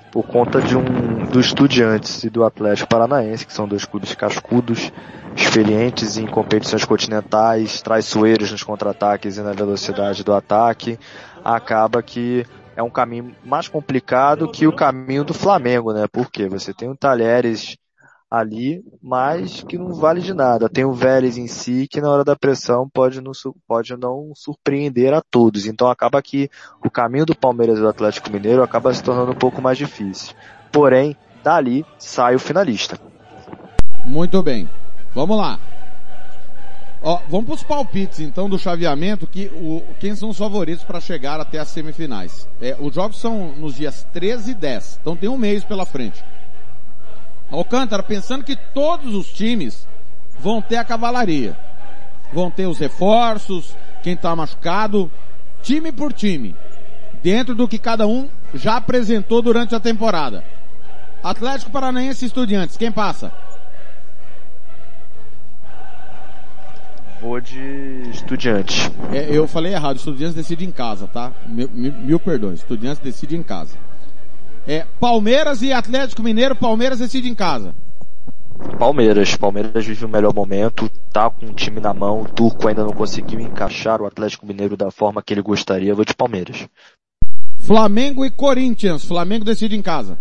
por 0.10 0.24
conta 0.24 0.62
de 0.62 0.76
um 0.76 1.26
do 1.26 1.40
Estudiantes 1.40 2.24
e 2.24 2.30
do 2.30 2.44
Atlético 2.44 2.90
Paranaense, 2.90 3.46
que 3.46 3.54
são 3.54 3.68
dois 3.68 3.86
clubes 3.86 4.16
cascudos, 4.16 4.92
experientes 5.36 6.18
em 6.18 6.26
competições 6.26 6.86
continentais, 6.86 7.82
traiçoeiros 7.82 8.52
nos 8.52 8.64
contra-ataques 8.64 9.38
e 9.38 9.42
na 9.42 9.52
velocidade 9.52 10.24
do 10.24 10.34
ataque, 10.34 10.98
acaba 11.44 12.02
que 12.02 12.46
é 12.76 12.82
um 12.82 12.90
caminho 12.90 13.36
mais 13.44 13.68
complicado 13.68 14.50
que 14.50 14.66
o 14.66 14.74
caminho 14.74 15.26
do 15.26 15.34
Flamengo, 15.34 15.92
né? 15.92 16.08
Porque 16.10 16.48
você 16.48 16.74
tem 16.74 16.90
o 16.90 16.96
Talheres 16.96 17.78
ali, 18.30 18.84
mas 19.02 19.64
que 19.64 19.78
não 19.78 19.94
vale 19.94 20.22
de 20.22 20.34
nada. 20.34 20.70
Tem 20.70 20.86
o 20.86 20.94
Vélez 20.94 21.38
em 21.38 21.48
si, 21.48 21.88
que 21.90 22.00
na 22.00 22.10
hora 22.12 22.24
da 22.24 22.36
pressão 22.36 22.88
pode 22.88 23.20
não, 23.22 23.32
pode 23.68 23.96
não 23.98 24.32
surpreender 24.36 25.14
a 25.14 25.22
todos. 25.22 25.66
Então 25.66 25.90
acaba 25.90 26.22
que 26.22 26.50
o 26.84 26.92
caminho 26.92 27.26
do 27.26 27.36
Palmeiras 27.36 27.80
e 27.80 27.82
do 27.82 27.88
Atlético 27.88 28.32
Mineiro 28.32 28.62
acaba 28.62 28.94
se 28.94 29.04
tornando 29.04 29.32
um 29.32 29.36
pouco 29.36 29.62
mais 29.62 29.78
difícil. 29.78 30.36
Porém, 30.72 31.16
dali 31.44 31.86
sai 31.98 32.36
o 32.36 32.40
finalista. 32.40 33.00
Muito 34.06 34.44
bem. 34.44 34.70
Vamos 35.14 35.38
lá. 35.38 35.60
Ó, 37.02 37.22
vamos 37.30 37.46
para 37.46 37.56
os 37.56 37.64
palpites 37.64 38.20
então 38.20 38.50
do 38.50 38.60
chaveamento, 38.60 39.26
que 39.26 39.48
o, 39.54 39.82
quem 40.00 40.14
são 40.16 40.30
os 40.30 40.38
favoritos 40.38 40.84
para 40.84 41.00
chegar 41.00 41.40
até 41.40 41.58
as 41.58 41.70
semifinais. 41.70 42.48
É, 42.62 42.76
os 42.80 42.94
jogos 42.94 43.20
são 43.20 43.54
nos 43.54 43.76
dias 43.76 44.06
13 44.12 44.52
e 44.52 44.54
10, 44.54 45.00
então 45.02 45.16
tem 45.16 45.30
um 45.30 45.38
mês 45.38 45.64
pela 45.64 45.86
frente. 45.86 46.24
Alcântara, 47.52 48.04
pensando 48.04 48.44
que 48.44 48.56
todos 48.56 49.16
os 49.16 49.32
times 49.32 49.88
vão 50.40 50.62
ter 50.62 50.78
a 50.78 50.84
cavalaria. 50.84 51.58
Vão 52.32 52.52
ter 52.52 52.68
os 52.68 52.78
reforços, 52.78 53.76
quem 54.04 54.14
está 54.14 54.36
machucado, 54.36 55.12
time 55.62 55.92
por 55.92 56.14
time. 56.14 56.56
Dentro 57.24 57.56
do 57.56 57.68
que 57.68 57.80
cada 57.80 58.08
um 58.08 58.30
já 58.54 58.78
apresentou 58.78 59.42
durante 59.42 59.76
a 59.76 59.80
temporada. 59.80 60.44
Atlético 61.24 61.72
Paranaense 61.72 62.24
e 62.24 62.28
Estudiantes, 62.28 62.78
quem 62.78 62.92
passa? 62.92 63.32
Vou 67.20 67.42
de 67.42 68.10
Estudiantes. 68.12 68.90
É, 69.12 69.28
eu 69.30 69.46
falei 69.48 69.74
errado, 69.74 69.98
Estudiantes 69.98 70.36
decide 70.36 70.66
em 70.66 70.72
casa, 70.72 71.08
tá? 71.08 71.34
Mil, 71.46 71.70
mil, 71.74 71.92
mil 71.92 72.20
perdões, 72.20 72.60
Estudiantes 72.60 73.00
decide 73.00 73.36
em 73.36 73.44
casa. 73.44 73.76
É, 74.70 74.86
Palmeiras 75.00 75.64
e 75.64 75.74
Atlético 75.74 76.22
Mineiro, 76.22 76.56
Palmeiras 76.56 77.00
decide 77.00 77.28
em 77.28 77.34
casa. 77.34 77.74
Palmeiras. 78.78 79.36
Palmeiras 79.36 79.84
vive 79.84 80.06
o 80.06 80.08
melhor 80.08 80.32
momento, 80.32 80.88
tá 81.12 81.28
com 81.28 81.48
o 81.48 81.54
time 81.56 81.82
na 81.82 81.92
mão. 81.92 82.22
O 82.22 82.26
Turco 82.26 82.68
ainda 82.68 82.84
não 82.84 82.94
conseguiu 82.94 83.40
encaixar 83.40 84.00
o 84.00 84.06
Atlético 84.06 84.46
Mineiro 84.46 84.78
da 84.78 84.92
forma 84.92 85.24
que 85.24 85.34
ele 85.34 85.42
gostaria. 85.42 85.96
Vou 85.96 86.06
de 86.06 86.14
Palmeiras. 86.14 86.68
Flamengo 87.58 88.24
e 88.24 88.30
Corinthians. 88.30 89.04
Flamengo 89.04 89.44
decide 89.44 89.76
em 89.76 89.82
casa. 89.82 90.20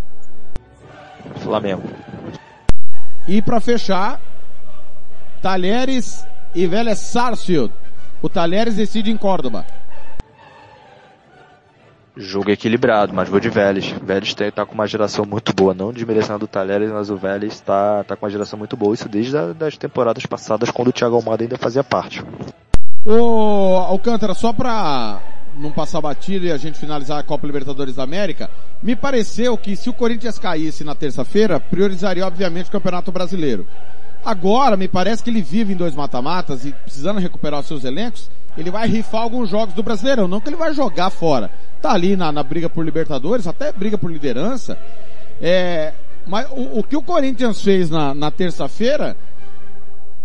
Flamengo. 1.37 1.83
E 3.29 3.43
para 3.43 3.61
fechar, 3.61 4.19
Talheres 5.43 6.27
e 6.55 6.67
Vélez 6.67 7.01
Sarsfield. 7.01 7.71
O 8.23 8.31
Talheres 8.31 8.77
decide 8.77 9.11
em 9.11 9.17
Córdoba. 9.19 9.67
Jogo 12.21 12.51
equilibrado, 12.51 13.15
mas 13.15 13.29
vou 13.29 13.39
de 13.39 13.49
Vélez. 13.49 13.95
Vélez 14.03 14.35
tá 14.53 14.67
com 14.67 14.75
uma 14.75 14.89
geração 14.89 15.25
muito 15.25 15.55
boa, 15.55 15.73
não 15.73 15.93
desmerecendo 15.93 16.47
o 16.47 16.49
Talheres, 16.49 16.91
mas 16.91 17.11
o 17.11 17.17
Vélez 17.17 17.53
está 17.53 18.03
tá 18.03 18.17
com 18.17 18.27
uma 18.27 18.31
geração 18.31 18.59
muito 18.59 18.77
boa. 18.77 18.93
Isso 18.93 19.09
desde 19.09 19.37
a, 19.37 19.53
das 19.53 19.77
temporadas 19.77 20.27
passadas, 20.27 20.69
quando 20.69 20.89
o 20.89 20.93
Thiago 20.93 21.15
Almada 21.15 21.45
ainda 21.45 21.57
fazia 21.57 21.85
parte. 21.85 22.21
Ô, 23.07 23.77
Alcântara, 23.77 24.35
só 24.35 24.53
pra 24.53 25.23
não 25.57 25.71
passar 25.71 26.01
batido 26.01 26.45
e 26.45 26.51
a 26.51 26.57
gente 26.57 26.77
finalizar 26.77 27.21
a 27.21 27.23
Copa 27.23 27.47
Libertadores 27.47 27.95
da 27.95 28.03
América, 28.03 28.51
me 28.83 28.97
pareceu 28.97 29.57
que 29.57 29.77
se 29.77 29.89
o 29.89 29.95
Corinthians 29.95 30.41
caísse 30.41 30.83
na 30.83 30.97
terça-feira, 30.97 31.61
priorizaria 31.61 32.27
obviamente 32.27 32.67
o 32.67 32.73
Campeonato 32.73 33.13
Brasileiro. 33.13 33.65
Agora, 34.25 34.77
me 34.77 34.89
parece 34.89 35.23
que 35.23 35.31
ele 35.31 35.41
vive 35.41 35.73
em 35.73 35.77
dois 35.77 35.95
mata-matas 35.95 36.65
e 36.65 36.73
precisando 36.73 37.21
recuperar 37.21 37.61
os 37.61 37.67
seus 37.67 37.85
elencos, 37.85 38.29
ele 38.59 38.71
vai 38.71 38.89
rifar 38.89 39.23
alguns 39.23 39.49
jogos 39.49 39.75
do 39.75 39.83
Brasileirão, 39.83 40.27
não 40.27 40.41
que 40.41 40.49
ele 40.49 40.57
vai 40.57 40.75
jogar 40.75 41.11
fora. 41.11 41.51
Tá 41.81 41.93
ali 41.93 42.17
na, 42.17 42.33
na 42.33 42.43
briga 42.43 42.69
por 42.69 42.85
Libertadores, 42.85 43.47
até 43.47 43.73
briga 43.73 43.97
por 43.97 44.11
liderança. 44.11 44.79
É, 45.41 45.95
mas 46.27 46.49
o, 46.51 46.81
o 46.81 46.83
que 46.83 46.97
o 46.97 47.03
Corinthians 47.03 47.63
fez 47.63 47.89
na, 47.89 48.13
na 48.13 48.31
terça-feira, 48.31 49.17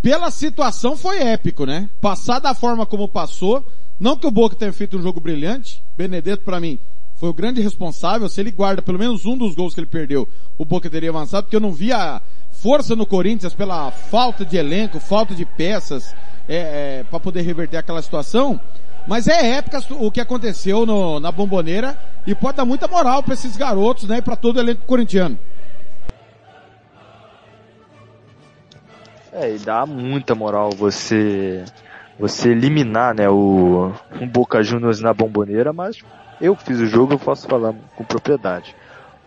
pela 0.01 0.31
situação 0.31 0.97
foi 0.97 1.19
épico, 1.21 1.65
né? 1.65 1.89
Passar 2.01 2.39
da 2.39 2.53
forma 2.53 2.85
como 2.85 3.07
passou, 3.07 3.65
não 3.99 4.17
que 4.17 4.27
o 4.27 4.31
Boca 4.31 4.55
tenha 4.55 4.73
feito 4.73 4.97
um 4.97 5.01
jogo 5.01 5.19
brilhante, 5.21 5.83
Benedetto 5.95 6.43
para 6.43 6.59
mim 6.59 6.79
foi 7.23 7.29
o 7.29 7.33
grande 7.33 7.61
responsável, 7.61 8.27
se 8.27 8.41
ele 8.41 8.51
guarda 8.51 8.81
pelo 8.81 8.99
menos 8.99 9.25
um 9.25 9.37
dos 9.37 9.55
gols 9.55 9.73
que 9.73 9.79
ele 9.79 9.87
perdeu, 9.87 10.27
o 10.57 10.65
Boca 10.65 10.89
teria 10.89 11.09
avançado, 11.09 11.43
porque 11.43 11.55
eu 11.55 11.61
não 11.61 11.71
via 11.71 12.21
força 12.51 12.97
no 12.97 13.05
Corinthians 13.05 13.53
pela 13.53 13.91
falta 13.91 14.43
de 14.43 14.57
elenco, 14.57 14.99
falta 14.99 15.33
de 15.33 15.45
peças, 15.45 16.13
é, 16.47 16.55
é, 16.99 17.05
para 17.09 17.19
poder 17.19 17.41
reverter 17.41 17.77
aquela 17.77 18.01
situação. 18.01 18.59
Mas 19.07 19.27
é 19.27 19.57
épica 19.57 19.81
o 19.91 20.09
que 20.09 20.21
aconteceu 20.21 20.85
no, 20.85 21.19
na 21.19 21.31
bomboneira 21.31 21.97
e 22.25 22.33
pode 22.33 22.57
dar 22.57 22.65
muita 22.65 22.87
moral 22.87 23.21
para 23.21 23.33
esses 23.33 23.57
garotos, 23.57 24.07
né, 24.07 24.17
e 24.17 24.21
para 24.21 24.35
todo 24.35 24.57
o 24.57 24.59
elenco 24.59 24.85
corintiano. 24.85 25.37
É, 29.33 29.55
e 29.55 29.57
dá 29.57 29.85
muita 29.85 30.35
moral 30.35 30.69
você 30.71 31.65
você 32.19 32.51
eliminar, 32.51 33.15
né, 33.15 33.27
o 33.27 33.91
um 34.21 34.27
Boca 34.27 34.61
Juniors 34.61 35.01
na 35.01 35.13
bomboneira, 35.13 35.73
mas 35.73 35.97
eu 36.39 36.55
que 36.55 36.63
fiz 36.63 36.79
o 36.79 36.85
jogo, 36.85 37.13
eu 37.13 37.19
posso 37.19 37.47
falar 37.47 37.73
com 37.95 38.03
propriedade 38.03 38.75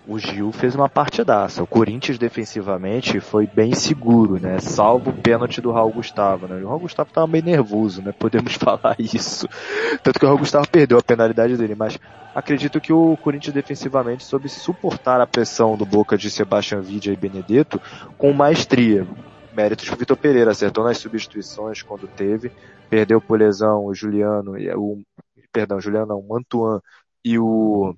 o 0.06 0.18
Gil 0.18 0.52
fez 0.52 0.74
uma 0.74 0.88
partidaça. 0.88 1.62
O 1.62 1.66
Corinthians 1.66 2.18
defensivamente 2.18 3.18
foi 3.20 3.46
bem 3.46 3.74
seguro, 3.74 4.38
né? 4.38 4.58
Salvo 4.60 5.10
o 5.10 5.12
pênalti 5.12 5.60
do 5.60 5.72
Raul 5.72 5.92
Gustavo, 5.92 6.46
né? 6.46 6.62
O 6.62 6.68
Raul 6.68 6.80
Gustavo 6.80 7.08
estava 7.08 7.26
meio 7.26 7.44
nervoso, 7.44 8.00
né? 8.00 8.12
Podemos 8.12 8.54
falar 8.56 8.94
isso. 8.98 9.48
Tanto 10.02 10.18
que 10.18 10.24
o 10.24 10.28
Raul 10.28 10.38
Gustavo 10.38 10.68
perdeu 10.68 10.98
a 10.98 11.02
penalidade 11.02 11.56
dele, 11.56 11.74
mas 11.74 11.98
acredito 12.34 12.80
que 12.80 12.92
o 12.92 13.16
Corinthians 13.16 13.54
defensivamente 13.54 14.24
soube 14.24 14.48
suportar 14.48 15.20
a 15.20 15.26
pressão 15.26 15.76
do 15.76 15.84
Boca 15.84 16.16
de 16.16 16.30
Sebastião 16.30 16.80
Vidia 16.80 17.12
e 17.12 17.16
Benedetto 17.16 17.80
com 18.16 18.32
maestria. 18.32 19.06
Méritos 19.52 19.88
pro 19.88 19.96
Vitor 19.96 20.16
Pereira, 20.16 20.50
acertou 20.50 20.84
nas 20.84 20.98
substituições 20.98 21.82
quando 21.82 22.06
teve, 22.06 22.52
perdeu 22.90 23.20
por 23.22 23.38
lesão 23.38 23.86
o 23.86 23.94
Juliano, 23.94 24.52
o, 24.76 25.02
perdão, 25.50 25.80
Juliano 25.80 26.06
não, 26.06 26.24
o 26.28 26.36
Antoine 26.36 26.80
e 27.24 27.38
o 27.38 27.96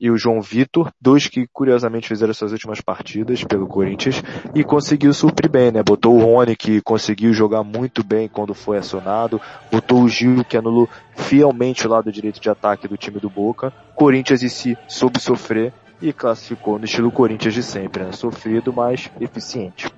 e 0.00 0.10
o 0.10 0.16
João 0.16 0.40
Vitor, 0.40 0.90
dois 1.00 1.26
que 1.26 1.46
curiosamente 1.52 2.08
fizeram 2.08 2.34
suas 2.34 2.52
últimas 2.52 2.80
partidas 2.80 3.42
pelo 3.44 3.66
Corinthians 3.66 4.22
e 4.54 4.62
conseguiu 4.62 5.12
suprir 5.12 5.50
bem, 5.50 5.72
né? 5.72 5.82
Botou 5.82 6.16
o 6.16 6.20
Rony 6.22 6.54
que 6.54 6.80
conseguiu 6.82 7.32
jogar 7.32 7.62
muito 7.62 8.04
bem 8.04 8.28
quando 8.28 8.54
foi 8.54 8.78
acionado, 8.78 9.40
botou 9.70 10.02
o 10.02 10.08
Gil 10.08 10.44
que 10.44 10.56
anulou 10.56 10.88
fielmente 11.14 11.86
o 11.86 11.90
lado 11.90 12.12
direito 12.12 12.40
de 12.40 12.50
ataque 12.50 12.86
do 12.86 12.96
time 12.96 13.18
do 13.18 13.30
Boca. 13.30 13.72
Corinthians 13.94 14.42
em 14.42 14.48
si 14.48 14.76
soube 14.86 15.20
sofrer 15.20 15.72
e 16.00 16.12
classificou 16.12 16.78
no 16.78 16.84
estilo 16.84 17.10
Corinthians 17.10 17.54
de 17.54 17.62
sempre, 17.62 18.04
né? 18.04 18.12
Sofrido, 18.12 18.72
mas 18.72 19.10
eficiente. 19.20 19.90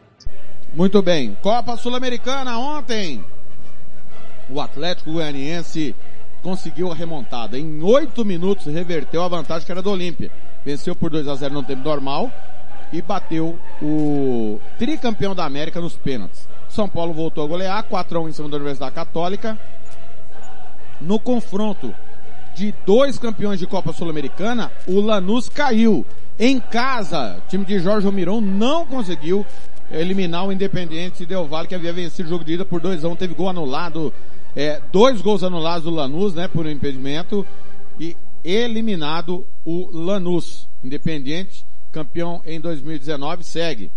Muito 0.75 1.03
bem. 1.03 1.37
Copa 1.43 1.77
Sul-Americana 1.77 2.57
ontem. 2.59 3.25
O 4.49 4.61
Atlético 4.61 5.13
Goianiense 5.13 5.95
conseguiu 6.43 6.91
a 6.91 6.95
remontada. 6.95 7.59
Em 7.59 7.83
oito 7.83 8.25
minutos 8.25 8.67
reverteu 8.67 9.23
a 9.23 9.29
vantagem 9.29 9.67
que 9.67 9.73
era 9.73 9.83
do 9.83 9.91
Olímpia. 9.91 10.31
Venceu 10.65 10.95
por 10.95 11.11
2 11.11 11.29
a 11.29 11.35
0 11.35 11.55
no 11.55 11.63
tempo 11.63 11.83
normal 11.83 12.31
e 12.93 13.03
bateu 13.03 13.59
o 13.83 14.61
tricampeão 14.79 15.35
da 15.35 15.45
América 15.45 15.81
nos 15.81 15.97
pênaltis. 15.97 16.49
São 16.69 16.89
Paulo 16.89 17.13
voltou 17.13 17.45
a 17.45 17.49
golear, 17.49 17.83
4 17.85 18.19
a 18.19 18.23
1 18.23 18.29
em 18.29 18.33
cima 18.33 18.49
da 18.49 18.57
Universidade 18.57 18.95
Católica. 18.95 19.59
no 21.01 21.19
confronto 21.19 21.95
de 22.57 22.75
dois 22.85 23.19
campeões 23.19 23.61
de 23.61 23.69
Copa 23.69 23.93
Sul-Americana, 23.93 24.73
o 24.87 25.01
Lanús 25.01 25.49
caiu. 25.49 26.05
Em 26.37 26.59
casa, 26.59 27.37
o 27.39 27.49
time 27.49 27.65
de 27.65 27.79
Jorge 27.79 28.07
Almiron 28.07 28.41
não 28.41 28.85
conseguiu 28.85 29.47
eliminar 29.91 30.47
o 30.47 30.53
Independiente 30.53 31.25
Del 31.25 31.47
Valle, 31.47 31.69
que 31.69 31.75
havia 31.75 31.93
vencido 31.93 32.27
o 32.27 32.31
jogo 32.31 32.45
de 32.45 32.55
ida 32.55 32.65
por 32.65 32.81
2 32.81 33.05
a 33.05 33.09
1 33.09 33.13
um, 33.13 33.17
teve 33.17 33.35
gol 33.35 33.49
anulado, 33.49 34.13
é, 34.59 34.83
dois 34.91 35.23
gols 35.23 35.45
anulados 35.45 35.85
do 35.85 35.91
Lanús, 35.91 36.35
né, 36.35 36.49
por 36.49 36.67
um 36.67 36.71
impedimento, 36.71 37.47
e 37.97 38.17
eliminado 38.45 39.47
o 39.65 39.89
Lanús. 39.93 40.69
Independiente, 40.83 41.65
campeão 41.93 42.43
em 42.45 42.61
2019, 42.61 43.45
segue. 43.45 43.89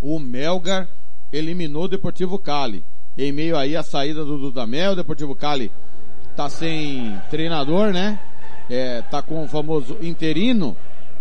O 0.00 0.18
Melgar 0.18 0.88
eliminou 1.30 1.84
o 1.84 1.88
Deportivo 1.88 2.38
Cali. 2.38 2.82
Em 3.16 3.30
meio 3.30 3.58
aí 3.58 3.76
a 3.76 3.82
saída 3.82 4.24
do 4.24 4.38
Dudamel, 4.38 4.92
o 4.92 4.96
Deportivo 4.96 5.34
Cali 5.34 5.70
tá 6.34 6.48
sem 6.48 7.20
treinador, 7.28 7.92
né? 7.92 8.18
É, 8.70 9.02
tá 9.02 9.20
com 9.20 9.44
o 9.44 9.48
famoso 9.48 9.98
interino 10.00 10.74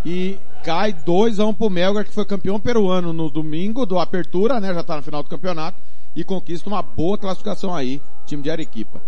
e 0.05 0.39
cai 0.63 0.93
2 0.93 1.39
a 1.39 1.45
1 1.45 1.49
um 1.49 1.53
pro 1.53 1.69
Melgar, 1.69 2.05
que 2.05 2.13
foi 2.13 2.25
campeão 2.25 2.59
peruano 2.59 3.11
no 3.11 3.29
domingo 3.29 3.85
do 3.85 3.99
Apertura, 3.99 4.59
né? 4.59 4.73
Já 4.73 4.83
tá 4.83 4.95
no 4.95 5.01
final 5.01 5.23
do 5.23 5.29
campeonato 5.29 5.81
e 6.15 6.23
conquista 6.23 6.69
uma 6.69 6.81
boa 6.81 7.17
classificação 7.17 7.73
aí, 7.73 8.01
time 8.25 8.43
de 8.43 8.51
Arequipa. 8.51 9.01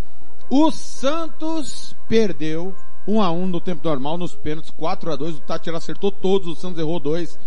O 0.49 0.71
Santos 0.71 1.95
perdeu 2.07 2.75
1 3.07 3.21
a 3.21 3.31
1 3.31 3.47
no 3.47 3.59
tempo 3.59 3.87
normal 3.87 4.17
nos 4.17 4.35
pênaltis, 4.35 4.71
4 4.71 5.11
a 5.11 5.15
2 5.15 5.37
o 5.37 5.41
Tátira 5.41 5.77
acertou 5.77 6.11
todos, 6.11 6.47
o 6.47 6.55
Santos 6.55 6.79
errou 6.79 6.99
dois. 6.99 7.39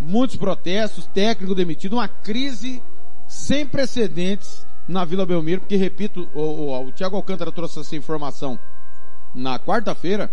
Muitos 0.00 0.36
protestos, 0.36 1.06
técnico 1.06 1.54
demitido, 1.54 1.94
uma 1.94 2.06
crise 2.06 2.82
sem 3.26 3.66
precedentes 3.66 4.66
na 4.86 5.04
Vila 5.04 5.26
Belmiro, 5.26 5.60
porque 5.60 5.76
repito, 5.76 6.28
o, 6.32 6.40
o, 6.40 6.86
o 6.86 6.92
Thiago 6.92 7.16
Alcântara 7.16 7.50
trouxe 7.50 7.80
essa 7.80 7.96
informação 7.96 8.58
na 9.34 9.58
quarta-feira, 9.58 10.30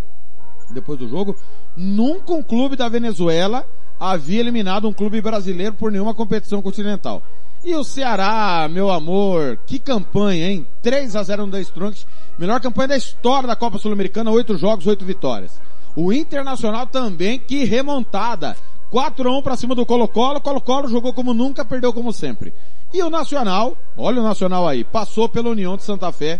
depois 0.74 0.99
do 0.99 1.07
jogo, 1.07 1.36
nunca 1.76 2.34
um 2.34 2.43
clube 2.43 2.76
da 2.76 2.89
Venezuela 2.89 3.66
havia 3.99 4.39
eliminado 4.39 4.88
um 4.88 4.93
clube 4.93 5.22
brasileiro 5.22 5.74
por 5.74 5.91
nenhuma 5.91 6.13
competição 6.13 6.61
continental. 6.61 7.24
E 7.63 7.74
o 7.74 7.84
Ceará, 7.84 8.68
meu 8.70 8.91
amor, 8.91 9.57
que 9.66 9.80
campanha, 9.80 10.49
hein? 10.49 10.68
3 10.84 11.16
a 11.16 11.24
0 11.24 11.45
no 11.47 11.51
10 11.51 11.70
Trunks, 11.72 12.07
melhor 12.38 12.61
campanha 12.61 12.89
da 12.89 12.97
história 12.97 13.47
da 13.47 13.55
Copa 13.55 13.80
Sul-Americana, 13.80 14.30
8 14.30 14.57
jogos, 14.57 14.86
8 14.86 15.03
vitórias. 15.03 15.59
O 15.95 16.13
Internacional 16.13 16.86
também, 16.86 17.39
que 17.39 17.63
remontada. 17.63 18.55
4 18.91 19.28
a 19.28 19.38
1 19.39 19.41
para 19.41 19.57
cima 19.57 19.74
do 19.74 19.86
Colo-Colo, 19.86 20.41
Colo-Colo 20.41 20.88
jogou 20.89 21.11
como 21.11 21.34
nunca, 21.34 21.66
perdeu 21.66 21.91
como 21.91 22.13
sempre. 22.13 22.53
E 22.93 23.01
o 23.01 23.09
Nacional, 23.09 23.76
olha 23.97 24.22
o 24.22 24.24
Nacional 24.24 24.68
aí, 24.68 24.84
passou 24.84 25.28
pela 25.28 25.49
União 25.49 25.76
de 25.76 25.84
Santa 25.84 26.11
Fé, 26.11 26.39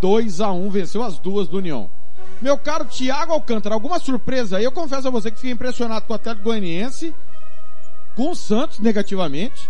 2 0.00 0.40
a 0.40 0.52
1 0.52 0.68
venceu 0.70 1.02
as 1.02 1.18
duas 1.18 1.48
do 1.48 1.58
União. 1.58 1.88
Meu 2.40 2.56
caro 2.56 2.84
Thiago 2.84 3.32
Alcântara, 3.32 3.74
alguma 3.74 3.98
surpresa 3.98 4.58
aí? 4.58 4.64
Eu 4.64 4.72
confesso 4.72 5.08
a 5.08 5.10
você 5.10 5.30
que 5.30 5.36
fiquei 5.36 5.50
impressionado 5.50 6.06
com 6.06 6.12
o 6.12 6.16
Atlético 6.16 6.44
Goianiense, 6.44 7.14
com 8.14 8.30
o 8.30 8.36
Santos 8.36 8.78
negativamente 8.78 9.68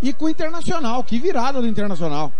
e 0.00 0.12
com 0.12 0.24
o 0.24 0.28
Internacional. 0.28 1.04
Que 1.04 1.18
virada 1.18 1.60
do 1.60 1.68
Internacional. 1.68 2.32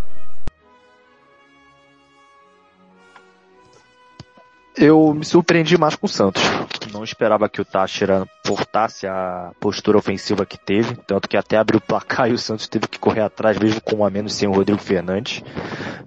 Eu 4.81 5.12
me 5.12 5.26
surpreendi 5.26 5.76
mais 5.76 5.95
com 5.95 6.07
o 6.07 6.09
Santos. 6.09 6.43
Não 6.91 7.05
esperava 7.05 7.51
que 7.51 7.61
o 7.61 7.64
Táchira 7.66 8.26
portasse 8.43 9.07
a 9.07 9.53
postura 9.61 9.99
ofensiva 9.99 10.47
que 10.47 10.59
teve, 10.59 10.97
tanto 11.07 11.28
que 11.28 11.37
até 11.37 11.59
abriu 11.59 11.76
o 11.76 11.83
placar 11.83 12.31
e 12.31 12.33
o 12.33 12.39
Santos 12.39 12.66
teve 12.66 12.89
que 12.89 12.99
correr 12.99 13.20
atrás, 13.20 13.59
mesmo 13.59 13.78
com 13.83 13.97
um 13.97 14.05
a 14.07 14.09
menos 14.09 14.33
sem 14.33 14.49
o 14.49 14.53
Rodrigo 14.53 14.81
Fernandes. 14.81 15.45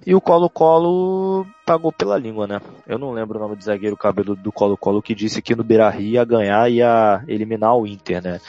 E 0.04 0.12
o 0.12 0.20
Colo-Colo 0.20 1.46
pagou 1.64 1.92
pela 1.92 2.18
língua, 2.18 2.48
né? 2.48 2.60
Eu 2.84 2.98
não 2.98 3.12
lembro 3.12 3.38
o 3.38 3.40
nome 3.40 3.54
do 3.54 3.62
zagueiro 3.62 3.96
cabelo 3.96 4.34
do 4.34 4.50
Colo-Colo 4.50 5.00
que 5.00 5.14
disse 5.14 5.40
que 5.40 5.54
no 5.54 5.62
Beira-Rio 5.62 6.14
ia 6.14 6.24
ganhar 6.24 6.68
e 6.68 6.78
ia 6.78 7.22
eliminar 7.28 7.76
o 7.76 7.86
Inter, 7.86 8.20
né? 8.20 8.40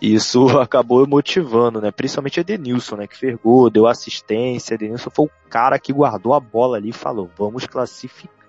E 0.00 0.14
isso 0.14 0.48
acabou 0.58 1.06
motivando, 1.06 1.78
né? 1.78 1.90
Principalmente 1.90 2.40
Edenilson, 2.40 2.96
né? 2.96 3.06
Que 3.06 3.18
fergou, 3.18 3.68
deu 3.68 3.86
assistência. 3.86 4.76
Edenilson 4.76 5.10
foi 5.10 5.26
o 5.26 5.30
cara 5.50 5.78
que 5.78 5.92
guardou 5.92 6.32
a 6.32 6.40
bola 6.40 6.78
ali 6.78 6.88
e 6.88 6.92
falou, 6.92 7.30
vamos 7.36 7.66
classificar 7.66 8.43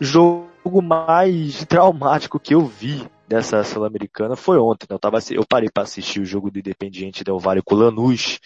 jogo 0.00 0.82
mais 0.82 1.64
traumático 1.64 2.38
que 2.38 2.54
eu 2.54 2.64
vi 2.64 3.06
dessa 3.28 3.62
Sul-Americana 3.62 4.34
foi 4.34 4.58
ontem. 4.58 4.86
Né? 4.88 4.94
Eu, 4.94 4.98
tava, 4.98 5.18
eu 5.30 5.44
parei 5.46 5.68
para 5.72 5.82
assistir 5.82 6.20
o 6.20 6.24
jogo 6.24 6.50
do 6.50 6.58
Independiente 6.58 7.22
Del 7.22 7.38
Valle 7.38 7.62
com 7.62 7.74
o 7.74 7.78
Lanús 7.78 8.40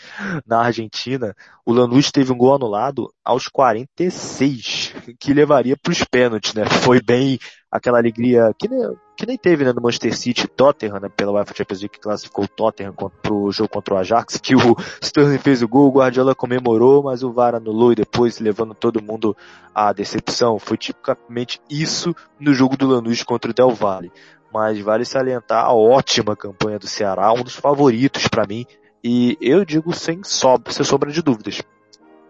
na 0.45 0.61
Argentina. 0.61 1.35
O 1.65 1.73
Lanús 1.73 2.11
teve 2.11 2.33
um 2.33 2.37
gol 2.37 2.55
anulado 2.55 3.13
aos 3.25 3.47
46, 3.47 4.95
que 5.21 5.33
levaria 5.33 5.77
para 5.77 5.93
os 5.93 6.05
pênaltis, 6.05 6.53
né? 6.55 6.65
Foi 6.67 7.01
bem 7.01 7.39
aquela 7.71 7.99
alegria 7.99 8.53
que 8.59 8.69
nem, 8.69 8.81
que 9.23 9.27
nem 9.27 9.39
teve 9.39 9.65
né, 9.65 9.73
no 9.73 9.81
Manchester 9.81 10.17
City 10.17 10.49
Tottenham, 10.49 10.99
né, 10.99 11.09
pela 11.09 11.31
UEFA 11.31 11.55
Champions 11.55 11.79
League 11.79 11.95
que 11.95 12.01
classificou 12.01 12.45
o 12.45 12.49
Tottenham 12.49 12.93
para 12.93 13.33
o 13.33 13.53
jogo 13.53 13.69
contra 13.69 13.95
o 13.95 13.97
Ajax, 13.97 14.39
que 14.43 14.57
o 14.57 14.77
Sterling 15.01 15.39
fez 15.39 15.63
o 15.63 15.69
gol, 15.69 15.87
o 15.87 15.93
Guardiola 15.93 16.35
comemorou, 16.35 17.05
mas 17.05 17.23
o 17.23 17.31
VAR 17.31 17.55
anulou 17.55 17.93
e 17.93 17.95
depois 17.95 18.41
levando 18.41 18.75
todo 18.75 19.01
mundo 19.01 19.37
à 19.73 19.93
decepção. 19.93 20.59
Foi 20.59 20.77
tipicamente 20.77 21.61
isso 21.71 22.13
no 22.41 22.53
jogo 22.53 22.77
do 22.77 22.89
Lanús 22.89 23.23
contra 23.23 23.53
o 23.53 23.55
Del 23.55 23.71
Valle 23.71 24.11
mas 24.53 24.79
vale 24.81 25.03
salientar 25.07 25.65
a 25.65 25.73
ótima 25.73 26.37
campanha 26.37 26.79
do 26.79 26.87
Ceará, 26.87 27.33
um 27.33 27.43
dos 27.43 27.55
favoritos 27.55 28.29
para 28.29 28.47
mim, 28.47 28.67
e 29.03 29.39
eu 29.41 29.65
digo 29.65 29.95
sem, 29.95 30.23
sobra, 30.23 30.71
sem 30.71 30.85
sombra 30.85 31.11
de 31.11 31.23
dúvidas. 31.23 31.63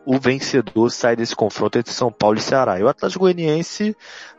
O 0.06 0.20
vencedor 0.20 0.88
sai 0.90 1.16
desse 1.16 1.34
confronto 1.34 1.78
entre 1.78 1.92
São 1.92 2.12
Paulo 2.12 2.38
e 2.38 2.40
Ceará. 2.40 2.78
E 2.78 2.84
o 2.84 2.88
Atlético 2.88 3.24
Goianiense 3.24 3.96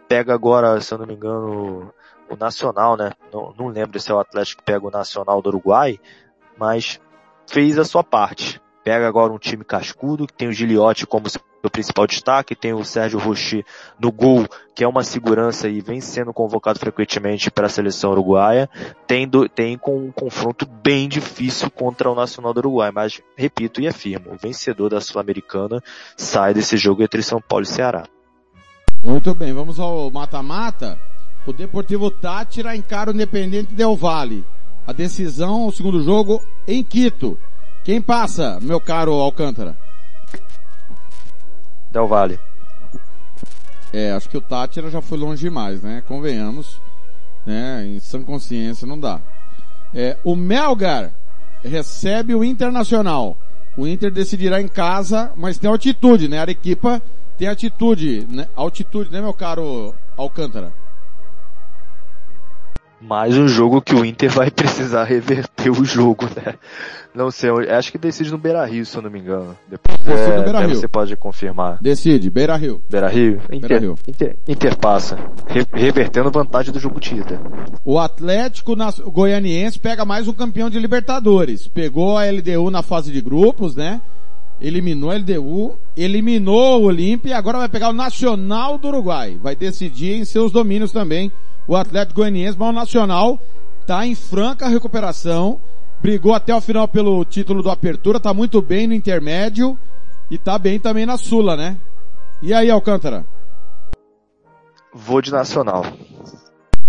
pega 0.08 0.34
agora, 0.34 0.80
se 0.80 0.94
eu 0.94 0.98
não 0.98 1.06
me 1.06 1.14
engano, 1.14 1.92
o 2.34 2.38
Nacional, 2.38 2.98
né? 2.98 3.12
Não, 3.32 3.54
não 3.58 3.68
lembro 3.68 4.00
se 4.00 4.12
é 4.12 4.14
o 4.14 4.20
Atlético 4.20 4.62
que 4.62 4.72
pega 4.72 4.86
o 4.86 4.92
Nacional 4.92 5.42
do 5.42 5.50
Uruguai, 5.50 6.00
mas 6.58 7.00
fez 7.48 7.78
a 7.78 7.86
sua 7.86 8.04
parte. 8.04 8.62
Pega 8.84 9.08
agora 9.08 9.32
um 9.32 9.38
time 9.38 9.64
cascudo, 9.64 10.28
que 10.28 10.34
tem 10.34 10.50
o 10.50 10.52
Giliotti 10.52 11.08
como 11.08 11.30
seu 11.30 11.42
principal 11.72 12.06
destaque, 12.06 12.56
tem 12.56 12.74
o 12.74 12.84
Sérgio 12.84 13.18
Rocher 13.18 13.64
no 13.98 14.12
gol, 14.12 14.46
que 14.76 14.84
é 14.84 14.88
uma 14.88 15.04
segurança 15.04 15.70
e 15.70 15.80
vem 15.80 16.02
sendo 16.02 16.34
convocado 16.34 16.78
frequentemente 16.78 17.50
para 17.50 17.68
a 17.68 17.70
seleção 17.70 18.12
uruguaia. 18.12 18.70
Tem, 19.08 19.26
do, 19.26 19.48
tem 19.48 19.78
com 19.78 19.98
um 19.98 20.12
confronto 20.12 20.66
bem 20.66 21.08
difícil 21.08 21.72
contra 21.72 22.12
o 22.12 22.16
Nacional 22.16 22.54
do 22.54 22.58
Uruguai, 22.58 22.92
mas 22.94 23.22
repito 23.38 23.80
e 23.80 23.88
afirmo, 23.88 24.34
o 24.34 24.38
vencedor 24.38 24.90
da 24.90 25.00
Sul-Americana 25.00 25.82
sai 26.18 26.54
desse 26.54 26.76
jogo 26.76 27.02
entre 27.02 27.24
São 27.24 27.40
Paulo 27.40 27.64
e 27.64 27.68
Ceará. 27.68 28.04
Muito 29.02 29.34
bem, 29.34 29.54
vamos 29.54 29.80
ao 29.80 30.12
mata-mata. 30.12 31.00
O 31.46 31.52
Deportivo 31.52 32.10
Tátira 32.10 32.76
encara 32.76 33.12
o 33.12 33.14
Independente 33.14 33.74
Del 33.74 33.96
Valle. 33.96 34.46
A 34.88 34.94
decisão, 34.94 35.68
o 35.68 35.72
segundo 35.72 36.02
jogo, 36.02 36.42
em 36.68 36.84
Quito. 36.84 37.38
Quem 37.84 38.02
passa, 38.02 38.60
meu 38.62 38.80
caro 38.80 39.14
Alcântara? 39.14 39.76
Del 41.92 42.08
Valle. 42.08 42.40
É, 43.92 44.12
acho 44.12 44.30
que 44.30 44.38
o 44.38 44.42
Tátira 44.42 44.90
já 44.90 45.02
foi 45.02 45.18
longe 45.18 45.42
demais, 45.42 45.84
né? 45.84 46.02
Convenhamos. 46.08 46.82
Né? 47.46 47.86
Em 47.86 48.00
sã 48.00 48.24
consciência 48.24 48.88
não 48.88 48.98
dá. 48.98 49.20
É, 49.94 50.18
o 50.24 50.36
Melgar 50.36 51.12
recebe 51.64 52.34
o 52.34 52.44
Internacional. 52.44 53.38
O 53.76 53.86
Inter 53.86 54.12
decidirá 54.12 54.62
em 54.62 54.68
casa, 54.68 55.32
mas 55.36 55.58
tem 55.58 55.70
altitude, 55.70 56.28
né? 56.28 56.38
A 56.38 56.42
Arequipa 56.42 57.02
tem 57.38 57.48
altitude, 57.48 58.26
né? 58.30 58.48
Altitude, 58.56 59.12
né, 59.12 59.20
meu 59.20 59.34
caro 59.34 59.94
Alcântara? 60.16 60.74
Mais 63.04 63.38
um 63.38 63.48
jogo 63.48 63.82
que 63.82 63.94
o 63.94 64.06
Inter 64.06 64.30
vai 64.30 64.50
precisar 64.52 65.04
reverter 65.04 65.70
o 65.70 65.84
jogo, 65.84 66.26
né? 66.26 66.56
Não 67.14 67.30
sei, 67.30 67.50
acho 67.70 67.92
que 67.92 67.98
decide 67.98 68.32
no 68.32 68.38
Beira 68.38 68.66
Rio, 68.66 68.86
se 68.86 68.98
eu 68.98 69.02
não 69.02 69.10
me 69.10 69.20
engano. 69.20 69.56
Depois 69.70 70.00
é, 70.08 70.42
Beira 70.42 70.62
-Rio. 70.62 70.76
você 70.76 70.88
pode 70.88 71.16
confirmar. 71.16 71.78
Decide, 71.82 72.30
Beira 72.30 72.56
Rio. 72.56 72.82
Beira 72.90 73.08
Rio? 73.08 73.42
Inter, 73.52 73.60
Beira 73.60 73.80
-Rio. 73.80 74.00
Inter, 74.08 74.38
Inter 74.48 74.78
passa, 74.78 75.18
re, 75.48 75.66
revertendo 75.74 76.32
vantagem 76.32 76.74
do 76.74 76.80
jogo 76.80 77.00
tida. 77.00 77.40
O 77.86 78.00
Atlético 78.00 78.74
Goianiense 79.12 79.78
pega 79.78 80.06
mais 80.06 80.28
um 80.28 80.34
campeão 80.34 80.70
de 80.70 80.80
Libertadores. 80.80 81.68
Pegou 81.68 82.18
a 82.18 82.26
LDU 82.26 82.72
na 82.72 82.82
fase 82.82 83.12
de 83.12 83.22
grupos, 83.22 83.76
né? 83.76 84.02
Eliminou 84.64 85.12
a 85.12 85.16
LDU, 85.16 85.78
eliminou 85.96 86.82
o 86.82 86.86
Olímpia 86.86 87.32
e 87.32 87.34
agora 87.34 87.58
vai 87.58 87.68
pegar 87.68 87.90
o 87.90 87.94
Nacional 87.94 88.78
do 88.78 88.88
Uruguai. 88.88 89.38
Vai 89.44 89.58
decidir 89.58 90.14
em 90.14 90.24
seus 90.24 90.54
domínios 90.54 90.94
também 90.94 91.30
o 91.68 91.76
Atlético 91.76 92.22
Goianiense, 92.22 92.58
mas 92.58 92.70
o 92.70 92.72
Nacional 92.72 93.40
está 93.82 94.08
em 94.08 94.16
franca 94.16 94.70
recuperação, 94.70 95.60
brigou 96.02 96.34
até 96.34 96.56
o 96.56 96.62
final 96.62 96.88
pelo 96.88 97.24
título 97.26 97.62
do 97.62 97.70
Apertura, 97.70 98.18
está 98.18 98.34
muito 98.34 98.62
bem 98.62 98.88
no 98.88 98.94
intermédio 98.94 99.78
e 100.32 100.36
está 100.36 100.58
bem 100.58 100.80
também 100.80 101.06
na 101.06 101.18
Sula, 101.18 101.58
né? 101.58 101.78
E 102.42 102.54
aí, 102.54 102.70
Alcântara? 102.70 103.26
Vou 104.94 105.22
de 105.22 105.32
Nacional. 105.32 105.86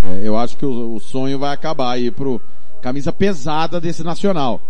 É, 0.00 0.20
eu 0.22 0.36
acho 0.36 0.56
que 0.56 0.66
o, 0.66 0.94
o, 0.94 1.00
sonho 1.00 1.38
vai 1.38 1.52
acabar 1.52 1.92
aí 1.92 2.10
pro 2.10 2.40
camisa 2.82 3.12
pesada 3.12 3.80
desse 3.80 4.04
Nacional. 4.04 4.60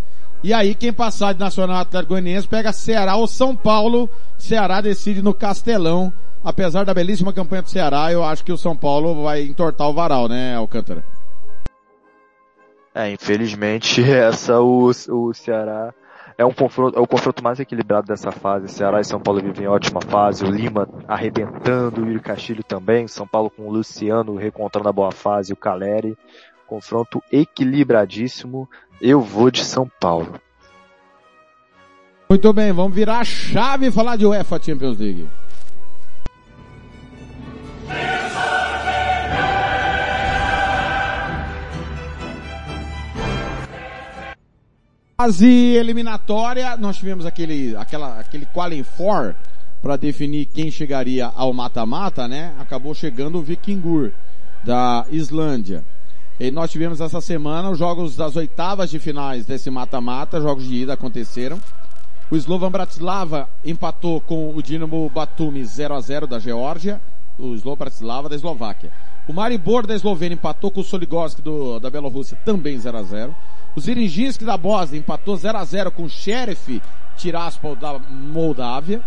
E 0.43 0.53
aí 0.53 0.75
quem 0.75 0.93
passar 0.93 1.33
de 1.33 1.39
Nacional 1.39 1.77
Atlético 1.77 2.13
Goianiense 2.13 2.47
pega 2.47 2.71
Ceará 2.71 3.15
ou 3.15 3.27
São 3.27 3.55
Paulo. 3.55 4.09
Ceará 4.37 4.81
decide 4.81 5.21
no 5.21 5.33
Castelão. 5.33 6.13
Apesar 6.43 6.85
da 6.85 6.93
belíssima 6.93 7.33
campanha 7.33 7.63
do 7.63 7.69
Ceará, 7.69 8.11
eu 8.11 8.23
acho 8.23 8.43
que 8.43 8.51
o 8.51 8.57
São 8.57 8.75
Paulo 8.75 9.23
vai 9.23 9.41
entortar 9.41 9.89
o 9.89 9.93
varal, 9.93 10.27
né, 10.27 10.55
Alcântara? 10.55 11.03
É, 12.93 13.09
infelizmente 13.11 14.01
essa 14.09 14.61
o, 14.61 14.91
o 15.09 15.33
Ceará 15.33 15.91
é 16.37 16.45
um 16.45 16.53
confronto, 16.53 16.97
é 16.97 17.01
o 17.01 17.07
confronto 17.07 17.43
mais 17.43 17.59
equilibrado 17.59 18.07
dessa 18.07 18.31
fase. 18.31 18.67
Ceará 18.67 18.99
e 18.99 19.05
São 19.05 19.19
Paulo 19.19 19.41
vivem 19.41 19.65
em 19.65 19.67
ótima 19.67 20.01
fase. 20.01 20.43
O 20.43 20.49
Lima 20.49 20.87
arrebentando, 21.07 22.01
o 22.01 22.05
Yuri 22.05 22.19
Castilho 22.19 22.63
também. 22.63 23.07
São 23.07 23.25
Paulo 23.25 23.49
com 23.49 23.63
o 23.63 23.71
Luciano 23.71 24.35
reencontrando 24.35 24.89
a 24.89 24.93
boa 24.93 25.11
fase, 25.11 25.53
o 25.53 25.57
Caleri. 25.57 26.17
Confronto 26.67 27.21
equilibradíssimo. 27.31 28.69
Eu 29.01 29.21
vou 29.21 29.51
de 29.51 29.63
São 29.63 29.89
Paulo. 29.99 30.39
Muito 32.29 32.51
bem, 32.51 32.71
vamos 32.71 32.95
virar 32.95 33.19
a 33.19 33.23
chave 33.23 33.87
e 33.87 33.91
falar 33.91 34.15
de 34.15 34.25
UEFA 34.25 34.61
Champions 34.61 34.97
League. 34.97 35.27
Fase 45.17 45.47
eliminatória, 45.47 46.75
nós 46.75 46.97
tivemos 46.97 47.25
aquele, 47.25 47.75
aquela, 47.77 48.19
aquele 48.19 48.45
qualifying 48.47 48.83
for 48.83 49.35
para 49.81 49.95
definir 49.95 50.45
quem 50.47 50.69
chegaria 50.69 51.27
ao 51.27 51.53
mata-mata, 51.53 52.27
né? 52.27 52.53
Acabou 52.59 52.93
chegando 52.93 53.37
o 53.37 53.41
Vikingur 53.41 54.11
da 54.63 55.05
Islândia. 55.09 55.85
E 56.37 56.51
nós 56.51 56.69
tivemos 56.69 56.99
essa 56.99 57.21
semana 57.21 57.69
os 57.69 57.79
jogos 57.79 58.17
das 58.17 58.35
oitavas 58.35 58.89
de 58.89 58.99
finais 58.99 59.45
desse 59.45 59.69
mata-mata, 59.69 60.41
jogos 60.41 60.65
de 60.65 60.75
ida 60.75 60.93
aconteceram. 60.93 61.57
O 62.29 62.35
Slovan 62.35 62.71
Bratislava 62.71 63.47
empatou 63.63 64.19
com 64.19 64.53
o 64.53 64.61
Dinamo 64.61 65.09
Batumi 65.09 65.63
0 65.63 65.93
a 65.93 66.01
0 66.01 66.27
da 66.27 66.37
Geórgia, 66.37 66.99
o 67.39 67.53
Slovan 67.53 67.77
Bratislava 67.77 68.27
da 68.27 68.35
Eslováquia. 68.35 68.91
O 69.29 69.33
Maribor 69.33 69.87
da 69.87 69.95
Eslovênia 69.95 70.35
empatou 70.35 70.69
com 70.69 70.81
o 70.81 70.83
Soligorsk 70.83 71.39
do, 71.39 71.79
da 71.79 71.89
Bielorrússia 71.89 72.37
também 72.43 72.77
0 72.77 72.97
a 72.97 73.03
0 73.03 73.35
O 73.75 73.79
Zirinjinsk 73.79 74.43
da 74.43 74.57
Bósnia 74.57 74.99
empatou 74.99 75.37
0 75.37 75.57
a 75.57 75.63
0 75.63 75.91
com 75.91 76.03
o 76.03 76.09
Sheriff 76.09 76.81
Tiraspol 77.15 77.77
da 77.77 77.97
Moldávia. 77.97 79.01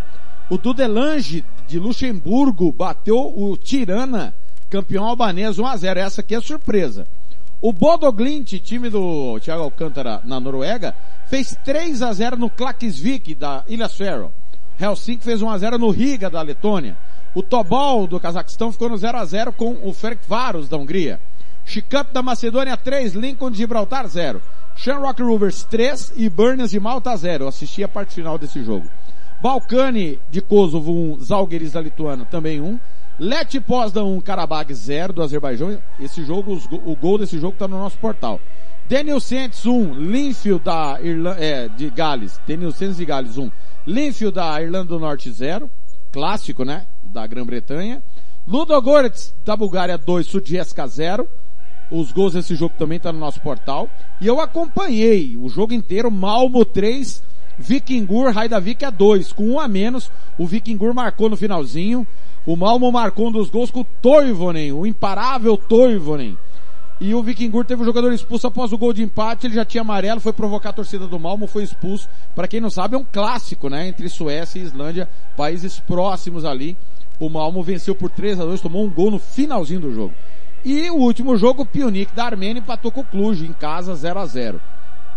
O 0.48 0.56
Dudelange 0.56 1.44
de 1.66 1.78
Luxemburgo 1.78 2.72
bateu 2.72 3.18
o 3.18 3.54
Tirana, 3.56 4.34
campeão 4.68 5.04
albanês 5.04 5.58
1 5.58 5.66
a 5.66 5.76
0 5.76 6.00
Essa 6.00 6.20
aqui 6.20 6.34
é 6.34 6.40
surpresa. 6.40 7.06
O 7.60 7.72
Bodoglint, 7.72 8.52
time 8.60 8.88
do 8.88 9.40
Thiago 9.40 9.64
Alcântara 9.64 10.20
na 10.24 10.38
Noruega, 10.38 10.94
fez 11.26 11.56
3 11.64 12.02
a 12.02 12.12
0 12.12 12.36
no 12.36 12.48
Klaksvik 12.48 13.34
da 13.34 13.64
Ilha 13.66 13.88
Faroe. 13.88 14.30
Helsinki 14.78 15.24
fez 15.24 15.42
1 15.42 15.50
a 15.50 15.58
0 15.58 15.78
no 15.78 15.90
Riga 15.90 16.30
da 16.30 16.40
Letônia. 16.40 16.96
O 17.34 17.42
Tobol 17.42 18.06
do 18.06 18.20
Cazaquistão 18.20 18.70
ficou 18.70 18.88
no 18.88 18.96
0 18.96 19.18
a 19.18 19.24
0 19.24 19.52
com 19.52 19.76
o 19.82 19.92
Ferencváros 19.92 20.68
da 20.68 20.76
Hungria. 20.76 21.20
Chicamp 21.64 22.12
da 22.12 22.22
Macedônia 22.22 22.76
3, 22.76 23.14
Lincoln 23.14 23.50
de 23.50 23.58
Gibraltar 23.58 24.06
0. 24.06 24.40
Shamrock 24.76 25.20
Rovers 25.20 25.64
3 25.64 26.12
e 26.16 26.28
Burns 26.28 26.70
de 26.70 26.78
Malta 26.78 27.14
0. 27.16 27.44
Eu 27.44 27.48
assisti 27.48 27.82
a 27.82 27.88
parte 27.88 28.14
final 28.14 28.38
desse 28.38 28.62
jogo. 28.62 28.88
Balcani 29.42 30.20
de 30.30 30.40
Kosovo 30.40 30.92
1, 30.92 31.20
Zalgiris 31.20 31.72
da 31.72 31.80
Lituânia 31.80 32.24
também 32.24 32.60
1. 32.60 32.78
Let 33.18 33.60
Poznan 33.66 34.04
1, 34.04 34.20
Karabakh 34.20 34.72
0 34.72 35.12
do 35.12 35.22
Azerbaijão. 35.22 35.76
Esse 35.98 36.24
jogo, 36.24 36.56
o 36.84 36.94
gol 36.94 37.18
desse 37.18 37.36
jogo 37.38 37.54
está 37.54 37.66
no 37.66 37.76
nosso 37.76 37.98
portal. 37.98 38.40
Daniel 38.88 39.18
Saints 39.18 39.66
1, 39.66 39.94
Linfield 39.94 40.64
da 40.64 40.98
Irlanda, 41.02 41.44
é, 41.44 41.68
de 41.68 41.90
Gales. 41.90 42.40
Daniel 42.46 42.70
Saints 42.70 42.96
de 42.96 43.04
Gales 43.04 43.36
1. 43.36 43.50
Linfield 43.86 44.34
da 44.36 44.62
Irlanda 44.62 44.84
do 44.84 45.00
Norte 45.00 45.30
0. 45.32 45.68
Clássico, 46.12 46.64
né? 46.64 46.86
Da 47.02 47.26
Grã-Bretanha. 47.26 48.02
Ludogorets 48.46 49.34
da 49.44 49.56
Bulgária 49.56 49.98
2, 49.98 50.26
Sudjeska 50.26 50.86
0. 50.86 51.28
Os 51.90 52.12
gols 52.12 52.34
desse 52.34 52.54
jogo 52.54 52.74
também 52.78 53.00
tá 53.00 53.12
no 53.12 53.18
nosso 53.18 53.40
portal. 53.40 53.90
E 54.20 54.28
eu 54.28 54.40
acompanhei 54.40 55.36
o 55.36 55.48
jogo 55.48 55.74
inteiro, 55.74 56.08
Malmo 56.08 56.64
3, 56.64 57.22
Vikingur, 57.58 58.30
Raidavik 58.30 58.84
a 58.84 58.90
2, 58.90 59.32
com 59.32 59.44
um 59.50 59.60
a 59.60 59.66
menos. 59.66 60.10
O 60.38 60.46
Vikingur 60.46 60.94
marcou 60.94 61.28
no 61.28 61.36
finalzinho. 61.36 62.06
O 62.48 62.56
Malmo 62.56 62.90
marcou 62.90 63.28
um 63.28 63.30
dos 63.30 63.50
gols 63.50 63.70
com 63.70 63.80
o 63.80 63.84
Toivonen, 63.84 64.72
o 64.72 64.86
imparável 64.86 65.54
Toivonen. 65.54 66.34
E 66.98 67.14
o 67.14 67.22
Vikingur 67.22 67.62
teve 67.62 67.82
um 67.82 67.84
jogador 67.84 68.10
expulso 68.10 68.46
após 68.46 68.72
o 68.72 68.78
gol 68.78 68.94
de 68.94 69.02
empate, 69.02 69.46
ele 69.46 69.54
já 69.54 69.66
tinha 69.66 69.82
amarelo, 69.82 70.18
foi 70.18 70.32
provocar 70.32 70.70
a 70.70 70.72
torcida 70.72 71.06
do 71.06 71.20
Malmo, 71.20 71.46
foi 71.46 71.62
expulso. 71.62 72.08
Para 72.34 72.48
quem 72.48 72.58
não 72.58 72.70
sabe, 72.70 72.94
é 72.94 72.98
um 72.98 73.04
clássico, 73.04 73.68
né? 73.68 73.88
Entre 73.88 74.08
Suécia 74.08 74.58
e 74.58 74.62
Islândia, 74.62 75.10
países 75.36 75.78
próximos 75.78 76.46
ali. 76.46 76.74
O 77.20 77.28
Malmo 77.28 77.62
venceu 77.62 77.94
por 77.94 78.08
3 78.08 78.40
a 78.40 78.46
2 78.46 78.62
tomou 78.62 78.82
um 78.82 78.88
gol 78.88 79.10
no 79.10 79.18
finalzinho 79.18 79.80
do 79.80 79.92
jogo. 79.92 80.14
E 80.64 80.88
o 80.88 80.96
último 80.96 81.36
jogo, 81.36 81.64
o 81.64 81.66
Pionik 81.66 82.14
da 82.14 82.24
Armênia 82.24 82.60
empatou 82.60 82.90
com 82.90 83.02
o 83.02 83.04
Cluj, 83.04 83.44
em 83.44 83.52
casa 83.52 83.94
0 83.94 84.20
a 84.20 84.24
0 84.24 84.58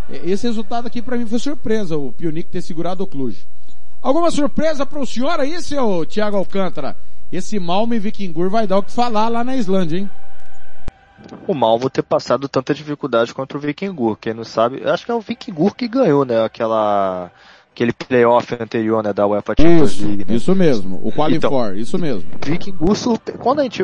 Esse 0.10 0.48
resultado 0.48 0.88
aqui 0.88 1.02
para 1.02 1.16
mim 1.16 1.26
foi 1.26 1.40
surpresa, 1.40 1.96
o 1.96 2.12
Pionik 2.12 2.50
ter 2.50 2.62
segurado 2.62 3.06
o 3.06 3.08
Cluj. 3.08 3.48
Alguma 4.02 4.32
surpresa 4.32 4.86
para 4.86 5.00
o 5.00 5.06
senhor 5.06 5.40
aí, 5.40 5.62
seu 5.62 6.06
Thiago 6.06 6.36
Alcântara? 6.36 6.98
Esse 7.32 7.60
Malmo 7.60 7.94
e 7.94 8.00
Vikingur 8.00 8.50
vai 8.50 8.68
dar 8.68 8.78
o 8.78 8.84
que 8.84 8.92
falar 8.92 9.30
lá 9.30 9.44
na 9.44 9.56
Islândia, 9.56 10.00
hein? 10.00 10.10
O 11.48 11.54
Malmo 11.54 11.90
ter 11.90 12.02
passado 12.02 12.50
tanta 12.50 12.74
dificuldade 12.74 13.34
contra 13.34 13.58
o 13.58 13.62
Vikingur. 13.62 14.18
Quem 14.18 14.34
não 14.34 14.44
sabe, 14.44 14.84
acho 14.84 15.06
que 15.06 15.12
é 15.12 15.16
o 15.16 15.22
Vikingur 15.22 15.76
que 15.76 15.88
ganhou, 15.88 16.26
né? 16.26 16.44
Aquela 16.44 17.32
aquele 17.74 17.94
playoff 17.94 18.54
anterior, 18.60 19.02
né, 19.02 19.14
da 19.14 19.26
UEFA 19.26 19.56
Champions 19.58 19.92
isso, 19.92 20.06
League. 20.06 20.26
Né? 20.28 20.36
Isso 20.36 20.54
mesmo, 20.54 21.00
o 21.04 21.12
Qualify 21.12 21.38
então, 21.38 21.76
isso 21.76 21.98
mesmo. 21.98 22.30
Vikingur, 22.44 22.96
quando 23.40 23.62
a 23.62 23.64
gente 23.64 23.84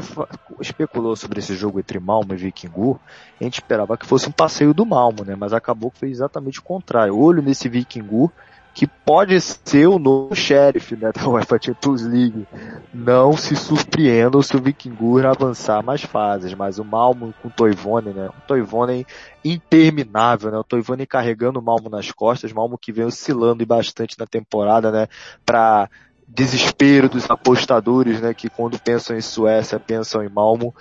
especulou 0.60 1.16
sobre 1.16 1.40
esse 1.40 1.56
jogo 1.56 1.80
entre 1.80 2.00
Malmo 2.00 2.34
e 2.34 2.38
Vikingur, 2.38 3.00
a 3.40 3.44
gente 3.44 3.56
esperava 3.56 3.98
que 3.98 4.06
fosse 4.06 4.28
um 4.28 4.32
passeio 4.32 4.74
do 4.74 4.86
Malmo, 4.86 5.24
né, 5.24 5.36
mas 5.38 5.54
acabou 5.54 5.90
que 5.90 6.00
foi 6.00 6.10
exatamente 6.10 6.60
o 6.60 6.64
contrário. 6.64 7.18
Olho 7.18 7.42
nesse 7.42 7.70
Vikingur, 7.70 8.30
que 8.78 8.86
pode 8.86 9.42
ser 9.42 9.88
o 9.88 9.98
novo 9.98 10.36
sheriff 10.36 10.96
né, 10.96 11.12
da 11.12 11.28
UEFA 11.28 11.58
Champions 11.60 12.04
League. 12.04 12.48
Não 12.94 13.36
se 13.36 13.56
surpreendam 13.56 14.40
se 14.44 14.56
o 14.56 14.62
Vikingur 14.62 15.26
avançar 15.26 15.84
mais 15.84 16.04
fases, 16.04 16.54
mas 16.54 16.78
o 16.78 16.86
Malmo 16.86 17.34
com 17.42 17.48
o 17.48 17.52
Toivonen, 17.52 18.14
né, 18.14 18.28
o 18.30 18.42
Toivonen 18.48 19.04
interminável, 19.44 20.52
né, 20.52 20.60
o 20.60 20.64
Toivonen 20.64 21.08
carregando 21.08 21.60
o 21.60 21.62
Malmo 21.62 21.90
nas 21.90 22.12
costas, 22.12 22.54
Malmo 22.54 22.78
que 22.78 22.92
vem 22.92 23.06
oscilando 23.06 23.66
bastante 23.66 24.16
na 24.20 24.28
temporada, 24.28 24.92
né, 24.92 25.08
para 25.44 25.90
desespero 26.28 27.08
dos 27.08 27.30
apostadores, 27.30 28.20
né, 28.20 28.34
que 28.34 28.50
quando 28.50 28.78
pensam 28.78 29.16
em 29.18 29.22
Suécia, 29.22 29.80
pensam 29.80 30.22
em 30.24 30.30
Malmo, 30.30 30.76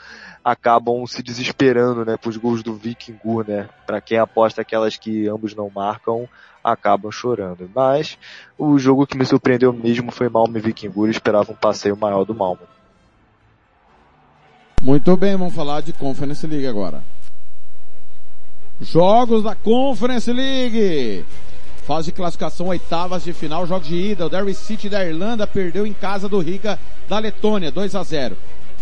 acabam 0.45 1.07
se 1.07 1.23
desesperando, 1.23 2.05
né, 2.05 2.17
pros 2.17 2.37
gols 2.37 2.63
do 2.63 2.75
Vikingur, 2.75 3.47
né, 3.47 3.69
para 3.87 4.01
quem 4.01 4.19
aposta 4.19 4.63
aquelas 4.63 4.97
que 4.97 5.29
ambos 5.29 5.55
não 5.55 5.71
marcam, 5.71 6.29
acabam 6.63 7.13
chorando. 7.13 7.71
Mas 7.73 8.19
o 8.59 8.77
jogo 8.77 9.07
que 9.07 9.17
me 9.17 9.25
surpreendeu 9.25 9.73
mesmo 9.73 10.11
foi 10.11 10.29
Malmo 10.29 10.59
e 10.59 10.61
Vikingur, 10.61 11.09
esperava 11.09 11.53
um 11.53 11.57
passeio 11.57 11.97
maior 11.97 12.25
do 12.25 12.35
Malmo. 12.35 12.63
Muito 14.83 15.17
bem, 15.17 15.37
vamos 15.37 15.55
falar 15.55 15.81
de 15.81 15.93
Conference 15.93 16.47
League 16.47 16.67
agora. 16.67 17.03
Jogos 18.81 19.43
da 19.43 19.55
Conference 19.55 20.31
League. 20.31 21.25
Fase 21.87 22.07
de 22.07 22.13
classificação, 22.13 22.67
oitavas 22.67 23.23
de 23.23 23.33
final, 23.33 23.65
jogos 23.65 23.87
de 23.87 23.95
ida. 23.95 24.27
O 24.27 24.29
Derry 24.29 24.55
City 24.55 24.89
da 24.89 25.05
Irlanda 25.05 25.47
perdeu 25.47 25.87
em 25.87 25.93
casa 25.93 26.29
do 26.29 26.41
Riga 26.41 26.77
da 27.09 27.21
Letônia, 27.21 27.71
2 27.71 27.95
a 27.95 28.03
0. 28.03 28.37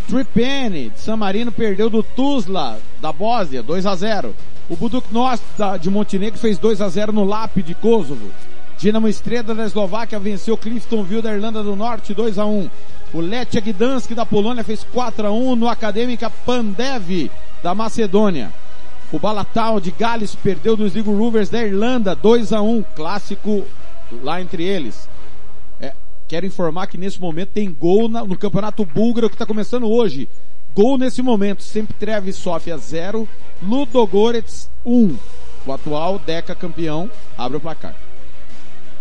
Tripene 0.09 0.89
de 0.89 0.98
San 1.01 1.18
Marino 1.18 1.52
perdeu 1.52 1.90
do 1.90 2.02
Tuzla 2.02 2.78
da 3.02 3.12
Bósnia, 3.12 3.62
2 3.62 3.85
a 3.85 3.94
0. 3.94 4.35
O 4.70 4.76
Buduknost 4.76 5.44
de 5.82 5.90
Montenegro 5.90 6.39
fez 6.39 6.56
2 6.56 6.81
a 6.81 6.89
0 6.89 7.12
no 7.12 7.24
Lap 7.24 7.62
de 7.62 7.74
Kosovo. 7.74 8.31
Dinamo 8.78 9.06
Estrela 9.06 9.55
da 9.55 9.66
Eslováquia 9.66 10.18
venceu 10.18 10.56
Cliftonville 10.56 11.20
da 11.20 11.35
Irlanda 11.35 11.62
do 11.62 11.76
Norte 11.76 12.14
2 12.14 12.39
a 12.39 12.47
1. 12.47 12.70
O 13.12 13.20
Lechia 13.20 13.60
Gdansk 13.60 14.14
da 14.14 14.24
Polônia 14.24 14.64
fez 14.64 14.82
4 14.82 15.26
a 15.26 15.31
1 15.31 15.56
no 15.56 15.68
Acadêmica 15.68 16.31
Pandev 16.31 17.31
da 17.62 17.74
Macedônia. 17.74 18.51
O 19.12 19.18
Balatal 19.18 19.78
de 19.81 19.90
Gales 19.90 20.35
perdeu 20.35 20.76
dos 20.76 20.89
Sligo 20.89 21.16
Rovers 21.16 21.48
da 21.48 21.62
Irlanda 21.62 22.14
2 22.14 22.52
a 22.52 22.60
1, 22.60 22.82
clássico 22.94 23.64
lá 24.22 24.40
entre 24.40 24.64
eles. 24.64 25.09
É, 25.81 25.93
quero 26.26 26.47
informar 26.47 26.86
que 26.86 26.98
nesse 26.98 27.20
momento 27.20 27.51
tem 27.51 27.72
gol 27.72 28.09
na, 28.09 28.24
no 28.24 28.36
Campeonato 28.36 28.85
Búlgaro 28.85 29.28
que 29.28 29.35
está 29.35 29.47
começando 29.47 29.89
hoje. 29.89 30.28
Gol 30.74 30.98
nesse 30.98 31.22
momento, 31.22 31.62
sempre 31.62 31.94
Trevi 31.94 32.32
Sofia 32.32 32.76
0, 32.76 33.28
Ludogorets 33.62 34.68
1. 34.85 35.16
O 35.66 35.72
atual 35.72 36.18
Deca 36.18 36.55
campeão 36.55 37.09
abre 37.39 37.56
o 37.56 37.60
placar. 37.60 37.94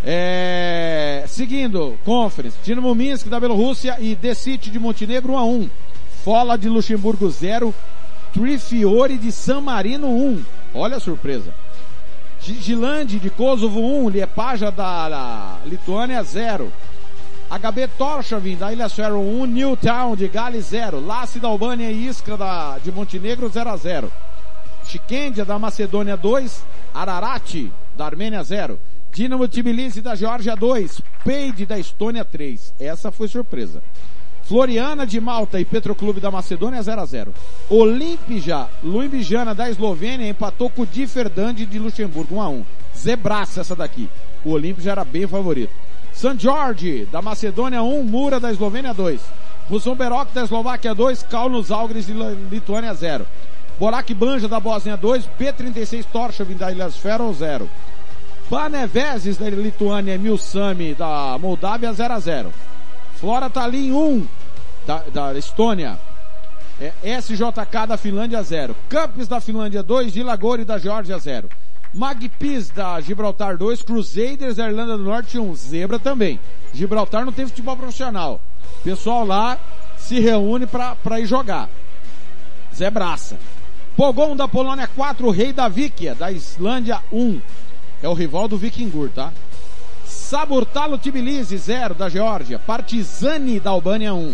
É... 0.05 1.23
Seguindo, 1.27 1.97
Conference, 2.05 2.57
Dinamo 2.63 2.93
Minsk 2.93 3.27
da 3.27 3.39
Bielorrússia 3.39 3.97
e 3.99 4.15
The 4.15 4.35
City 4.35 4.69
de 4.69 4.77
Montenegro 4.77 5.33
1 5.33 5.37
a 5.37 5.45
1. 5.45 5.69
Fola 6.23 6.57
de 6.57 6.69
Luxemburgo 6.69 7.29
0, 7.29 7.73
Trifiore 8.33 9.15
de 9.15 9.31
San 9.31 9.61
Marino 9.61 10.07
1. 10.07 10.43
Olha 10.73 10.97
a 10.97 10.99
surpresa. 10.99 11.53
Gigilande 12.41 13.19
de 13.19 13.29
Kosovo 13.29 13.79
1, 13.79 14.09
Liepaja 14.09 14.71
da 14.71 15.59
Lituânia 15.65 16.23
0. 16.23 16.73
HB 17.49 17.87
Torshavn 17.95 18.55
da 18.55 18.73
Ilha 18.73 18.89
Ferro 18.89 19.19
1, 19.19 19.45
Newtown 19.45 20.15
de 20.15 20.27
Gale 20.27 20.59
0. 20.59 20.99
Lace 20.99 21.39
da 21.39 21.47
Albânia 21.47 21.91
e 21.91 22.07
Iskra 22.07 22.35
da, 22.35 22.79
de 22.79 22.91
Montenegro 22.91 23.47
0 23.47 23.69
a 23.69 23.77
0. 23.77 24.11
Chikendia 24.83 25.45
da 25.45 25.59
Macedônia 25.59 26.17
2, 26.17 26.63
Ararat 26.91 27.71
da 27.95 28.05
Armênia 28.05 28.43
0. 28.43 28.79
Dinamo 29.13 29.47
Tbilisi 29.47 30.01
da 30.01 30.15
Geórgia 30.15 30.55
2, 30.55 31.03
Peide 31.23 31.67
da 31.67 31.77
Estônia 31.77 32.25
3. 32.25 32.73
Essa 32.79 33.11
foi 33.11 33.27
surpresa. 33.27 33.83
Floriana 34.43 35.07
de 35.07 35.19
Malta 35.21 35.59
e 35.59 35.65
Petroclube 35.65 36.19
da 36.19 36.29
Macedônia 36.29 36.81
0 36.81 37.01
a 37.01 37.05
0. 37.05 37.33
Olimpija, 37.69 38.67
Ljubljana 38.83 39.55
da 39.55 39.69
Eslovênia 39.69 40.27
empatou 40.27 40.69
com 40.69 40.81
o 40.81 40.85
Differdande 40.85 41.65
de 41.65 41.79
Luxemburgo 41.79 42.35
1 42.35 42.41
a 42.41 42.49
1. 42.49 42.65
Zebraça 42.95 43.61
essa 43.61 43.75
daqui. 43.75 44.09
O 44.43 44.51
Olimpija 44.51 44.91
era 44.91 45.05
bem 45.05 45.25
favorito. 45.25 45.71
San 46.11 46.37
Jorge 46.37 47.07
da 47.11 47.21
Macedônia 47.21 47.81
1, 47.81 48.03
Mura 48.03 48.39
da 48.39 48.51
Eslovênia 48.51 48.93
2. 48.93 49.21
Buzomberok 49.69 50.33
da 50.33 50.43
Eslováquia 50.43 50.93
2, 50.93 51.23
Kaunos 51.23 51.71
Algris 51.71 52.05
de 52.05 52.13
Lituânia 52.51 52.93
0. 52.93 53.25
Borak 53.79 54.13
Banja 54.13 54.47
da 54.47 54.59
Bósnia 54.59 54.97
2, 54.97 55.29
B36 55.39 56.05
Torshavn 56.11 56.53
da 56.55 56.71
Ilhas 56.71 56.97
Faroe 56.97 57.33
0. 57.33 57.69
Panevezes 58.49 59.37
da 59.37 59.49
Lituânia 59.49 60.15
e 60.15 60.17
Milsami 60.17 60.93
da 60.93 61.37
Moldávia 61.39 61.93
0 61.93 62.13
a 62.13 62.19
0. 62.19 62.53
Flora 63.23 63.49
Tallinn 63.49 63.93
1 63.93 64.27
da, 64.85 64.97
da 65.13 65.33
Estônia. 65.35 65.97
É, 66.77 66.91
SJK 67.21 67.87
da 67.87 67.95
Finlândia 67.95 68.43
0. 68.43 68.75
Campos 68.89 69.29
da 69.29 69.39
Finlândia 69.39 69.81
2, 69.81 70.11
Gilagori 70.11 70.65
da 70.65 70.77
Geórgia 70.77 71.17
0. 71.17 71.47
Magpis 71.93 72.69
da 72.69 72.99
Gibraltar 72.99 73.55
2, 73.55 73.81
Crusaders 73.81 74.57
da 74.57 74.67
Irlanda 74.67 74.97
do 74.97 75.05
Norte 75.05 75.39
1, 75.39 75.55
Zebra 75.55 75.97
também. 75.97 76.37
Gibraltar 76.73 77.23
não 77.23 77.31
tem 77.31 77.47
futebol 77.47 77.77
profissional. 77.77 78.41
Pessoal 78.83 79.25
lá 79.25 79.57
se 79.97 80.19
reúne 80.19 80.67
para 80.67 81.17
ir 81.21 81.25
jogar. 81.25 81.69
Zebraça. 82.75 83.37
Pogon 83.95 84.35
da 84.35 84.49
Polônia 84.49 84.89
4, 84.93 85.29
Rei 85.29 85.53
da 85.53 85.69
Víquia 85.69 86.13
da 86.13 86.29
Islândia 86.29 86.99
1. 87.09 87.39
É 88.01 88.09
o 88.09 88.13
rival 88.13 88.49
do 88.49 88.57
Vikingur, 88.57 89.09
tá? 89.11 89.31
Saburtalo 90.33 90.97
Tbilisi 90.97 91.55
0 91.55 91.93
da 91.93 92.09
Geórgia. 92.09 92.57
Partizani 92.57 93.59
da 93.59 93.69
Albânia 93.69 94.15
1. 94.15 94.33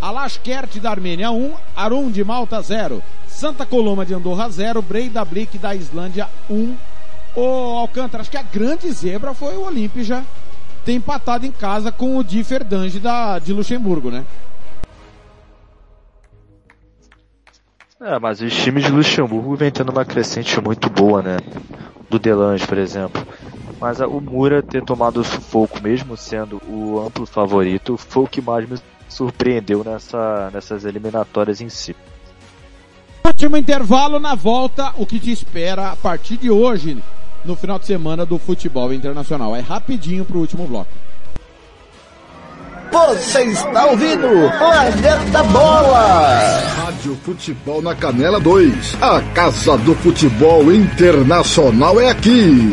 Alashkert 0.00 0.78
da 0.78 0.92
Armênia 0.92 1.32
1. 1.32 1.54
Arum 1.74 2.08
de 2.08 2.22
Malta 2.22 2.62
0. 2.62 3.02
Santa 3.26 3.66
Coloma 3.66 4.06
de 4.06 4.14
Andorra 4.14 4.48
0. 4.48 4.80
Breidablik 4.80 5.58
da 5.58 5.74
Islândia 5.74 6.28
1. 6.48 6.76
O 7.34 7.78
Alcântara, 7.78 8.20
acho 8.20 8.30
que 8.30 8.36
a 8.36 8.44
grande 8.44 8.88
zebra 8.92 9.34
foi 9.34 9.56
o 9.56 9.64
Olímpia 9.64 10.24
ter 10.84 10.92
empatado 10.92 11.44
em 11.44 11.50
casa 11.50 11.90
com 11.90 12.16
o 12.16 12.22
Differdange 12.22 13.00
da, 13.00 13.40
de 13.40 13.52
Luxemburgo, 13.52 14.12
né? 14.12 14.24
É, 18.00 18.20
mas 18.20 18.40
os 18.40 18.54
times 18.54 18.84
de 18.84 18.92
Luxemburgo 18.92 19.56
vem 19.56 19.72
tendo 19.72 19.90
uma 19.90 20.04
crescente 20.04 20.60
muito 20.60 20.88
boa, 20.88 21.20
né? 21.22 21.38
Do 22.08 22.20
Delange, 22.20 22.64
por 22.64 22.78
exemplo. 22.78 23.26
Mas 23.84 24.00
o 24.00 24.18
Mura 24.18 24.62
ter 24.62 24.82
tomado 24.82 25.20
o 25.20 25.24
sufoco, 25.24 25.78
mesmo 25.82 26.16
sendo 26.16 26.56
o 26.66 27.04
amplo 27.06 27.26
favorito, 27.26 27.98
foi 27.98 28.24
o 28.24 28.26
que 28.26 28.40
mais 28.40 28.66
me 28.66 28.78
surpreendeu 29.10 29.84
nessa, 29.84 30.50
nessas 30.50 30.86
eliminatórias 30.86 31.60
em 31.60 31.68
si. 31.68 31.94
Último 33.26 33.58
intervalo 33.58 34.18
na 34.18 34.34
volta, 34.34 34.94
o 34.96 35.04
que 35.04 35.20
te 35.20 35.30
espera 35.30 35.90
a 35.90 35.96
partir 35.96 36.38
de 36.38 36.50
hoje, 36.50 36.96
no 37.44 37.54
final 37.54 37.78
de 37.78 37.84
semana 37.84 38.24
do 38.24 38.38
futebol 38.38 38.90
internacional. 38.90 39.54
É 39.54 39.60
rapidinho 39.60 40.24
pro 40.24 40.38
último 40.38 40.66
bloco. 40.66 40.90
Você 42.90 43.42
está 43.42 43.84
ouvindo 43.84 44.28
Planeta 44.56 45.42
Bola! 45.42 46.58
Rádio 46.76 47.14
Futebol 47.16 47.82
na 47.82 47.94
Canela 47.94 48.40
2. 48.40 48.96
A 49.02 49.20
Casa 49.34 49.76
do 49.76 49.94
Futebol 49.96 50.72
Internacional 50.72 52.00
é 52.00 52.08
aqui. 52.08 52.72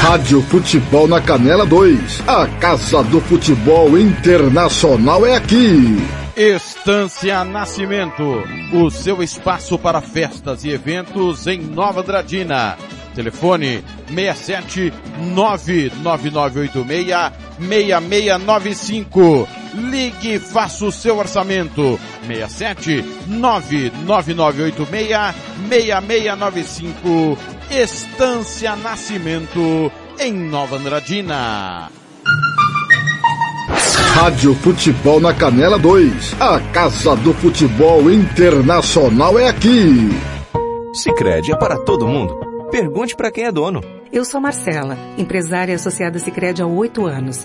Rádio 0.00 0.40
Futebol 0.40 1.06
na 1.06 1.20
Canela 1.20 1.66
2. 1.66 2.22
A 2.26 2.46
Casa 2.58 3.02
do 3.02 3.20
Futebol 3.20 3.98
Internacional 3.98 5.26
é 5.26 5.36
aqui. 5.36 5.98
Estância 6.34 7.44
Nascimento, 7.44 8.42
o 8.72 8.90
seu 8.90 9.22
espaço 9.22 9.78
para 9.78 10.00
festas 10.00 10.64
e 10.64 10.70
eventos 10.70 11.46
em 11.46 11.60
Nova 11.60 12.02
Dradina. 12.02 12.78
Telefone 13.14 13.84
67 14.08 14.92
99986 15.34 17.32
6695. 17.58 19.48
Ligue 19.74 20.34
e 20.34 20.38
faça 20.38 20.84
o 20.84 20.92
seu 20.92 21.18
orçamento. 21.18 21.98
67 22.26 23.04
99986 23.26 25.34
6695. 25.68 27.38
Estância 27.70 28.76
Nascimento 28.76 29.90
em 30.18 30.32
Nova 30.32 30.76
Andradina. 30.76 31.90
Rádio 34.14 34.54
Futebol 34.56 35.20
na 35.20 35.32
Canela 35.32 35.78
2. 35.78 36.34
A 36.40 36.60
Casa 36.72 37.14
do 37.16 37.32
Futebol 37.32 38.10
Internacional 38.10 39.38
é 39.38 39.48
aqui. 39.48 40.10
Sicredi 40.92 41.52
é 41.52 41.56
para 41.56 41.78
todo 41.78 42.06
mundo. 42.06 42.49
Pergunte 42.70 43.16
para 43.16 43.32
quem 43.32 43.44
é 43.44 43.52
dono. 43.52 43.80
Eu 44.12 44.24
sou 44.24 44.40
Marcela, 44.40 44.96
empresária 45.18 45.74
associada 45.74 46.20
Sicredi 46.20 46.62
há 46.62 46.66
oito 46.66 47.04
anos. 47.04 47.44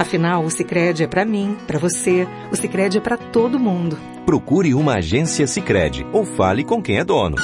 Afinal, 0.00 0.46
o 0.46 0.50
Sicredi 0.50 1.04
é 1.04 1.06
para 1.06 1.26
mim, 1.26 1.58
para 1.66 1.78
você. 1.78 2.26
O 2.50 2.56
Sicredi 2.56 2.96
é 2.96 3.00
para 3.02 3.18
todo 3.18 3.58
mundo. 3.58 3.98
Procure 4.24 4.72
uma 4.72 4.94
agência 4.94 5.46
Sicredi 5.46 6.06
ou 6.10 6.24
fale 6.24 6.64
com 6.64 6.82
quem 6.82 6.96
é 6.96 7.04
dono. 7.04 7.36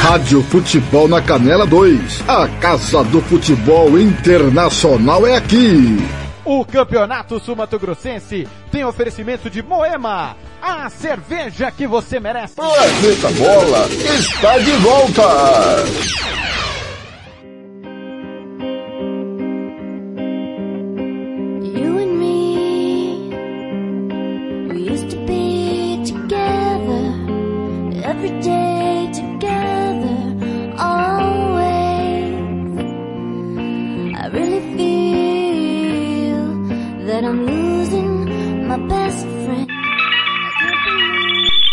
Rádio 0.00 0.42
Futebol 0.44 1.06
na 1.06 1.20
Canela 1.20 1.66
2. 1.66 2.24
A 2.26 2.48
Casa 2.48 3.04
do 3.04 3.20
Futebol 3.20 4.00
Internacional 4.00 5.26
é 5.26 5.36
aqui. 5.36 5.98
O 6.46 6.64
Campeonato 6.64 7.38
Sumato 7.38 7.78
Grossense 7.78 8.48
tem 8.72 8.82
oferecimento 8.82 9.50
de 9.50 9.62
Moema, 9.62 10.34
a 10.62 10.88
cerveja 10.88 11.70
que 11.70 11.86
você 11.86 12.18
merece. 12.18 12.54
Planeta 12.54 13.30
Bola 13.32 13.86
está 13.90 14.58
de 14.60 14.72
volta. 14.76 16.63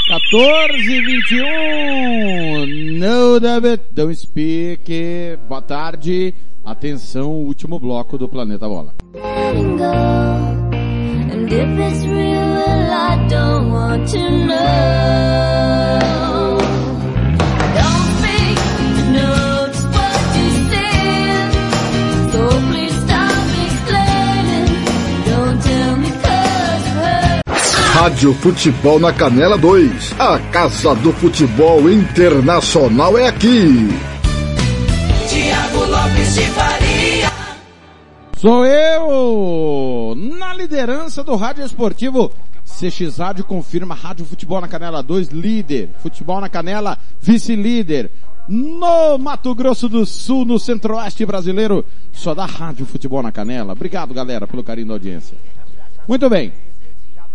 14 0.07 0.91
e 0.91 1.01
21. 1.01 2.99
No 2.99 3.39
David, 3.39 3.81
don't 3.91 4.15
speak. 4.15 5.37
Boa 5.47 5.61
tarde. 5.61 6.33
Atenção, 6.63 7.31
último 7.31 7.79
bloco 7.79 8.17
do 8.17 8.27
Planeta 8.29 8.67
Bola. 8.67 8.93
letting 14.13 14.51
Rádio 28.01 28.33
Futebol 28.33 28.99
na 28.99 29.13
Canela 29.13 29.55
2. 29.59 30.19
A 30.19 30.39
Casa 30.51 30.95
do 30.95 31.13
Futebol 31.13 31.87
Internacional 31.87 33.15
é 33.15 33.27
aqui. 33.27 33.89
Tiago 35.29 35.85
Lopes 35.85 36.33
de 36.33 36.41
Faria. 36.47 37.31
Sou 38.37 38.65
eu! 38.65 40.15
Na 40.17 40.51
liderança 40.51 41.23
do 41.23 41.35
Rádio 41.35 41.63
Esportivo. 41.63 42.31
CX 42.65 43.19
Rádio 43.19 43.45
confirma 43.45 43.93
Rádio 43.93 44.25
Futebol 44.25 44.59
na 44.59 44.67
Canela 44.67 45.03
2, 45.03 45.27
líder. 45.27 45.91
Futebol 46.01 46.41
na 46.41 46.49
Canela, 46.49 46.97
vice-líder. 47.21 48.09
No 48.47 49.19
Mato 49.19 49.53
Grosso 49.53 49.87
do 49.87 50.07
Sul, 50.07 50.43
no 50.43 50.57
centro-oeste 50.57 51.23
brasileiro, 51.23 51.85
só 52.11 52.33
dá 52.33 52.47
Rádio 52.47 52.83
Futebol 52.83 53.21
na 53.21 53.31
Canela. 53.31 53.73
Obrigado, 53.73 54.11
galera, 54.11 54.47
pelo 54.47 54.63
carinho 54.63 54.87
da 54.87 54.93
audiência. 54.95 55.37
Muito 56.07 56.27
bem. 56.27 56.51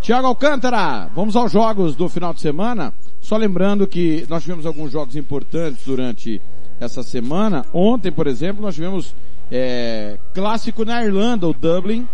Tiago 0.07 0.27
Alcântara, 0.27 1.09
vamos 1.13 1.35
aos 1.35 1.51
jogos 1.51 1.93
do 1.93 2.07
final 2.07 2.33
de 2.33 2.39
semana. 2.39 2.93
Só 3.19 3.35
lembrando 3.35 3.85
que 3.85 4.25
nós 4.29 4.41
tivemos 4.41 4.65
alguns 4.65 4.89
jogos 4.89 5.17
importantes 5.17 5.83
durante 5.85 6.41
essa 6.79 7.03
semana. 7.03 7.65
Ontem, 7.73 8.09
por 8.09 8.25
exemplo, 8.25 8.61
nós 8.61 8.73
tivemos 8.73 9.13
é, 9.51 10.17
clássico 10.33 10.85
na 10.85 11.03
Irlanda, 11.03 11.45
o 11.45 11.53
Dublin 11.53 12.07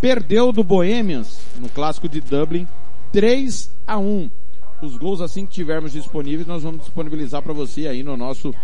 perdeu 0.00 0.52
do 0.52 0.62
Bohemians 0.62 1.40
no 1.58 1.68
clássico 1.68 2.08
de 2.08 2.20
Dublin 2.20 2.68
3 3.10 3.68
a 3.84 3.98
1. 3.98 4.30
Os 4.80 4.96
gols 4.96 5.20
assim 5.20 5.44
que 5.44 5.50
tivermos 5.50 5.90
disponíveis 5.90 6.46
nós 6.46 6.62
vamos 6.62 6.82
disponibilizar 6.82 7.42
para 7.42 7.52
você 7.52 7.88
aí 7.88 8.04
no 8.04 8.16
nosso 8.16 8.54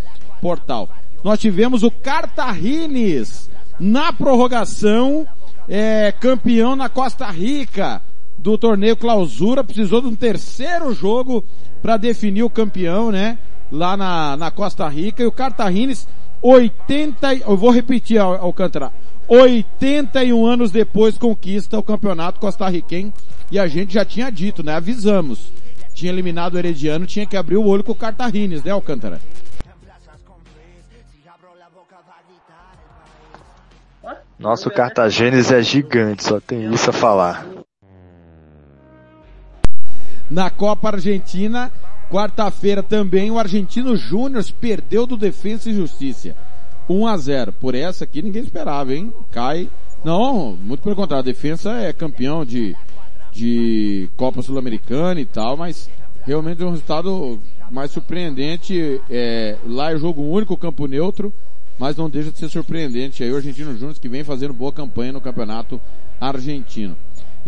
portal. 0.41 0.89
Nós 1.25 1.41
tivemos 1.41 1.83
o 1.83 1.91
Cartagines 1.91 3.51
na 3.81 4.13
prorrogação, 4.13 5.27
é, 5.69 6.13
campeão 6.21 6.77
na 6.77 6.89
Costa 6.89 7.29
Rica 7.33 8.01
do 8.47 8.57
torneio 8.57 8.97
Clausura, 8.97 9.65
precisou 9.65 10.01
de 10.01 10.07
um 10.07 10.15
terceiro 10.15 10.95
jogo 10.95 11.45
para 11.83 11.97
definir 11.97 12.45
o 12.45 12.51
campeão, 12.51 13.11
né? 13.11 13.39
Lá 13.73 13.97
na, 13.97 14.37
na 14.37 14.51
Costa 14.53 14.87
Rica 14.89 15.21
e 15.21 15.27
o 15.27 15.33
Cartagines 15.33 16.07
80, 16.41 17.35
eu 17.39 17.57
vou 17.57 17.71
repetir 17.73 18.19
Al- 18.19 18.37
Alcântara, 18.37 18.93
81 19.27 20.47
anos 20.47 20.71
depois 20.71 21.19
conquista 21.19 21.77
o 21.77 21.83
campeonato 21.83 22.39
costarriquenho 22.39 23.13
e 23.51 23.59
a 23.59 23.67
gente 23.67 23.95
já 23.95 24.05
tinha 24.05 24.31
dito, 24.31 24.63
né? 24.63 24.77
Avisamos. 24.77 25.51
Tinha 25.93 26.13
eliminado 26.13 26.55
o 26.55 26.59
Herediano, 26.59 27.05
tinha 27.05 27.27
que 27.27 27.37
abrir 27.37 27.57
o 27.57 27.67
olho 27.67 27.83
com 27.83 27.93
o 27.93 27.97
Cartagines, 27.97 28.63
né 28.63 28.71
Alcântara? 28.71 29.21
Nossa, 34.39 34.69
o 34.69 34.73
Cartagênis 34.73 35.51
é 35.51 35.61
gigante, 35.63 36.23
só 36.23 36.39
tem 36.39 36.73
isso 36.73 36.91
a 36.91 36.93
falar. 36.93 37.45
Na 40.29 40.51
Copa 40.51 40.89
Argentina, 40.89 41.71
quarta-feira 42.11 42.83
também 42.83 43.31
o 43.31 43.39
Argentino 43.39 43.97
Júnior 43.97 44.45
perdeu 44.61 45.07
do 45.07 45.17
Defensa 45.17 45.71
e 45.71 45.75
Justiça. 45.75 46.35
1 46.89 47.07
a 47.07 47.17
0. 47.17 47.53
Por 47.53 47.75
essa 47.75 48.05
aqui 48.05 48.23
ninguém 48.23 48.43
esperava, 48.43 48.95
hein? 48.95 49.13
Cai. 49.31 49.69
Não, 50.05 50.57
muito 50.57 50.83
pelo 50.83 50.97
contrário, 50.97 51.23
a 51.23 51.33
Defensa 51.33 51.73
é 51.73 51.93
campeão 51.93 52.45
de, 52.45 52.77
de 53.33 54.09
Copa 54.17 54.43
Sul-Americana 54.43 55.21
e 55.21 55.27
tal, 55.27 55.57
mas 55.57 55.91
realmente 56.25 56.63
é 56.63 56.67
um 56.67 56.71
resultado 56.71 57.41
mais 57.71 57.91
surpreendente. 57.91 59.01
É, 59.11 59.57
lá 59.65 59.93
é 59.93 59.99
jogo 59.99 60.23
único, 60.23 60.57
campo 60.57 60.87
neutro, 60.87 61.33
mas 61.79 61.97
não 61.97 62.11
deixa 62.11 62.31
de 62.31 62.39
ser 62.39 62.49
surpreendente. 62.49 63.23
Aí 63.23 63.33
o 63.33 63.37
Argentino 63.37 63.77
Júnior 63.77 63.99
que 63.99 64.09
vem 64.09 64.25
fazendo 64.25 64.53
boa 64.53 64.73
campanha 64.73 65.13
no 65.13 65.21
campeonato 65.21 65.81
argentino. 66.21 66.97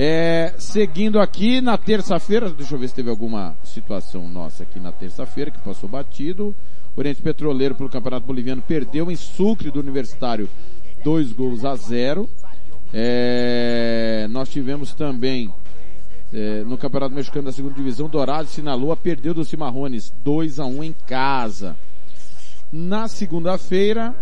É, 0.01 0.55
seguindo 0.61 1.19
aqui 1.19 1.61
na 1.61 1.77
terça-feira, 1.77 2.49
deixa 2.51 2.73
eu 2.73 2.79
ver 2.79 2.87
se 2.87 2.95
teve 2.95 3.11
alguma 3.11 3.57
situação 3.65 4.29
nossa 4.29 4.63
aqui 4.63 4.79
na 4.79 4.93
terça-feira 4.93 5.51
que 5.51 5.59
passou 5.59 5.89
batido. 5.89 6.55
Oriente 6.95 7.21
Petroleiro 7.21 7.75
pelo 7.75 7.89
Campeonato 7.91 8.25
Boliviano 8.25 8.63
perdeu 8.63 9.11
em 9.11 9.17
Sucre 9.17 9.73
do 9.73 9.81
Universitário 9.81 10.49
dois 11.03 11.33
gols 11.33 11.65
a 11.65 11.75
zero. 11.75 12.29
É, 12.95 14.29
nós 14.31 14.49
tivemos 14.49 14.95
também 14.95 15.53
é, 16.33 16.63
no 16.63 16.79
Campeonato 16.79 17.13
Mexicano 17.13 17.47
da 17.47 17.53
Segunda 17.53 17.75
Divisão, 17.75 18.09
Dourado 18.09 18.49
Sinaloa 18.49 18.97
perdeu 18.97 19.35
do 19.35 19.45
Cimarrones 19.45 20.15
2 20.23 20.61
a 20.61 20.65
1 20.65 20.85
em 20.85 20.95
casa. 21.09 21.77
Na 22.71 23.09
segunda-feira, 23.09 24.15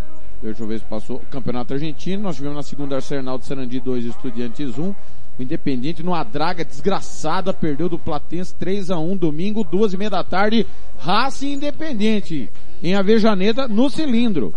deixa 0.43 0.63
eu 0.63 0.67
ver 0.67 0.79
se 0.79 0.87
passou, 0.87 1.21
Campeonato 1.31 1.75
Argentino, 1.75 2.23
nós 2.23 2.37
tivemos 2.37 2.57
na 2.57 2.63
segunda 2.63 2.97
Arsenal 2.97 3.37
de 3.37 3.45
Sarandi 3.45 3.79
2 3.79 4.07
Estudiantes 4.07 4.79
1. 4.79 4.95
O 5.39 5.43
Independiente 5.43 6.03
numa 6.03 6.25
draga 6.25 6.65
desgraçada 6.65 7.53
perdeu 7.53 7.89
do 7.89 7.99
Platense 7.99 8.55
3 8.55 8.91
a 8.91 8.99
1 8.99 9.17
domingo, 9.19 9.63
duas 9.63 9.93
e 9.93 9.97
meia 9.97 10.11
da 10.11 10.25
tarde, 10.25 10.67
Racing 10.99 11.53
Independente 11.53 12.49
em 12.83 12.95
Avejaneda 12.95 13.69
no 13.69 13.91
cilindro. 13.91 14.55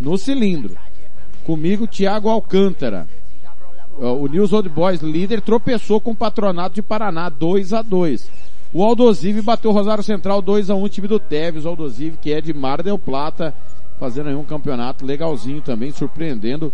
No 0.00 0.16
cilindro. 0.16 0.76
Comigo, 1.44 1.86
Thiago 1.86 2.28
Alcântara. 2.28 3.06
O 3.98 4.26
News 4.26 4.52
Old 4.52 4.68
Boys 4.68 5.00
líder 5.02 5.40
tropeçou 5.40 6.00
com 6.00 6.12
o 6.12 6.16
Patronato 6.16 6.74
de 6.74 6.82
Paraná 6.82 7.28
2 7.28 7.72
a 7.72 7.80
2 7.80 8.28
O 8.72 8.82
Aldosive 8.82 9.40
bateu 9.40 9.70
o 9.70 9.74
Rosário 9.74 10.02
Central 10.02 10.42
2 10.42 10.68
a 10.68 10.74
1 10.74 10.88
time 10.88 11.06
do 11.06 11.20
Teves, 11.20 11.64
o 11.64 11.68
Aldosive 11.68 12.16
que 12.16 12.32
é 12.32 12.40
de 12.40 12.52
Mar 12.52 12.82
del 12.82 12.98
Plata, 12.98 13.54
fazendo 14.00 14.30
aí 14.30 14.34
um 14.34 14.42
campeonato 14.42 15.06
legalzinho 15.06 15.60
também, 15.60 15.92
surpreendendo 15.92 16.72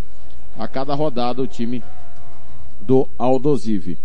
a 0.59 0.67
cada 0.67 0.95
rodada 0.95 1.43
o 1.43 1.47
time 1.47 1.83
do 2.91 3.09
Aldosive. 3.17 3.97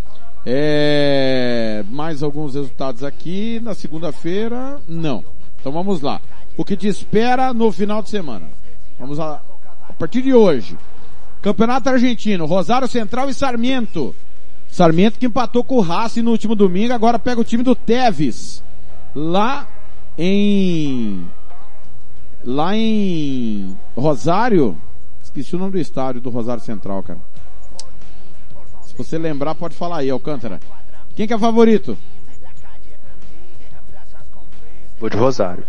É, 0.46 1.84
mais 1.90 2.22
alguns 2.22 2.54
resultados 2.54 3.04
aqui 3.04 3.60
na 3.64 3.74
segunda-feira? 3.74 4.80
Não. 4.88 5.26
Então 5.60 5.72
vamos 5.72 6.02
lá. 6.02 6.22
O 6.56 6.64
que 6.64 6.78
te 6.78 6.88
espera 6.88 7.52
no 7.52 7.72
final 7.72 8.04
de 8.04 8.12
semana? 8.12 8.46
Vamos 9.00 9.18
lá. 9.18 9.42
A 9.90 9.94
partir 9.94 10.22
de 10.22 10.36
hoje. 10.36 10.78
Campeonato 11.42 11.90
Argentino, 11.90 12.46
Rosário 12.46 12.88
Central 12.88 13.28
e 13.28 13.34
Sarmiento. 13.34 14.16
Sarmiento 14.68 15.18
que 15.18 15.26
empatou 15.26 15.64
com 15.64 15.78
o 15.78 15.82
Racing 15.82 16.22
no 16.22 16.30
último 16.30 16.54
domingo, 16.54 16.94
agora 16.94 17.18
pega 17.18 17.42
o 17.42 17.44
time 17.44 17.64
do 17.64 17.74
Teves. 17.74 18.64
Lá 19.16 19.68
em 20.16 21.28
lá 22.44 22.76
em 22.76 23.76
Rosário, 23.98 24.78
esqueci 25.24 25.56
o 25.56 25.60
nome 25.60 25.72
do 25.72 25.80
estádio 25.80 26.22
do 26.22 26.30
Rosário 26.30 26.62
Central, 26.64 27.02
cara. 27.02 27.20
Se 28.96 29.04
você 29.04 29.18
lembrar, 29.18 29.56
pode 29.56 29.76
falar 29.76 29.98
aí, 29.98 30.10
Alcântara. 30.10 30.60
Quem 31.16 31.28
que 31.28 31.34
é 31.34 31.38
favorito? 31.38 31.98
Vou 34.98 35.10
de 35.10 35.18
Rosário. 35.18 35.66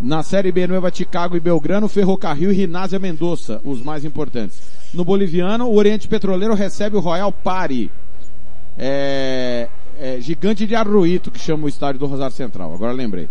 Na 0.00 0.24
Série 0.24 0.50
B, 0.50 0.66
Nueva 0.66 0.90
Chicago 0.92 1.36
e 1.36 1.40
Belgrano, 1.40 1.88
Ferrocarril 1.88 2.50
e 2.50 2.54
Rinásia 2.54 2.98
Mendoza, 2.98 3.60
os 3.64 3.80
mais 3.82 4.04
importantes. 4.04 4.60
No 4.92 5.04
boliviano, 5.04 5.66
o 5.66 5.76
Oriente 5.76 6.08
Petroleiro 6.08 6.54
recebe 6.54 6.96
o 6.96 7.00
Royal 7.00 7.30
Pari. 7.30 7.88
É, 8.76 9.68
é, 9.98 10.20
Gigante 10.20 10.66
de 10.66 10.74
Arruito, 10.74 11.30
que 11.30 11.38
chama 11.38 11.66
o 11.66 11.68
estádio 11.68 12.00
do 12.00 12.06
Rosário 12.06 12.34
Central, 12.34 12.74
agora 12.74 12.92
lembrei. 12.92 13.28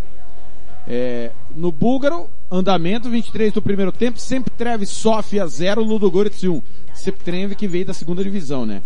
É, 0.88 1.32
no 1.56 1.72
búlgaro, 1.72 2.30
andamento 2.50 3.10
23 3.10 3.52
do 3.52 3.62
primeiro 3.62 3.92
tempo, 3.92 4.18
sempre 4.18 4.52
Treve 4.56 4.86
Sofia 4.86 5.46
0, 5.46 5.84
Ludogorets 5.84 6.44
1. 6.44 6.62
Sempre 6.94 7.24
Treve 7.24 7.56
que 7.56 7.68
veio 7.68 7.86
da 7.86 7.94
segunda 7.94 8.24
divisão, 8.24 8.66
né? 8.66 8.82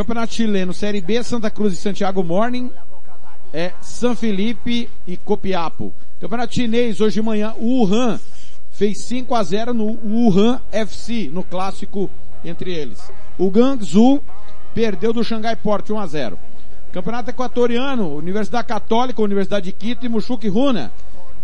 Campeonato 0.00 0.32
chileno, 0.32 0.72
Série 0.72 1.02
B, 1.02 1.22
Santa 1.22 1.50
Cruz 1.50 1.74
e 1.74 1.76
Santiago 1.76 2.24
Morning, 2.24 2.70
é 3.52 3.72
San 3.82 4.14
Felipe 4.14 4.88
e 5.06 5.18
Copiapo. 5.18 5.92
Campeonato 6.18 6.54
chinês, 6.54 7.02
hoje 7.02 7.20
de 7.20 7.22
manhã, 7.22 7.52
o 7.58 7.82
Wuhan 7.82 8.18
fez 8.70 8.96
5 8.96 9.34
a 9.34 9.42
0 9.42 9.74
no 9.74 9.98
Wuhan 10.02 10.58
FC, 10.72 11.28
no 11.30 11.44
clássico 11.44 12.08
entre 12.42 12.72
eles. 12.72 13.12
O 13.36 13.50
Guangzhou 13.50 14.24
perdeu 14.74 15.12
do 15.12 15.22
Xangai 15.22 15.54
Port 15.54 15.90
1 15.90 15.98
a 15.98 16.06
0. 16.06 16.38
Campeonato 16.90 17.28
equatoriano, 17.28 18.16
Universidade 18.16 18.68
Católica, 18.68 19.20
Universidade 19.20 19.66
de 19.66 19.72
Quito 19.72 20.06
e 20.06 20.08
Mushuc 20.08 20.48
Runa. 20.48 20.90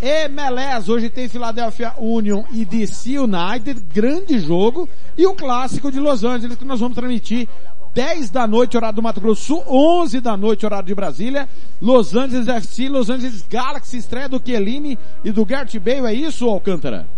MLS, 0.01 0.91
hoje 0.91 1.11
tem 1.11 1.29
Philadelphia 1.29 1.93
Union 1.99 2.45
e 2.51 2.65
DC 2.65 3.19
United, 3.19 3.81
grande 3.95 4.39
jogo. 4.39 4.89
E 5.17 5.27
o 5.27 5.35
clássico 5.35 5.93
de 5.93 6.01
Los 6.01 6.25
Angeles, 6.25 6.57
que 6.57 6.65
nós 6.65 6.81
vamos 6.81 6.95
transmitir 6.95 7.49
10 7.97 8.29
da 8.29 8.47
noite, 8.47 8.77
horário 8.77 8.97
do 8.97 9.03
Mato 9.03 9.23
Grosso 9.23 9.43
Sul, 9.43 9.65
11 9.67 10.21
da 10.21 10.37
noite, 10.37 10.67
horário 10.67 10.85
de 10.85 10.95
Brasília. 10.95 11.49
Los 11.81 12.15
Angeles 12.15 12.47
FC, 12.47 12.91
Los 12.91 13.09
Angeles 13.09 13.41
Galaxy, 13.49 13.97
estreia 13.97 14.29
do 14.29 14.39
Chiellini 14.39 14.99
e 15.25 15.33
do 15.33 15.47
Gert 15.49 15.79
Bale, 15.79 16.07
é 16.07 16.13
isso, 16.13 16.47
Alcântara? 16.47 17.09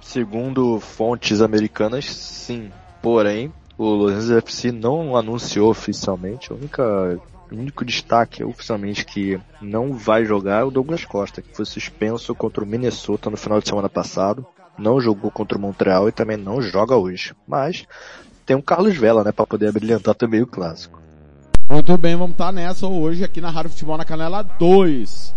Segundo 0.00 0.80
fontes 0.80 1.42
americanas, 1.42 2.06
sim. 2.06 2.70
Porém, 3.02 3.52
o 3.76 3.90
Los 3.90 4.12
Angeles 4.12 4.38
FC 4.38 4.72
não 4.72 5.14
anunciou 5.18 5.68
oficialmente. 5.68 6.50
O 6.50 6.58
único 7.52 7.84
destaque 7.84 8.42
oficialmente 8.42 9.04
que 9.04 9.38
não 9.60 9.92
vai 9.92 10.24
jogar 10.24 10.62
é 10.62 10.64
o 10.64 10.70
Douglas 10.70 11.04
Costa, 11.04 11.42
que 11.42 11.54
foi 11.54 11.66
suspenso 11.66 12.34
contra 12.34 12.64
o 12.64 12.66
Minnesota 12.66 13.28
no 13.28 13.36
final 13.36 13.60
de 13.60 13.68
semana 13.68 13.90
passado. 13.90 14.46
Não 14.78 15.00
jogou 15.00 15.30
contra 15.30 15.56
o 15.56 15.60
Montreal 15.60 16.08
e 16.08 16.12
também 16.12 16.36
não 16.36 16.60
joga 16.60 16.96
hoje. 16.96 17.34
Mas 17.46 17.86
tem 18.44 18.56
um 18.56 18.62
Carlos 18.62 18.96
Vela, 18.96 19.24
né, 19.24 19.32
para 19.32 19.46
poder 19.46 19.72
brilhantar 19.72 20.14
também 20.14 20.42
o 20.42 20.46
clássico. 20.46 21.00
Muito 21.68 21.96
bem, 21.96 22.14
vamos 22.14 22.32
estar 22.32 22.52
nessa 22.52 22.86
hoje 22.86 23.24
aqui 23.24 23.40
na 23.40 23.50
Rádio 23.50 23.70
Futebol 23.70 23.96
na 23.96 24.04
Canela 24.04 24.42
2. 24.42 25.34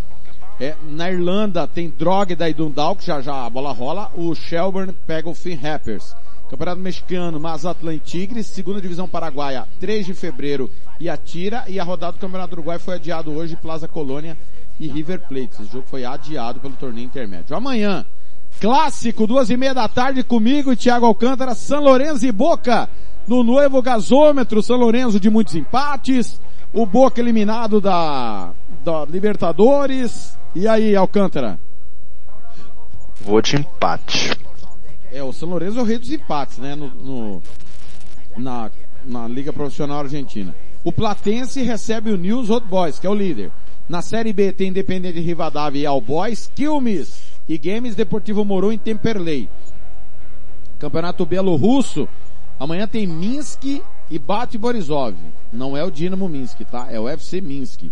É, 0.59 0.75
na 0.89 1.09
Irlanda 1.09 1.67
tem 1.67 1.89
Drogda 1.89 2.49
e 2.49 2.53
Dundalk, 2.53 2.99
que 2.99 3.07
já 3.07 3.21
já 3.21 3.45
a 3.45 3.49
bola 3.49 3.71
rola. 3.71 4.11
O 4.15 4.33
Shelburne 4.33 4.93
pega 5.05 5.29
o 5.29 5.35
Finn 5.35 5.55
Rappers. 5.55 6.15
Campeonato 6.49 6.81
Mexicano, 6.81 7.39
Mazatlan 7.39 7.97
Tigres, 7.97 8.47
segunda 8.47 8.81
divisão 8.81 9.07
paraguaia, 9.07 9.67
3 9.79 10.05
de 10.05 10.13
fevereiro 10.13 10.71
e 10.99 11.09
Atira, 11.09 11.65
e 11.67 11.77
a 11.79 11.83
rodada 11.83 12.13
do 12.13 12.19
Campeonato 12.19 12.53
Uruguai 12.53 12.79
foi 12.79 12.95
adiado 12.95 13.31
hoje, 13.31 13.57
Plaza 13.57 13.87
Colônia 13.87 14.37
e 14.79 14.87
River 14.87 15.27
Plate. 15.27 15.61
Esse 15.61 15.71
jogo 15.71 15.85
foi 15.87 16.05
adiado 16.05 16.59
pelo 16.59 16.75
torneio 16.75 17.05
intermédio. 17.05 17.55
Amanhã, 17.55 18.05
clássico, 18.57 19.27
duas 19.27 19.49
e 19.49 19.57
meia 19.57 19.73
da 19.73 19.87
tarde 19.87 20.23
comigo 20.23 20.71
e 20.71 20.75
Thiago 20.75 21.05
Alcântara, 21.05 21.55
São 21.55 21.81
Lourenço 21.81 22.25
e 22.25 22.31
Boca, 22.31 22.89
no 23.27 23.43
novo 23.43 23.81
gasômetro, 23.81 24.63
São 24.63 24.77
Lourenço 24.77 25.19
de 25.19 25.29
muitos 25.29 25.55
empates, 25.55 26.39
o 26.73 26.85
Boca 26.85 27.21
eliminado 27.21 27.79
da, 27.79 28.51
da 28.83 29.05
Libertadores, 29.05 30.37
e 30.55 30.67
aí 30.67 30.95
Alcântara? 30.95 31.59
Vou 33.21 33.41
de 33.41 33.57
empate. 33.57 34.31
É, 35.11 35.23
o 35.23 35.31
São 35.31 35.49
Lourenço 35.49 35.79
é 35.79 35.81
o 35.81 35.85
rei 35.85 35.97
dos 35.97 36.11
empates, 36.11 36.57
né? 36.57 36.75
No, 36.75 36.87
no, 36.87 37.43
na, 38.35 38.69
na 39.05 39.27
Liga 39.27 39.53
Profissional 39.53 39.99
Argentina. 39.99 40.55
O 40.83 40.91
Platense 40.91 41.61
recebe 41.61 42.11
o 42.11 42.17
News 42.17 42.49
Old 42.49 42.67
Boys, 42.67 42.99
que 42.99 43.07
é 43.07 43.09
o 43.09 43.15
líder. 43.15 43.51
Na 43.87 44.01
Série 44.01 44.33
B 44.33 44.51
tem 44.51 44.69
Independente 44.69 45.19
Rivadavia 45.19 45.81
e 45.81 45.85
All 45.85 46.01
Boys, 46.01 46.51
Quilmes 46.53 47.26
e 47.47 47.57
Games 47.57 47.95
Deportivo 47.95 48.43
Morou 48.43 48.71
em 48.71 48.77
Temperley. 48.77 49.49
Campeonato 50.79 51.25
Belo-Russo, 51.25 52.07
amanhã 52.59 52.87
tem 52.87 53.07
Minsk 53.07 53.63
e 54.11 54.19
Bate 54.19 54.57
Borisov. 54.57 55.15
Não 55.51 55.75
é 55.75 55.83
o 55.83 55.91
Dinamo 55.91 56.29
Minsk, 56.29 56.61
tá? 56.69 56.87
É 56.91 56.99
o 56.99 57.07
FC 57.07 57.41
Minsk. 57.41 57.85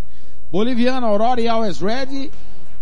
Boliviano, 0.52 1.08
Aurora 1.08 1.42
e 1.42 1.48
Always 1.48 1.80
Red 1.80 2.30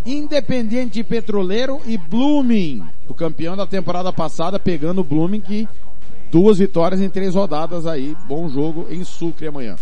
Independiente 0.05 1.01
Petroleiro 1.01 1.81
e 1.85 1.97
Blooming, 1.97 2.83
o 3.07 3.13
campeão 3.13 3.55
da 3.55 3.65
temporada 3.65 4.11
passada, 4.11 4.59
pegando 4.59 4.99
o 4.99 5.03
Blooming 5.03 5.39
que 5.39 5.67
duas 6.29 6.57
vitórias 6.57 6.99
em 6.99 7.09
três 7.09 7.35
rodadas 7.35 7.87
aí, 7.87 8.17
bom 8.27 8.49
jogo 8.49 8.85
em 8.89 9.05
Sucre 9.05 9.47
amanhã. 9.47 9.77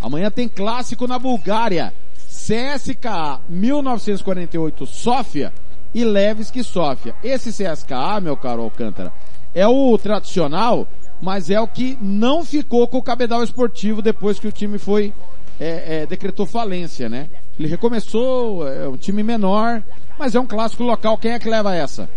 Amanhã 0.00 0.30
tem 0.30 0.48
clássico 0.48 1.08
na 1.08 1.18
Bulgária, 1.18 1.92
CSKA 2.28 3.40
1948 3.48 4.86
Sofia 4.86 5.52
e 5.96 6.04
Levski 6.04 6.62
Sofia. 6.62 7.14
Esse 7.24 7.50
CSKA, 7.50 8.20
meu 8.20 8.36
caro 8.36 8.60
Alcântara, 8.60 9.10
é 9.54 9.66
o 9.66 9.96
tradicional, 9.96 10.86
mas 11.22 11.48
é 11.48 11.58
o 11.58 11.66
que 11.66 11.96
não 12.02 12.44
ficou 12.44 12.86
com 12.86 12.98
o 12.98 13.02
cabedal 13.02 13.42
esportivo 13.42 14.02
depois 14.02 14.38
que 14.38 14.46
o 14.46 14.52
time 14.52 14.76
foi 14.76 15.14
é, 15.58 16.02
é, 16.02 16.06
decretou 16.06 16.44
falência, 16.44 17.08
né? 17.08 17.30
Ele 17.58 17.66
recomeçou, 17.66 18.68
é 18.68 18.86
um 18.86 18.98
time 18.98 19.22
menor, 19.22 19.82
mas 20.18 20.34
é 20.34 20.40
um 20.40 20.46
clássico 20.46 20.82
local. 20.82 21.16
Quem 21.16 21.32
é 21.32 21.38
que 21.38 21.48
leva 21.48 21.74
essa? 21.74 22.10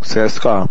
CSKA. 0.00 0.66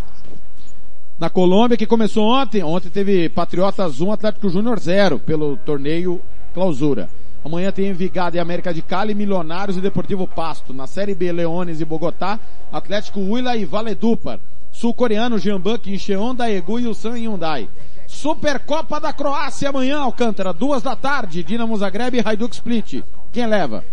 Na 1.20 1.30
Colômbia, 1.30 1.78
que 1.78 1.86
começou 1.86 2.24
ontem, 2.24 2.64
ontem 2.64 2.90
teve 2.90 3.30
Patriotas 3.30 4.02
1, 4.02 4.12
Atlético 4.12 4.50
Júnior 4.50 4.80
0, 4.80 5.20
pelo 5.20 5.58
torneio 5.58 6.20
clausura. 6.56 7.08
Amanhã 7.48 7.72
tem 7.72 7.88
Envigado 7.88 8.36
e 8.36 8.42
América 8.42 8.74
de 8.74 8.82
Cali, 8.82 9.14
Milionários 9.14 9.78
e 9.78 9.82
Deportivo 9.82 10.28
Pasto. 10.28 10.74
Na 10.74 10.86
Série 10.86 11.16
B, 11.16 11.32
Leones 11.32 11.80
e 11.80 11.86
Bogotá, 11.86 12.38
Atlético 12.70 13.22
Huila 13.22 13.56
e 13.56 13.64
Valedupar. 13.64 14.38
Sul-coreano, 14.70 15.40
Jeonbuk, 15.40 15.90
Incheon, 15.90 16.36
Daegu 16.36 16.78
e 16.78 16.86
Ulsan 16.86 17.18
Hyundai. 17.18 17.70
Supercopa 18.06 19.00
da 19.00 19.14
Croácia 19.14 19.70
amanhã, 19.70 20.00
Alcântara, 20.00 20.52
duas 20.52 20.84
da 20.84 20.94
tarde, 20.94 21.42
Dinamo 21.42 21.78
Zagreb 21.78 22.18
e 22.18 22.22
Hajduk 22.24 22.54
Split. 22.54 23.02
Quem 23.32 23.48
leva? 23.48 23.86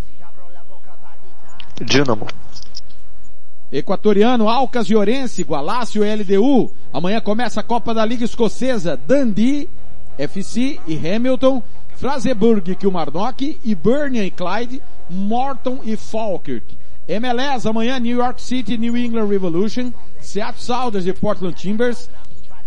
Dinamo. 1.81 2.27
Equatoriano, 3.71 4.49
Alcas 4.49 4.91
e 4.91 4.97
Orense, 4.97 5.45
Gualácio 5.45 6.05
e 6.05 6.13
LDU. 6.13 6.73
Amanhã 6.93 7.21
começa 7.21 7.61
a 7.61 7.65
Copa 7.65 7.95
da 7.95 8.05
Liga 8.05 8.25
Escocesa, 8.25 8.97
Dundee, 8.97 9.69
FC 10.19 10.81
e 10.89 10.97
Hamilton, 10.97 11.63
Kilmarnock 12.79 13.59
e 13.65 13.75
Burnie 13.75 14.27
e 14.27 14.31
Clyde, 14.31 14.83
Morton 15.09 15.81
e 15.85 15.97
Falkirk. 15.97 16.77
MLS, 17.07 17.67
amanhã 17.67 17.99
New 17.99 18.17
York 18.17 18.41
City, 18.41 18.79
New 18.79 18.97
England 18.97 19.29
Revolution, 19.29 19.93
Seattle 20.21 20.61
Sounders 20.61 21.07
e 21.07 21.13
Portland 21.13 21.55
Timbers, 21.55 22.09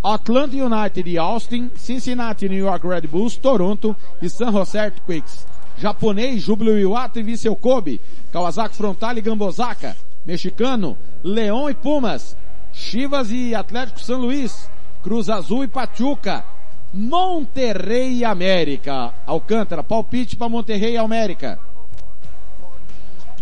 Atlanta 0.04 0.56
United 0.56 1.10
e 1.10 1.18
Austin, 1.18 1.72
Cincinnati 1.76 2.48
New 2.48 2.60
York 2.60 2.88
Red 2.88 3.08
Bulls, 3.08 3.36
Toronto 3.36 3.96
e 4.22 4.30
San 4.30 4.52
Jose 4.52 4.78
Earthquakes. 4.78 5.46
Japonês, 5.80 6.42
Júbilo 6.42 6.78
Iwata 6.78 7.20
e 7.20 7.24
Viseu 7.24 7.56
Kobe, 7.56 8.00
Kawasaki 8.32 8.76
Frontal 8.76 9.18
e 9.18 9.22
Gambosaka. 9.22 9.96
Mexicano, 10.26 10.98
Leão 11.24 11.70
e 11.70 11.74
Pumas, 11.74 12.36
Chivas 12.74 13.32
e 13.32 13.56
Atlético 13.56 14.00
São 14.00 14.20
Luís, 14.20 14.70
Cruz 15.02 15.30
Azul 15.30 15.64
e 15.64 15.68
Pachuca, 15.68 16.44
Monterrey 16.94 18.18
e 18.18 18.26
América. 18.26 19.14
Alcântara, 19.26 19.84
palpite 19.84 20.36
para 20.36 20.50
Monterrey 20.50 20.94
e 20.94 20.98
América. 20.98 21.60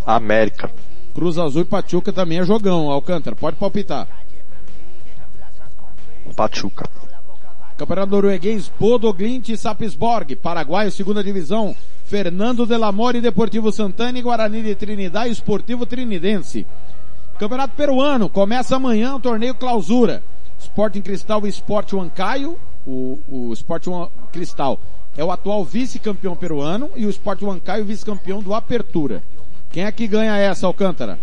América. 0.05 0.71
Cruz 1.13 1.37
Azul 1.37 1.61
e 1.61 1.65
Pachuca 1.65 2.11
também 2.11 2.39
é 2.39 2.43
jogão, 2.43 2.91
Alcântara, 2.91 3.35
pode 3.35 3.55
palpitar. 3.55 4.07
Pachuca. 6.35 6.89
Campeonato 7.77 8.11
norueguês 8.11 8.71
Bodo 8.79 9.11
Glint 9.13 9.49
e 9.49 9.57
Sapsborg. 9.57 10.35
Paraguai, 10.35 10.89
segunda 10.91 11.23
divisão. 11.23 11.75
Fernando 12.05 12.65
Delamore, 12.65 13.19
Deportivo 13.19 13.71
Santana 13.71 14.17
e 14.17 14.21
Guarani 14.21 14.61
de 14.61 14.75
Trinidad 14.75 15.27
e 15.27 15.31
Esportivo 15.31 15.85
Trinidense. 15.85 16.65
Campeonato 17.37 17.75
peruano, 17.75 18.29
começa 18.29 18.75
amanhã 18.75 19.15
o 19.15 19.19
torneio 19.19 19.55
clausura. 19.55 20.23
Sporting 20.57 21.01
Cristal 21.01 21.45
e 21.45 21.49
Sport 21.49 21.93
Huancaio. 21.93 22.57
O, 22.85 23.19
o 23.27 23.53
Sport 23.53 23.87
Huan- 23.87 24.09
Cristal 24.31 24.79
é 25.17 25.23
o 25.23 25.31
atual 25.31 25.63
vice-campeão 25.63 26.35
peruano 26.35 26.89
e 26.95 27.05
o 27.05 27.09
Sport 27.09 27.41
Huancaio 27.41 27.85
vice-campeão 27.85 28.41
do 28.41 28.53
Apertura. 28.53 29.23
Quem 29.71 29.83
é 29.85 29.91
que 29.91 30.07
ganha 30.07 30.37
essa, 30.37 30.67
Alcântara? 30.67 31.19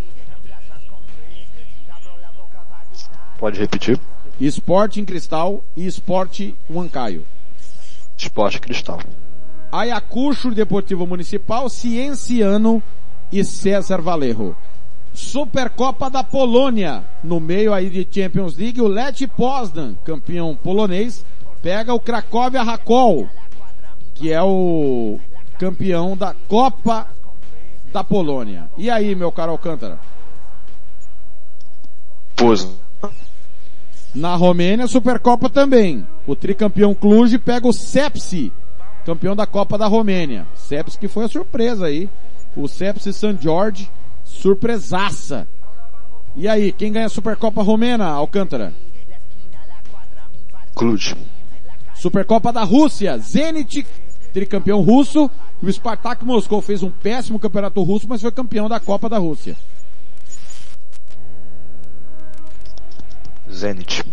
Pode 3.38 3.58
repetir? 3.58 3.98
Sporting 4.40 5.04
Cristal 5.04 5.64
e 5.76 5.86
Sport 5.86 6.52
Huancaio. 6.70 7.24
Esporte 8.16 8.60
Cristal. 8.60 9.00
Ayacucho 9.70 10.50
Deportivo 10.50 11.06
Municipal, 11.06 11.68
Cienciano 11.68 12.82
e 13.30 13.42
César 13.44 14.00
Valerro. 14.00 14.56
Supercopa 15.14 16.08
da 16.08 16.22
Polônia, 16.24 17.04
no 17.22 17.38
meio 17.40 17.72
aí 17.74 17.90
de 17.90 18.06
Champions 18.10 18.56
League, 18.56 18.80
o 18.80 18.88
Lech 18.88 19.26
Poznan, 19.26 19.94
campeão 20.04 20.56
polonês, 20.56 21.24
pega 21.62 21.94
o 21.94 22.00
Cracóvia 22.00 22.62
Rakol, 22.62 23.28
que 24.14 24.32
é 24.32 24.42
o 24.42 25.18
campeão 25.58 26.16
da 26.16 26.34
Copa 26.34 27.06
da 27.92 28.02
Polônia. 28.02 28.68
E 28.76 28.90
aí, 28.90 29.14
meu 29.14 29.30
caro 29.30 29.52
Alcântara? 29.52 29.98
Poznan. 32.34 32.74
Na 34.14 34.34
Romênia, 34.34 34.86
Supercopa 34.86 35.48
também. 35.48 36.06
O 36.26 36.36
tricampeão 36.36 36.94
Cluj 36.94 37.38
pega 37.38 37.66
o 37.66 37.72
Sepsi, 37.72 38.52
campeão 39.06 39.34
da 39.34 39.46
Copa 39.46 39.78
da 39.78 39.86
Romênia. 39.86 40.46
Sepsi 40.54 40.98
que 40.98 41.08
foi 41.08 41.24
a 41.24 41.28
surpresa 41.28 41.86
aí. 41.86 42.10
O 42.54 42.68
Sepsi 42.68 43.12
San 43.12 43.38
Jorge, 43.40 43.90
surpresaça. 44.24 45.48
E 46.34 46.48
aí, 46.48 46.72
quem 46.72 46.92
ganha 46.92 47.06
a 47.06 47.10
Supercopa 47.10 47.62
Romena, 47.62 48.06
Alcântara? 48.08 48.74
Cluj. 50.74 51.14
Supercopa 52.02 52.52
da 52.52 52.64
Rússia, 52.64 53.16
Zenit, 53.16 53.86
tricampeão 54.32 54.80
russo. 54.80 55.30
E 55.62 55.66
o 55.66 55.72
Spartak 55.72 56.24
Moscou 56.24 56.60
fez 56.60 56.82
um 56.82 56.90
péssimo 56.90 57.38
campeonato 57.38 57.80
russo, 57.84 58.08
mas 58.08 58.20
foi 58.20 58.32
campeão 58.32 58.68
da 58.68 58.80
Copa 58.80 59.08
da 59.08 59.18
Rússia. 59.18 59.56
Zenit. 63.48 64.04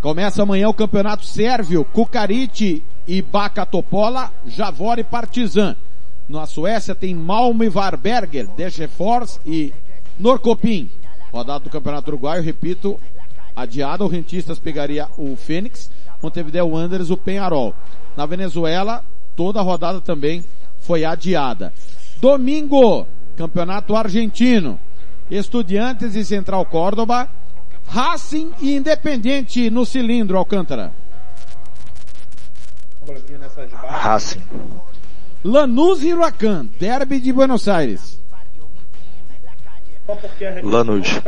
Começa 0.00 0.42
amanhã 0.42 0.68
o 0.68 0.74
campeonato 0.74 1.24
sérvio, 1.24 1.84
Kukarici 1.84 2.82
e 3.06 3.22
Baka 3.22 3.64
Topola, 3.64 4.32
Javor 4.44 4.98
e 4.98 5.04
Partizan. 5.04 5.76
Na 6.28 6.44
Suécia 6.44 6.92
tem 6.92 7.14
Malmö 7.14 7.66
e 7.66 7.68
Varberger, 7.68 8.48
Degerfors 8.48 9.38
e 9.46 9.72
Norcopim. 10.18 10.90
Rodada 11.30 11.60
do 11.60 11.70
campeonato 11.70 12.10
uruguaio, 12.10 12.42
repito, 12.42 12.98
adiada, 13.54 14.04
o 14.04 14.08
Rentistas 14.08 14.58
pegaria 14.58 15.08
o 15.16 15.36
Fênix, 15.36 15.88
Montevideo 16.22 16.66
Wanderers 16.66 17.10
o 17.10 17.16
Penharol. 17.16 17.74
Na 18.16 18.24
Venezuela, 18.24 19.04
toda 19.34 19.60
a 19.60 19.62
rodada 19.62 20.00
também 20.00 20.44
foi 20.80 21.04
adiada. 21.04 21.72
Domingo, 22.20 23.06
campeonato 23.36 23.96
argentino. 23.96 24.78
Estudiantes 25.30 26.14
e 26.14 26.24
Central 26.24 26.64
Córdoba, 26.66 27.28
Racing 27.88 28.52
e 28.60 28.76
Independente 28.76 29.70
no 29.70 29.84
cilindro, 29.84 30.38
Alcântara. 30.38 30.92
Racing. 33.88 34.42
Lanús 35.44 36.04
e 36.04 36.12
Huracan, 36.12 36.66
Derby 36.78 37.18
de 37.18 37.32
Buenos 37.32 37.66
Aires. 37.66 38.20
Lanús. 40.62 41.20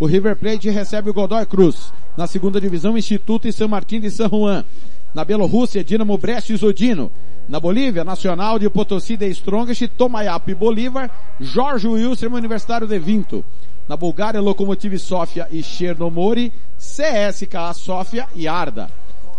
O 0.00 0.06
River 0.06 0.36
Plate 0.36 0.70
recebe 0.70 1.10
o 1.10 1.14
Godoy 1.14 1.44
Cruz. 1.44 1.92
Na 2.16 2.28
segunda 2.28 2.60
divisão, 2.60 2.96
Instituto 2.96 3.48
e 3.48 3.52
São 3.52 3.66
Martín 3.66 4.00
de 4.00 4.10
San 4.10 4.28
Juan. 4.28 4.64
Na 5.12 5.24
Bielorrússia, 5.24 5.82
Dinamo 5.82 6.16
Brest 6.16 6.50
e 6.50 6.56
Zodino. 6.56 7.10
Na 7.48 7.58
Bolívia, 7.58 8.04
Nacional 8.04 8.60
de 8.60 8.70
Potosí 8.70 9.16
de 9.16 9.26
Strongest, 9.30 9.88
Tomayapo 9.96 10.50
e 10.50 10.54
Bolívar, 10.54 11.10
Jorge 11.40 11.88
Wilson, 11.88 12.28
Universitário 12.28 12.86
de 12.86 12.98
Vinto. 12.98 13.44
Na 13.88 13.96
Bulgária, 13.96 14.40
Lokomotiv 14.40 14.96
Sofia 14.98 15.48
e 15.50 15.62
Chernomori, 15.64 16.52
CSKA 16.76 17.72
Sofia 17.72 18.28
e 18.36 18.46
Arda. 18.46 18.90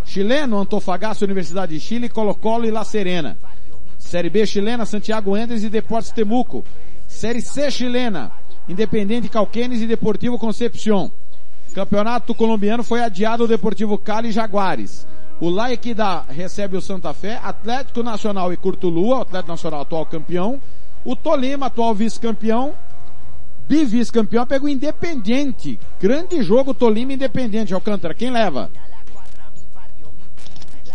Chileno, 0.03 0.59
Antofagasta, 0.59 1.23
Universidade 1.23 1.73
de 1.73 1.79
Chile, 1.79 2.09
Colo-Colo 2.09 2.65
e 2.65 2.71
La 2.71 2.83
Serena. 2.83 3.37
Série 3.97 4.29
B 4.29 4.45
chilena, 4.45 4.85
Santiago 4.85 5.37
Endres 5.37 5.63
e 5.63 5.69
Deportes 5.69 6.11
Temuco. 6.11 6.65
Série 7.07 7.41
C 7.41 7.69
chilena, 7.69 8.31
Independente 8.69 9.27
Calquenes 9.27 9.81
e 9.81 9.87
Deportivo 9.87 10.37
Concepción. 10.37 11.11
Campeonato 11.73 12.35
colombiano 12.35 12.83
foi 12.83 13.01
adiado 13.01 13.45
o 13.45 13.47
Deportivo 13.47 13.97
Cali 13.97 14.29
e 14.29 14.31
Jaguares. 14.31 15.07
O 15.41 15.49
La 15.49 15.73
Equidad 15.73 16.25
recebe 16.29 16.77
o 16.77 16.81
Santa 16.81 17.11
Fé, 17.11 17.39
Atlético 17.41 18.03
Nacional 18.03 18.53
e 18.53 18.57
Curtulua, 18.57 19.17
o 19.17 19.21
Atlético 19.21 19.51
Nacional 19.51 19.81
atual 19.81 20.05
campeão. 20.05 20.61
O 21.03 21.15
Tolima, 21.15 21.65
atual 21.65 21.95
vice-campeão. 21.95 22.75
Bivice-campeão, 23.67 24.45
pega 24.45 24.65
o 24.65 24.69
Independente. 24.69 25.79
Grande 25.99 26.43
jogo 26.43 26.73
Tolima 26.73 27.13
e 27.13 27.15
Independente, 27.15 27.73
Alcântara. 27.73 28.13
Quem 28.13 28.29
leva? 28.29 28.69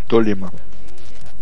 Tolima. 0.06 0.52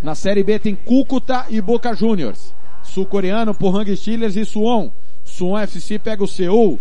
Na 0.02 0.14
Série 0.14 0.42
B 0.42 0.58
tem 0.58 0.74
Cúcuta 0.74 1.44
e 1.50 1.60
Boca 1.60 1.94
Juniors. 1.94 2.54
Sul-coreano, 2.82 3.54
Pohang 3.54 3.94
Steelers 3.94 4.36
e 4.36 4.46
Suwon. 4.46 4.90
Suwon 5.32 5.66
FC 5.66 5.98
pega 5.98 6.22
o 6.22 6.26
Seul. 6.26 6.78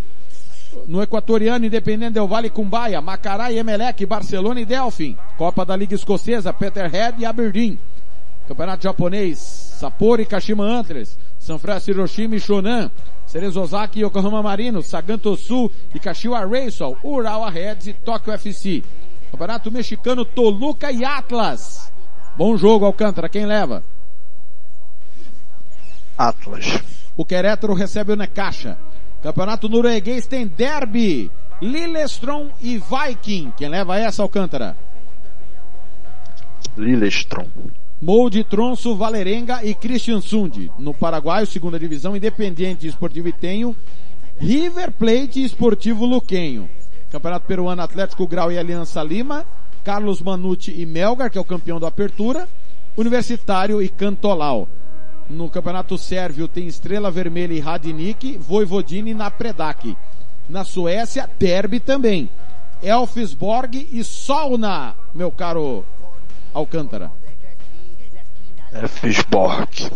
No 0.88 1.02
equatoriano, 1.02 1.66
Independente 1.66 2.14
Del 2.14 2.28
Vale 2.28 2.50
Cumbaia, 2.50 3.02
Macará 3.02 3.52
e 3.52 3.58
Emelec, 3.58 4.06
Barcelona 4.06 4.60
e 4.60 4.66
Delfim. 4.66 5.18
Copa 5.38 5.66
da 5.66 5.76
Liga 5.76 5.96
Escocesa, 5.96 6.54
Peterhead 6.54 7.22
e 7.22 7.26
Aberdeen. 7.26 7.80
Campeonato 8.48 8.84
japonês, 8.84 9.38
Sapporo 9.38 10.22
e 10.22 10.26
Kashima 10.26 10.66
Antlers. 10.66 11.18
Sanfrecce 11.40 11.92
Hiroshima 11.92 12.36
e 12.36 12.40
Shonan. 12.40 12.92
Cerezo 13.26 13.62
Osaka 13.62 13.98
e 13.98 14.02
Yokohama 14.02 14.44
Marinos, 14.44 14.86
Saganto 14.86 15.36
Sul 15.36 15.72
e 15.96 16.00
Kashiwa 16.00 16.46
Reysol, 16.46 16.98
Urawa 17.04 17.50
Reds 17.50 17.88
e 17.88 17.94
Tóquio 17.94 18.38
FC. 18.38 18.84
Campeonato 19.32 19.72
mexicano, 19.72 20.26
Toluca 20.26 20.92
e 20.92 21.06
Atlas. 21.06 21.92
Bom 22.36 22.58
jogo, 22.58 22.86
Alcântara. 22.86 23.30
Quem 23.30 23.46
leva? 23.46 23.82
Atlas. 26.18 27.01
O 27.16 27.26
Querétaro 27.26 27.74
recebe 27.74 28.14
o 28.14 28.16
Necaxa. 28.16 28.78
Campeonato 29.22 29.70
norueguês 29.70 30.26
tem 30.26 30.48
Derby, 30.48 31.30
Lillestrøm 31.62 32.50
e 32.60 32.78
Viking. 32.80 33.54
Quem 33.56 33.70
leva 33.70 33.98
essa, 33.98 34.24
Alcântara? 34.24 34.76
Lillestrøm. 36.78 37.48
Molde, 38.02 38.44
Tronço, 38.44 38.96
Valerenga 38.96 39.64
e 39.64 39.76
Kristiansund. 39.76 40.72
No 40.80 40.94
Paraguai, 40.94 41.46
segunda 41.46 41.78
divisão, 41.78 42.16
Independente 42.16 42.88
Esportivo 42.88 43.28
Itenho, 43.28 43.76
River 44.40 44.92
Plate 44.92 45.42
e 45.42 45.44
Esportivo 45.44 46.06
Luquenho. 46.06 46.68
Campeonato 47.12 47.46
Peruano 47.46 47.82
Atlético 47.84 48.26
Grau 48.26 48.52
e 48.52 48.58
Aliança 48.58 49.04
Lima, 49.04 49.46
Carlos 49.84 50.22
Manucci 50.22 50.74
e 50.76 50.86
Melgar, 50.86 51.30
que 51.30 51.38
é 51.38 51.42
o 51.42 51.46
campeão 51.46 51.80
da 51.80 51.90
Apertura, 51.90 52.48
Universitário 52.98 53.82
e 53.82 53.90
Cantolau. 53.90 54.68
No 55.32 55.50
Campeonato 55.50 55.98
Sérvio 55.98 56.46
tem 56.46 56.68
Estrela 56.68 57.10
Vermelha 57.10 57.54
e 57.54 57.60
Radnik, 57.60 58.38
Voivodine 58.38 59.14
na 59.14 59.32
Predak. 59.32 59.96
Na 60.50 60.66
Suécia, 60.66 61.30
Derby 61.40 61.80
também. 61.80 62.30
Elfsborg 62.84 63.88
e 63.92 64.04
Solna, 64.04 64.94
meu 65.16 65.32
caro 65.32 65.86
Alcântara. 66.54 67.10
Elfsborg. 68.74 69.90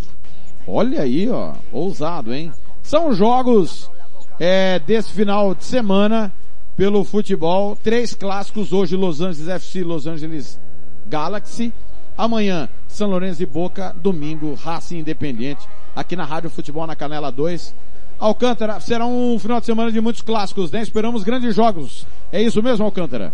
Olha 0.66 1.02
aí, 1.02 1.30
ó, 1.30 1.53
ousado, 1.72 2.34
hein? 2.34 2.53
São 2.82 3.14
jogos 3.14 3.91
é, 4.40 4.80
desse 4.80 5.12
final 5.12 5.53
de 5.53 5.66
semana 5.66 6.32
pelo 6.78 7.03
futebol. 7.03 7.76
Três 7.76 8.14
clássicos 8.14 8.72
hoje: 8.72 8.95
Los 8.95 9.20
Angeles 9.20 9.49
FC, 9.49 9.84
Los 9.84 10.07
Angeles 10.07 10.60
Galaxy. 11.07 11.74
Amanhã, 12.18 12.70
São 12.96 13.10
Lourenço 13.10 13.44
e 13.44 13.46
Boca. 13.46 13.94
Domingo, 14.02 14.54
Racing 14.54 15.00
Independente. 15.00 15.68
Aqui 15.94 16.16
na 16.16 16.24
Rádio 16.24 16.50
Futebol 16.50 16.88
na 16.88 16.96
Canela 16.96 17.30
2. 17.30 17.76
Alcântara, 18.18 18.80
será 18.80 19.06
um 19.06 19.38
final 19.38 19.60
de 19.60 19.66
semana 19.66 19.92
de 19.92 20.00
muitos 20.00 20.22
clássicos, 20.22 20.72
né? 20.72 20.82
Esperamos 20.82 21.22
grandes 21.24 21.54
jogos. 21.54 22.08
É 22.32 22.42
isso 22.42 22.64
mesmo, 22.64 22.86
Alcântara? 22.86 23.34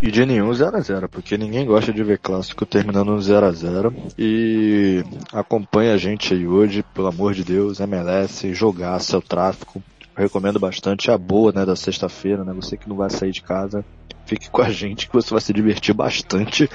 E 0.00 0.10
de 0.12 0.24
nenhum 0.24 0.50
0x0, 0.50 1.08
porque 1.08 1.36
ninguém 1.36 1.66
gosta 1.66 1.92
de 1.92 2.02
ver 2.04 2.18
clássico 2.18 2.64
terminando 2.64 3.08
no 3.08 3.18
0x0. 3.18 3.92
E 4.16 5.04
acompanha 5.32 5.92
a 5.94 5.98
gente 5.98 6.32
aí 6.32 6.46
hoje, 6.46 6.84
pelo 6.94 7.08
amor 7.08 7.34
de 7.34 7.42
Deus, 7.42 7.80
MLS, 7.80 8.54
jogar 8.54 8.98
seu 9.00 9.20
tráfico. 9.20 9.82
Recomendo 10.16 10.60
bastante 10.60 11.10
a 11.10 11.18
boa, 11.18 11.50
né, 11.52 11.66
da 11.66 11.74
sexta-feira, 11.74 12.44
né? 12.44 12.52
Você 12.54 12.76
que 12.76 12.88
não 12.88 12.96
vai 12.96 13.10
sair 13.10 13.32
de 13.32 13.42
casa, 13.42 13.84
fique 14.30 14.48
com 14.48 14.62
a 14.62 14.70
gente 14.70 15.08
que 15.08 15.12
você 15.12 15.30
vai 15.30 15.40
se 15.40 15.52
divertir 15.52 15.92
bastante. 15.92 16.70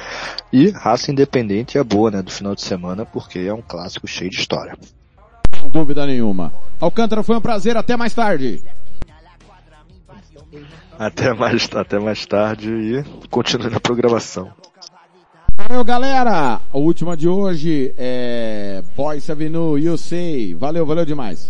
E 0.51 0.69
raça 0.71 1.09
independente 1.09 1.77
é 1.77 1.83
boa, 1.83 2.11
né, 2.11 2.21
do 2.21 2.29
final 2.29 2.53
de 2.53 2.61
semana, 2.61 3.05
porque 3.05 3.39
é 3.39 3.53
um 3.53 3.61
clássico 3.61 4.05
cheio 4.07 4.29
de 4.29 4.37
história. 4.37 4.77
Sem 5.57 5.69
dúvida 5.69 6.05
nenhuma. 6.05 6.51
Alcântara 6.81 7.23
foi 7.23 7.37
um 7.37 7.41
prazer, 7.41 7.77
até 7.77 7.95
mais 7.95 8.13
tarde. 8.13 8.61
Até 10.99 11.33
mais, 11.33 11.69
até 11.73 11.99
mais 11.99 12.25
tarde 12.25 12.69
e 12.69 13.27
continue 13.29 13.69
na 13.69 13.79
programação. 13.79 14.51
Valeu, 15.57 15.83
galera! 15.83 16.61
A 16.73 16.77
última 16.77 17.15
de 17.15 17.27
hoje 17.27 17.93
é 17.97 18.83
Boys 18.95 19.29
Avenue, 19.29 19.81
You 19.81 19.97
Say. 19.97 20.53
Valeu, 20.53 20.85
valeu 20.85 21.05
demais. 21.05 21.49